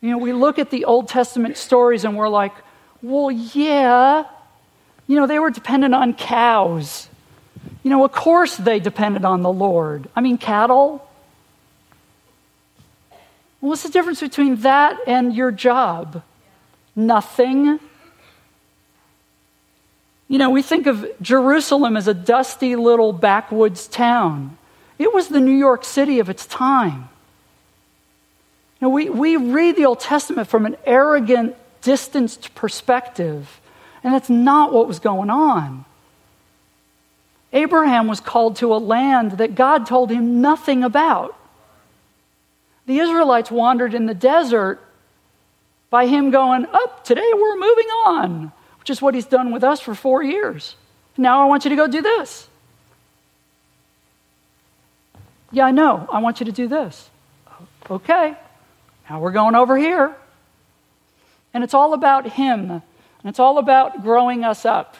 You 0.04 0.10
know, 0.10 0.18
we 0.18 0.34
look 0.34 0.58
at 0.58 0.68
the 0.68 0.84
Old 0.84 1.08
Testament 1.08 1.56
stories 1.56 2.04
and 2.04 2.14
we're 2.14 2.28
like, 2.28 2.52
well, 3.00 3.30
yeah, 3.30 4.24
you 5.06 5.16
know, 5.16 5.26
they 5.26 5.38
were 5.38 5.48
dependent 5.48 5.94
on 5.94 6.12
cows. 6.12 7.08
You 7.82 7.88
know, 7.88 8.04
of 8.04 8.12
course 8.12 8.54
they 8.54 8.80
depended 8.80 9.24
on 9.24 9.40
the 9.40 9.50
Lord. 9.50 10.06
I 10.14 10.20
mean, 10.20 10.36
cattle. 10.36 11.08
What's 13.60 13.82
the 13.82 13.88
difference 13.88 14.20
between 14.20 14.56
that 14.56 14.98
and 15.06 15.34
your 15.34 15.50
job? 15.50 16.22
Nothing. 16.94 17.80
You 20.28 20.36
know, 20.36 20.50
we 20.50 20.60
think 20.60 20.86
of 20.86 21.06
Jerusalem 21.22 21.96
as 21.96 22.08
a 22.08 22.14
dusty 22.14 22.76
little 22.76 23.14
backwoods 23.14 23.88
town. 23.88 24.58
It 24.98 25.14
was 25.14 25.28
the 25.28 25.40
New 25.40 25.56
York 25.56 25.82
City 25.82 26.18
of 26.18 26.28
its 26.28 26.44
time. 26.44 27.08
Now, 28.84 28.90
we, 28.90 29.08
we 29.08 29.38
read 29.38 29.76
the 29.76 29.86
Old 29.86 29.98
Testament 29.98 30.46
from 30.46 30.66
an 30.66 30.76
arrogant, 30.84 31.56
distanced 31.80 32.54
perspective, 32.54 33.58
and 34.02 34.12
that's 34.12 34.28
not 34.28 34.74
what 34.74 34.86
was 34.86 34.98
going 34.98 35.30
on. 35.30 35.86
Abraham 37.54 38.08
was 38.08 38.20
called 38.20 38.56
to 38.56 38.74
a 38.74 38.76
land 38.76 39.38
that 39.38 39.54
God 39.54 39.86
told 39.86 40.10
him 40.10 40.42
nothing 40.42 40.84
about. 40.84 41.34
The 42.84 42.98
Israelites 42.98 43.50
wandered 43.50 43.94
in 43.94 44.04
the 44.04 44.12
desert 44.12 44.82
by 45.88 46.06
him 46.06 46.30
going, 46.30 46.66
Up, 46.66 46.70
oh, 46.74 47.00
today 47.04 47.30
we're 47.32 47.56
moving 47.56 47.88
on, 48.04 48.52
which 48.80 48.90
is 48.90 49.00
what 49.00 49.14
he's 49.14 49.24
done 49.24 49.50
with 49.50 49.64
us 49.64 49.80
for 49.80 49.94
four 49.94 50.22
years. 50.22 50.76
Now 51.16 51.42
I 51.42 51.46
want 51.46 51.64
you 51.64 51.70
to 51.70 51.76
go 51.76 51.86
do 51.86 52.02
this. 52.02 52.46
Yeah, 55.52 55.64
I 55.64 55.70
know. 55.70 56.06
I 56.12 56.18
want 56.18 56.40
you 56.40 56.44
to 56.44 56.52
do 56.52 56.68
this. 56.68 57.08
Okay. 57.90 58.36
Now 59.08 59.20
we're 59.20 59.32
going 59.32 59.54
over 59.54 59.76
here. 59.76 60.14
And 61.52 61.62
it's 61.62 61.74
all 61.74 61.94
about 61.94 62.28
Him, 62.30 62.70
and 62.70 62.82
it's 63.24 63.38
all 63.38 63.58
about 63.58 64.02
growing 64.02 64.42
us 64.44 64.66
up. 64.66 64.96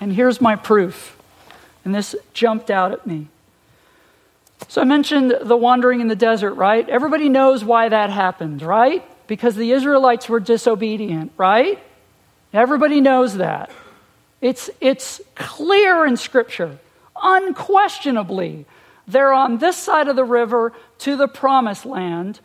And 0.00 0.12
here's 0.12 0.40
my 0.40 0.56
proof. 0.56 1.16
And 1.84 1.94
this 1.94 2.16
jumped 2.32 2.70
out 2.70 2.92
at 2.92 3.06
me. 3.06 3.28
So 4.68 4.80
I 4.80 4.84
mentioned 4.84 5.36
the 5.42 5.56
wandering 5.56 6.00
in 6.00 6.08
the 6.08 6.16
desert, 6.16 6.54
right? 6.54 6.88
Everybody 6.88 7.28
knows 7.28 7.62
why 7.62 7.88
that 7.88 8.10
happened, 8.10 8.62
right? 8.62 9.04
Because 9.26 9.54
the 9.54 9.72
Israelites 9.72 10.28
were 10.28 10.40
disobedient, 10.40 11.32
right? 11.36 11.78
Everybody 12.52 13.00
knows 13.00 13.36
that. 13.36 13.70
It's, 14.40 14.70
it's 14.80 15.20
clear 15.34 16.06
in 16.06 16.16
Scripture, 16.16 16.78
unquestionably, 17.20 18.64
they're 19.06 19.32
on 19.32 19.58
this 19.58 19.76
side 19.76 20.08
of 20.08 20.16
the 20.16 20.24
river 20.24 20.72
to 20.98 21.16
the 21.16 21.28
promised 21.28 21.84
land. 21.84 22.40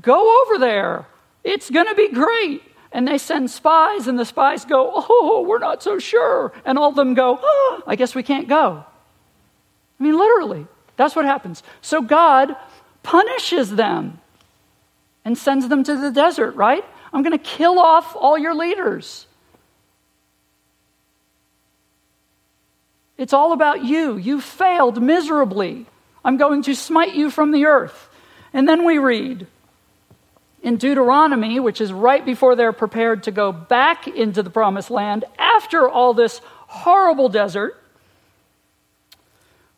Go 0.00 0.42
over 0.42 0.58
there. 0.58 1.06
It's 1.44 1.70
going 1.70 1.86
to 1.86 1.94
be 1.94 2.10
great. 2.10 2.62
And 2.90 3.06
they 3.06 3.18
send 3.18 3.50
spies, 3.50 4.06
and 4.06 4.18
the 4.18 4.24
spies 4.24 4.64
go, 4.64 4.90
Oh, 4.94 5.44
we're 5.46 5.58
not 5.58 5.82
so 5.82 5.98
sure. 5.98 6.52
And 6.64 6.78
all 6.78 6.88
of 6.88 6.96
them 6.96 7.12
go, 7.14 7.38
oh, 7.40 7.82
I 7.86 7.96
guess 7.96 8.14
we 8.14 8.22
can't 8.22 8.48
go. 8.48 8.84
I 9.98 10.02
mean, 10.02 10.16
literally, 10.16 10.66
that's 10.96 11.14
what 11.14 11.26
happens. 11.26 11.62
So 11.82 12.00
God 12.00 12.56
punishes 13.02 13.76
them 13.76 14.20
and 15.24 15.36
sends 15.36 15.68
them 15.68 15.84
to 15.84 16.00
the 16.00 16.10
desert, 16.10 16.54
right? 16.54 16.84
I'm 17.12 17.22
going 17.22 17.36
to 17.36 17.38
kill 17.38 17.78
off 17.78 18.16
all 18.16 18.38
your 18.38 18.54
leaders. 18.54 19.26
It's 23.18 23.32
all 23.32 23.52
about 23.52 23.84
you. 23.84 24.16
You 24.16 24.40
failed 24.40 25.02
miserably. 25.02 25.86
I'm 26.28 26.36
going 26.36 26.60
to 26.64 26.74
smite 26.74 27.14
you 27.14 27.30
from 27.30 27.52
the 27.52 27.64
earth. 27.64 28.10
And 28.52 28.68
then 28.68 28.84
we 28.84 28.98
read 28.98 29.46
in 30.62 30.76
Deuteronomy, 30.76 31.58
which 31.58 31.80
is 31.80 31.90
right 31.90 32.22
before 32.22 32.54
they're 32.54 32.74
prepared 32.74 33.22
to 33.22 33.30
go 33.30 33.50
back 33.50 34.06
into 34.06 34.42
the 34.42 34.50
promised 34.50 34.90
land 34.90 35.24
after 35.38 35.88
all 35.88 36.12
this 36.12 36.42
horrible 36.66 37.30
desert, 37.30 37.82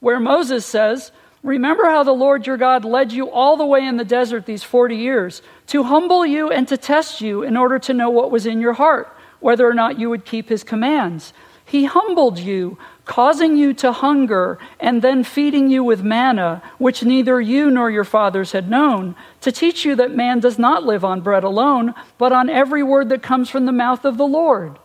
where 0.01 0.19
Moses 0.19 0.67
says, 0.67 1.13
Remember 1.45 1.85
how 1.85 2.03
the 2.03 2.11
Lord 2.11 2.49
your 2.49 2.57
God 2.57 2.85
led 2.85 3.13
you 3.13 3.31
all 3.31 3.57
the 3.57 3.65
way 3.65 3.87
in 3.87 3.97
the 3.97 4.05
desert 4.05 4.45
these 4.45 4.65
40 4.65 4.97
years 4.97 5.43
to 5.69 5.85
humble 5.85 6.27
you 6.27 6.51
and 6.51 6.67
to 6.67 6.77
test 6.77 7.21
you 7.21 7.45
in 7.45 7.57
order 7.57 7.79
to 7.79 7.95
know 7.95 8.11
what 8.11 8.33
was 8.33 8.45
in 8.45 8.61
your 8.61 8.73
heart, 8.73 9.07
whether 9.39 9.69
or 9.69 9.75
not 9.75 10.01
you 10.01 10.11
would 10.11 10.25
keep 10.25 10.49
his 10.49 10.65
commands. 10.65 11.33
He 11.71 11.85
humbled 11.85 12.41
you, 12.41 12.79
causing 13.05 13.57
you 13.57 13.73
to 13.75 13.93
hunger, 13.93 14.59
and 14.81 15.03
then 15.03 15.23
feeding 15.23 15.71
you 15.71 15.85
with 15.85 16.03
manna, 16.03 16.65
which 16.79 17.05
neither 17.05 17.41
you 17.41 17.71
nor 17.71 17.89
your 17.89 18.03
fathers 18.03 18.51
had 18.51 18.69
known, 18.69 19.15
to 19.41 19.53
teach 19.53 19.85
you 19.85 19.95
that 19.95 20.11
man 20.11 20.41
does 20.41 20.59
not 20.59 20.83
live 20.83 21.05
on 21.05 21.21
bread 21.21 21.45
alone, 21.45 21.95
but 22.19 22.33
on 22.33 22.51
every 22.51 22.83
word 22.83 23.09
that 23.11 23.23
comes 23.23 23.49
from 23.49 23.67
the 23.67 23.73
mouth 23.73 24.05
of 24.05 24.19
the 24.19 24.27
Lord. 24.27 24.81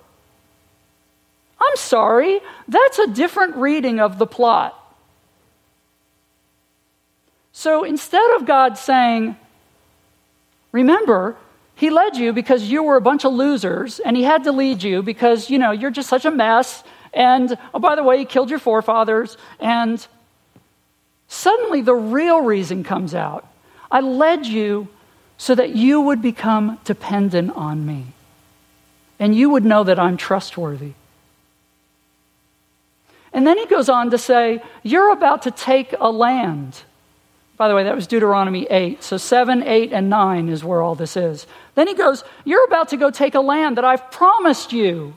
I'm 1.60 1.76
sorry, 1.76 2.40
that's 2.68 3.00
a 3.00 3.08
different 3.08 3.56
reading 3.56 4.00
of 4.00 4.20
the 4.20 4.28
plot. 4.28 4.80
So 7.52 7.84
instead 7.84 8.36
of 8.36 8.46
God 8.46 8.78
saying, 8.78 9.36
Remember, 10.72 11.36
he 11.76 11.90
led 11.90 12.16
you 12.16 12.32
because 12.32 12.64
you 12.64 12.84
were 12.84 12.96
a 12.96 13.02
bunch 13.02 13.26
of 13.26 13.34
losers, 13.34 14.00
and 14.00 14.16
he 14.16 14.24
had 14.24 14.46
to 14.46 14.52
lead 14.54 14.82
you 14.82 15.04
because, 15.04 15.50
you 15.50 15.60
know, 15.60 15.72
you're 15.72 15.92
just 15.92 16.10
such 16.10 16.24
a 16.24 16.32
mess. 16.32 16.84
And, 17.14 17.58
oh, 17.74 17.80
by 17.80 17.96
the 17.96 18.04
way, 18.04 18.18
he 18.18 18.26
killed 18.26 18.50
your 18.50 18.60
forefathers. 18.60 19.38
And 19.60 20.06
suddenly 21.28 21.82
the 21.82 21.94
real 21.94 22.42
reason 22.42 22.84
comes 22.84 23.14
out. 23.14 23.46
I 23.92 24.00
led 24.00 24.46
you 24.46 24.88
so 25.38 25.54
that 25.54 25.76
you 25.76 26.00
would 26.00 26.22
become 26.22 26.80
dependent 26.86 27.52
on 27.56 27.86
me. 27.86 28.08
And 29.20 29.36
you 29.36 29.50
would 29.50 29.66
know 29.66 29.84
that 29.84 30.00
I'm 30.00 30.16
trustworthy. 30.16 30.94
And 33.34 33.46
then 33.46 33.58
he 33.58 33.66
goes 33.66 33.90
on 33.90 34.12
to 34.12 34.18
say, 34.18 34.62
You're 34.82 35.12
about 35.12 35.42
to 35.42 35.52
take 35.52 35.94
a 36.00 36.10
land. 36.10 36.84
By 37.58 37.70
the 37.70 37.76
way, 37.76 37.84
that 37.84 37.96
was 37.96 38.08
Deuteronomy 38.08 38.66
8. 38.70 39.02
So 39.02 39.18
7, 39.18 39.64
8, 39.64 39.94
and 39.94 40.10
9 40.10 40.50
is 40.50 40.64
where 40.64 40.82
all 40.82 40.96
this 40.96 41.16
is. 41.16 41.48
Then 41.76 41.88
he 41.88 41.94
goes, 41.94 42.24
You're 42.44 42.66
about 42.66 42.90
to 42.90 42.98
go 42.98 43.12
take 43.12 43.36
a 43.36 43.40
land 43.40 43.78
that 43.78 43.86
I've 43.86 44.12
promised 44.12 44.74
you. 44.74 45.16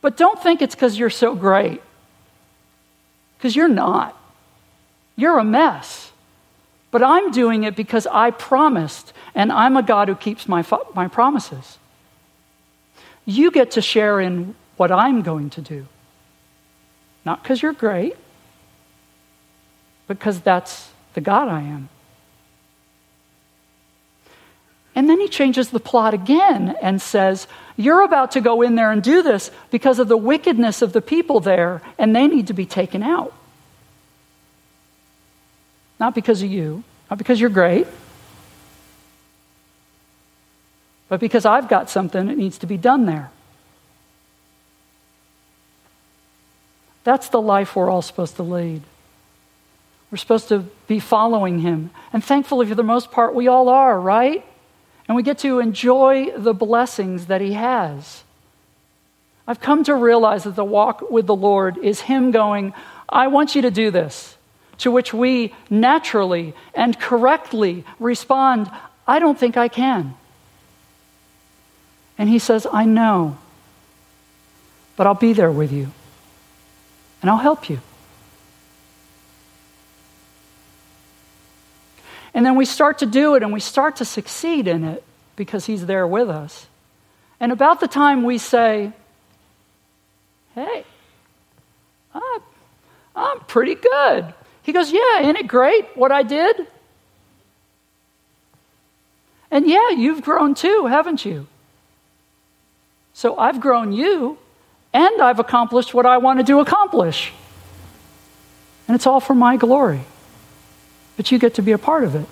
But 0.00 0.16
don't 0.16 0.40
think 0.40 0.62
it's 0.62 0.74
because 0.74 0.98
you're 0.98 1.10
so 1.10 1.34
great, 1.34 1.82
because 3.36 3.56
you're 3.56 3.66
not. 3.68 4.16
You're 5.16 5.38
a 5.38 5.44
mess. 5.44 6.12
But 6.92 7.02
I'm 7.02 7.32
doing 7.32 7.64
it 7.64 7.74
because 7.74 8.06
I 8.06 8.30
promised, 8.30 9.12
and 9.34 9.50
I'm 9.50 9.76
a 9.76 9.82
God 9.82 10.08
who 10.08 10.14
keeps 10.14 10.46
my, 10.46 10.64
my 10.94 11.08
promises. 11.08 11.78
You 13.24 13.50
get 13.50 13.72
to 13.72 13.82
share 13.82 14.20
in 14.20 14.54
what 14.76 14.92
I'm 14.92 15.22
going 15.22 15.50
to 15.50 15.60
do. 15.60 15.86
Not 17.24 17.42
because 17.42 17.60
you're 17.60 17.72
great, 17.72 18.16
because 20.06 20.40
that's 20.40 20.90
the 21.16 21.20
God 21.22 21.48
I 21.48 21.62
am. 21.62 21.88
And 24.94 25.08
then 25.08 25.18
he 25.18 25.28
changes 25.28 25.70
the 25.70 25.80
plot 25.80 26.12
again 26.12 26.76
and 26.82 27.00
says, 27.00 27.48
You're 27.76 28.02
about 28.02 28.32
to 28.32 28.42
go 28.42 28.60
in 28.60 28.74
there 28.74 28.92
and 28.92 29.02
do 29.02 29.22
this 29.22 29.50
because 29.70 29.98
of 29.98 30.08
the 30.08 30.16
wickedness 30.16 30.82
of 30.82 30.92
the 30.92 31.00
people 31.00 31.40
there, 31.40 31.80
and 31.98 32.14
they 32.14 32.26
need 32.26 32.48
to 32.48 32.52
be 32.52 32.66
taken 32.66 33.02
out. 33.02 33.32
Not 35.98 36.14
because 36.14 36.42
of 36.42 36.50
you, 36.50 36.84
not 37.10 37.16
because 37.16 37.40
you're 37.40 37.50
great, 37.50 37.86
but 41.08 41.18
because 41.18 41.46
I've 41.46 41.68
got 41.68 41.88
something 41.88 42.26
that 42.26 42.36
needs 42.36 42.58
to 42.58 42.66
be 42.66 42.76
done 42.76 43.06
there. 43.06 43.30
That's 47.04 47.28
the 47.28 47.40
life 47.40 47.74
we're 47.74 47.88
all 47.88 48.02
supposed 48.02 48.36
to 48.36 48.42
lead. 48.42 48.82
We're 50.16 50.20
supposed 50.20 50.48
to 50.48 50.60
be 50.86 50.98
following 50.98 51.58
him. 51.58 51.90
And 52.10 52.24
thankfully, 52.24 52.64
for 52.64 52.74
the 52.74 52.82
most 52.82 53.10
part, 53.10 53.34
we 53.34 53.48
all 53.48 53.68
are, 53.68 54.00
right? 54.00 54.42
And 55.06 55.14
we 55.14 55.22
get 55.22 55.40
to 55.40 55.58
enjoy 55.58 56.30
the 56.34 56.54
blessings 56.54 57.26
that 57.26 57.42
he 57.42 57.52
has. 57.52 58.24
I've 59.46 59.60
come 59.60 59.84
to 59.84 59.94
realize 59.94 60.44
that 60.44 60.56
the 60.56 60.64
walk 60.64 61.10
with 61.10 61.26
the 61.26 61.36
Lord 61.36 61.76
is 61.76 62.00
him 62.00 62.30
going, 62.30 62.72
I 63.06 63.26
want 63.26 63.54
you 63.54 63.60
to 63.60 63.70
do 63.70 63.90
this. 63.90 64.38
To 64.78 64.90
which 64.90 65.12
we 65.12 65.54
naturally 65.68 66.54
and 66.72 66.98
correctly 66.98 67.84
respond, 67.98 68.70
I 69.06 69.18
don't 69.18 69.38
think 69.38 69.58
I 69.58 69.68
can. 69.68 70.14
And 72.16 72.30
he 72.30 72.38
says, 72.38 72.66
I 72.72 72.86
know, 72.86 73.36
but 74.96 75.06
I'll 75.06 75.12
be 75.12 75.34
there 75.34 75.52
with 75.52 75.72
you, 75.72 75.92
and 77.20 77.30
I'll 77.30 77.36
help 77.36 77.68
you. 77.68 77.80
And 82.36 82.44
then 82.44 82.54
we 82.54 82.66
start 82.66 82.98
to 82.98 83.06
do 83.06 83.34
it 83.34 83.42
and 83.42 83.50
we 83.50 83.60
start 83.60 83.96
to 83.96 84.04
succeed 84.04 84.68
in 84.68 84.84
it 84.84 85.02
because 85.36 85.64
He's 85.64 85.86
there 85.86 86.06
with 86.06 86.28
us. 86.28 86.66
And 87.40 87.50
about 87.50 87.80
the 87.80 87.88
time 87.88 88.24
we 88.24 88.36
say, 88.36 88.92
Hey, 90.54 90.84
I'm, 92.14 92.40
I'm 93.16 93.40
pretty 93.40 93.74
good. 93.74 94.34
He 94.62 94.74
goes, 94.74 94.92
Yeah, 94.92 95.22
isn't 95.22 95.36
it 95.36 95.48
great 95.48 95.96
what 95.96 96.12
I 96.12 96.22
did? 96.24 96.66
And 99.50 99.66
yeah, 99.66 99.90
you've 99.96 100.20
grown 100.20 100.54
too, 100.54 100.84
haven't 100.84 101.24
you? 101.24 101.46
So 103.14 103.38
I've 103.38 103.62
grown 103.62 103.92
you, 103.92 104.36
and 104.92 105.22
I've 105.22 105.38
accomplished 105.38 105.94
what 105.94 106.04
I 106.04 106.18
wanted 106.18 106.46
to 106.48 106.60
accomplish. 106.60 107.32
And 108.86 108.94
it's 108.94 109.06
all 109.06 109.20
for 109.20 109.34
my 109.34 109.56
glory 109.56 110.02
but 111.16 111.32
you 111.32 111.38
get 111.38 111.54
to 111.54 111.62
be 111.62 111.72
a 111.72 111.78
part 111.78 112.04
of 112.04 112.14
it. 112.14 112.26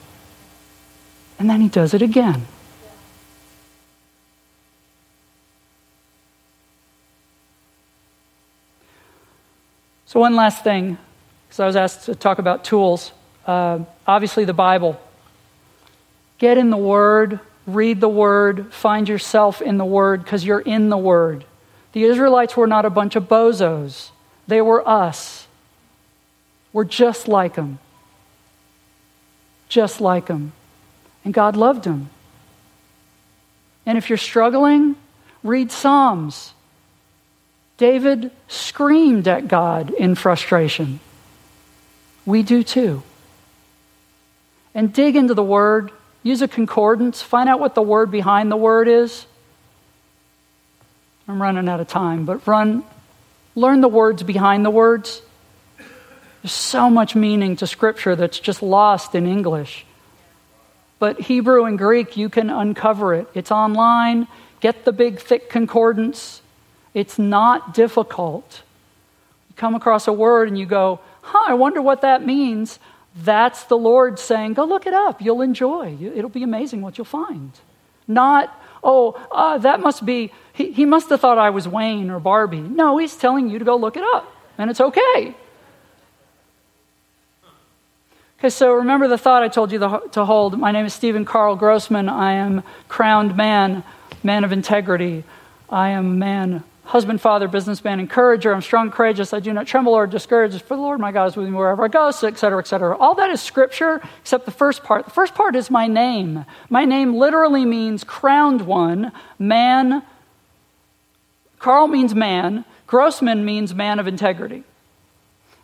And 1.39 1.49
then 1.49 1.61
he 1.61 1.68
does 1.68 1.95
it 1.95 2.03
again. 2.03 2.47
So, 10.07 10.20
one 10.20 10.37
last 10.37 10.62
thing, 10.62 10.97
because 11.49 11.61
I 11.61 11.66
was 11.66 11.76
asked 11.76 12.05
to 12.05 12.14
talk 12.14 12.39
about 12.39 12.62
tools. 12.62 13.11
Uh, 13.47 13.80
obviously, 14.07 14.45
the 14.45 14.55
Bible. 14.55 15.01
Get 16.39 16.57
in 16.57 16.70
the 16.70 16.76
Word, 16.76 17.41
read 17.66 18.01
the 18.01 18.09
Word, 18.09 18.72
find 18.72 19.09
yourself 19.09 19.61
in 19.61 19.76
the 19.76 19.85
Word, 19.85 20.22
because 20.22 20.45
you're 20.45 20.61
in 20.61 20.89
the 20.89 20.97
Word. 20.97 21.45
The 21.93 22.05
Israelites 22.05 22.57
were 22.57 22.66
not 22.66 22.85
a 22.85 22.91
bunch 22.91 23.16
of 23.16 23.28
bozos, 23.28 24.11
they 24.47 24.61
were 24.61 24.87
us. 24.89 25.49
We're 26.72 26.85
just 26.85 27.28
like 27.28 27.55
them 27.55 27.78
just 29.74 30.00
like 30.00 30.28
him. 30.28 30.52
And 31.24 31.34
God 31.34 31.56
loved 31.56 31.84
him. 31.84 32.08
And 33.84 33.98
if 33.98 34.08
you're 34.08 34.16
struggling, 34.16 34.94
read 35.42 35.72
Psalms. 35.72 36.52
David 37.76 38.30
screamed 38.46 39.26
at 39.26 39.48
God 39.48 39.90
in 39.90 40.14
frustration. 40.14 41.00
We 42.24 42.44
do 42.44 42.62
too. 42.62 43.02
And 44.76 44.92
dig 44.92 45.16
into 45.16 45.34
the 45.34 45.42
word, 45.42 45.90
use 46.22 46.40
a 46.40 46.46
concordance, 46.46 47.20
find 47.20 47.48
out 47.48 47.58
what 47.58 47.74
the 47.74 47.82
word 47.82 48.12
behind 48.12 48.52
the 48.52 48.56
word 48.56 48.86
is. 48.86 49.26
I'm 51.26 51.42
running 51.42 51.68
out 51.68 51.80
of 51.80 51.88
time, 51.88 52.26
but 52.26 52.46
run 52.46 52.84
learn 53.56 53.80
the 53.80 53.88
words 53.88 54.22
behind 54.22 54.64
the 54.64 54.70
words. 54.70 55.20
There's 56.45 56.53
so 56.53 56.90
much 56.90 57.14
meaning 57.14 57.57
to 57.57 57.66
Scripture 57.66 58.14
that's 58.16 58.38
just 58.38 58.62
lost 58.62 59.14
in 59.14 59.26
English. 59.26 59.86
But 60.99 61.18
Hebrew 61.18 61.64
and 61.64 61.78
Greek, 61.78 62.18
you 62.18 62.28
can 62.28 62.51
uncover 62.51 63.14
it. 63.14 63.28
It's 63.32 63.51
online. 63.51 64.28
Get 64.61 64.84
the 64.84 64.92
big, 64.92 65.20
thick 65.20 65.49
concordance. 65.49 66.42
It's 66.92 67.18
not 67.18 67.72
difficult. 67.72 68.61
You 69.49 69.55
come 69.57 69.74
across 69.74 70.07
a 70.07 70.12
word 70.12 70.49
and 70.49 70.59
you 70.59 70.66
go, 70.66 71.01
huh, 71.22 71.45
I 71.47 71.55
wonder 71.55 71.80
what 71.80 72.03
that 72.03 72.26
means. 72.26 72.78
That's 73.16 73.64
the 73.64 73.78
Lord 73.78 74.18
saying, 74.18 74.53
go 74.53 74.66
look 74.66 74.86
it 74.86 74.92
up. 74.92 75.22
You'll 75.22 75.40
enjoy. 75.40 75.97
It'll 75.99 76.28
be 76.28 76.42
amazing 76.42 76.82
what 76.82 76.99
you'll 76.99 77.07
find. 77.07 77.53
Not, 78.07 78.55
oh, 78.82 79.12
uh, 79.32 79.57
that 79.57 79.80
must 79.80 80.05
be, 80.05 80.30
he, 80.53 80.72
he 80.72 80.84
must 80.84 81.09
have 81.09 81.22
thought 81.22 81.38
I 81.38 81.49
was 81.49 81.66
Wayne 81.66 82.11
or 82.11 82.20
Barbie. 82.20 82.61
No, 82.61 82.99
he's 82.99 83.16
telling 83.16 83.49
you 83.49 83.59
to 83.59 83.64
go 83.64 83.76
look 83.76 83.97
it 83.97 84.05
up, 84.14 84.30
and 84.59 84.68
it's 84.68 84.82
okay. 84.82 85.34
Okay, 88.39 88.51
so 88.51 88.74
remember 88.74 89.09
the 89.09 89.16
thought 89.16 89.43
I 89.43 89.49
told 89.49 89.72
you 89.72 89.78
to 89.78 90.24
hold. 90.24 90.59
My 90.59 90.72
name 90.72 90.85
is 90.85 90.93
Stephen 90.93 91.24
Carl 91.24 91.57
Grossman. 91.57 92.09
I 92.09 92.32
am 92.32 92.62
crowned 92.89 93.37
man, 93.37 93.85
man 94.22 94.45
of 94.45 94.53
integrity. 94.53 95.24
I 95.70 95.91
am 95.91 96.18
man, 96.18 96.62
husband, 96.85 97.22
father, 97.22 97.49
businessman, 97.49 98.01
encourager. 98.01 98.53
I'm 98.53 98.61
strong, 98.61 98.91
courageous. 98.91 99.32
I 99.32 99.41
do 99.41 99.53
not 99.53 99.66
tremble 99.66 99.95
or 99.95 100.07
discourage. 100.07 100.61
For 100.61 100.76
the 100.76 100.82
Lord 100.82 101.01
my 101.01 101.11
God 101.11 101.26
is 101.26 101.37
with 101.37 101.49
me 101.49 101.55
wherever 101.55 101.85
I 101.85 101.89
go, 101.89 102.11
so 102.11 102.26
et 102.26 102.37
cetera, 102.37 102.59
et 102.59 102.66
cetera. 102.66 102.99
All 102.99 103.14
that 103.14 103.30
is 103.30 103.41
scripture 103.41 104.03
except 104.20 104.45
the 104.45 104.51
first 104.51 104.82
part. 104.82 105.07
The 105.07 105.12
first 105.12 105.35
part 105.35 105.57
is 105.57 105.70
my 105.70 105.87
name. 105.87 106.45
My 106.68 106.85
name 106.85 107.14
literally 107.14 107.64
means 107.64 108.05
crowned 108.05 108.62
one, 108.62 109.12
man. 109.39 110.03
Carl 111.61 111.87
means 111.87 112.14
man. 112.14 112.66
Grossman 112.87 113.45
means 113.45 113.74
man 113.74 113.99
of 113.99 114.07
integrity. 114.07 114.64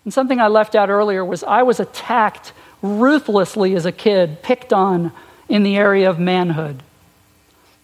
And 0.05 0.15
something 0.15 0.41
I 0.41 0.47
left 0.47 0.75
out 0.75 0.89
earlier 0.89 1.23
was 1.23 1.45
I 1.45 1.63
was 1.63 1.79
attacked 1.79 2.55
ruthlessly 2.83 3.75
as 3.75 3.87
a 3.87 3.93
kid, 3.93 4.43
picked 4.43 4.73
on 4.73 5.13
in 5.49 5.63
the 5.63 5.77
area 5.77 6.09
of 6.09 6.19
manhood. 6.19 6.83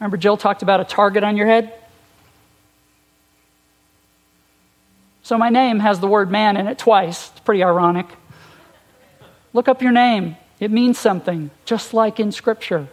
Remember, 0.00 0.16
Jill 0.16 0.36
talked 0.36 0.62
about 0.62 0.80
a 0.80 0.84
target 0.84 1.24
on 1.24 1.36
your 1.36 1.46
head? 1.46 1.72
So 5.22 5.36
my 5.36 5.48
name 5.48 5.80
has 5.80 5.98
the 5.98 6.06
word 6.06 6.30
man 6.30 6.56
in 6.56 6.68
it 6.68 6.78
twice. 6.78 7.30
It's 7.30 7.40
pretty 7.40 7.64
ironic. 7.64 8.06
Look 9.52 9.68
up 9.68 9.82
your 9.82 9.92
name, 9.92 10.36
it 10.60 10.70
means 10.70 10.98
something, 10.98 11.50
just 11.64 11.94
like 11.94 12.20
in 12.20 12.30
Scripture. 12.30 12.88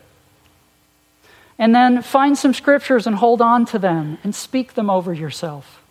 And 1.59 1.75
then 1.75 2.01
find 2.01 2.37
some 2.37 2.53
scriptures 2.53 3.05
and 3.05 3.15
hold 3.15 3.41
on 3.41 3.65
to 3.67 3.79
them 3.79 4.17
and 4.23 4.33
speak 4.33 4.73
them 4.73 4.89
over 4.89 5.13
yourself 5.13 5.81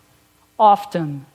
often. 0.59 1.25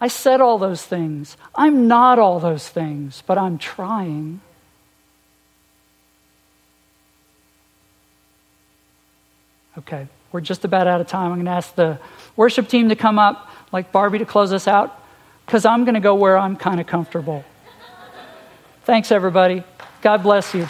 I 0.00 0.08
said 0.08 0.40
all 0.40 0.58
those 0.58 0.82
things. 0.82 1.36
I'm 1.54 1.86
not 1.86 2.18
all 2.18 2.40
those 2.40 2.68
things, 2.68 3.22
but 3.26 3.36
I'm 3.36 3.58
trying. 3.58 4.40
Okay, 9.78 10.08
we're 10.32 10.40
just 10.40 10.64
about 10.64 10.86
out 10.86 11.00
of 11.00 11.06
time. 11.06 11.32
I'm 11.32 11.36
going 11.36 11.44
to 11.46 11.52
ask 11.52 11.74
the 11.74 11.98
worship 12.34 12.68
team 12.68 12.88
to 12.88 12.96
come 12.96 13.18
up, 13.18 13.50
like 13.72 13.92
Barbie, 13.92 14.18
to 14.18 14.26
close 14.26 14.52
us 14.52 14.66
out, 14.66 15.02
because 15.46 15.64
I'm 15.64 15.84
going 15.84 15.94
to 15.94 16.00
go 16.00 16.14
where 16.14 16.38
I'm 16.38 16.56
kind 16.56 16.80
of 16.80 16.86
comfortable. 16.86 17.44
Thanks, 18.84 19.12
everybody. 19.12 19.62
God 20.00 20.22
bless 20.22 20.54
you. 20.54 20.66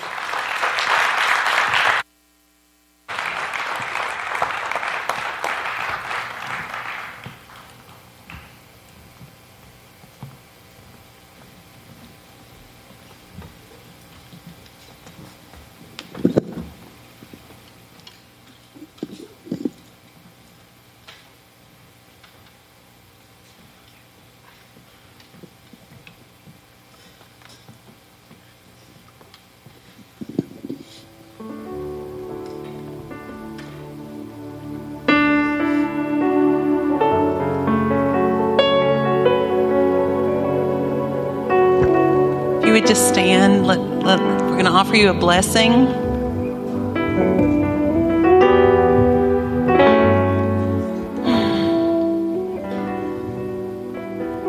Stand? 43.11 43.67
Let, 43.67 43.81
let, 43.81 44.21
we're 44.21 44.53
going 44.53 44.67
to 44.67 44.71
offer 44.71 44.95
you 44.95 45.11
a 45.11 45.15
blessing. 45.15 45.87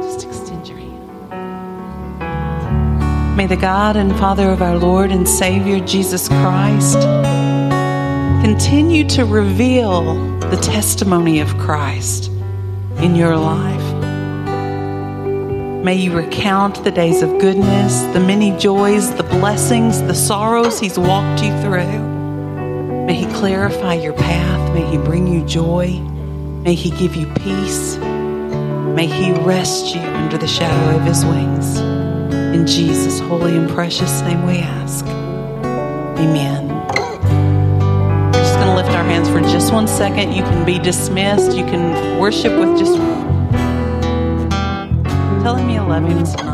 Just 0.01 0.27
extend 0.27 0.67
your 0.67 0.77
hand. 0.77 0.97
May 3.35 3.47
the 3.47 3.55
God 3.55 3.95
and 3.95 4.15
Father 4.17 4.51
of 4.51 4.61
our 4.61 4.77
Lord 4.77 5.11
and 5.11 5.27
Savior 5.27 5.79
Jesus 5.79 6.27
Christ 6.27 6.99
continue 8.43 9.07
to 9.09 9.25
reveal 9.25 10.15
the 10.51 10.57
testimony 10.57 11.39
of 11.39 11.57
Christ 11.57 12.27
in 12.97 13.15
your 13.15 13.35
life. 13.37 13.80
May 15.83 15.95
you 15.95 16.15
recount 16.15 16.83
the 16.83 16.91
days 16.91 17.23
of 17.23 17.39
goodness, 17.39 18.03
the 18.13 18.19
many 18.19 18.55
joys, 18.59 19.11
the 19.15 19.23
blessings, 19.23 19.99
the 20.03 20.13
sorrows 20.13 20.79
He's 20.79 20.99
walked 20.99 21.41
you 21.41 21.49
through. 21.59 23.05
May 23.07 23.15
He 23.15 23.25
clarify 23.33 23.95
your 23.95 24.13
path. 24.13 24.73
May 24.75 24.85
He 24.85 24.97
bring 24.97 25.25
you 25.25 25.43
joy. 25.43 25.99
May 26.63 26.75
He 26.75 26.91
give 26.91 27.15
you 27.15 27.25
peace. 27.33 27.97
May 27.97 29.07
He 29.07 29.31
rest 29.41 29.95
you 29.95 30.01
under 30.01 30.37
the 30.37 30.47
shadow 30.47 30.97
of 30.97 31.01
His 31.01 31.25
wings. 31.25 31.79
In 32.55 32.67
Jesus' 32.67 33.19
holy 33.19 33.57
and 33.57 33.67
precious 33.67 34.21
name 34.21 34.45
we 34.45 34.59
ask. 34.59 35.03
Amen. 35.05 36.67
We're 36.67 38.33
just 38.33 38.53
going 38.53 38.67
to 38.67 38.75
lift 38.75 38.91
our 38.91 39.03
hands 39.03 39.29
for 39.29 39.39
just 39.51 39.73
one 39.73 39.87
second. 39.87 40.33
You 40.33 40.43
can 40.43 40.63
be 40.63 40.77
dismissed. 40.77 41.57
You 41.57 41.65
can 41.65 42.19
worship 42.19 42.57
with 42.59 42.77
just 42.77 42.95
telling 45.41 45.65
me 45.65 45.75
I 45.75 45.81
love 45.81 46.03
you 46.03 46.23
tonight. 46.23 46.50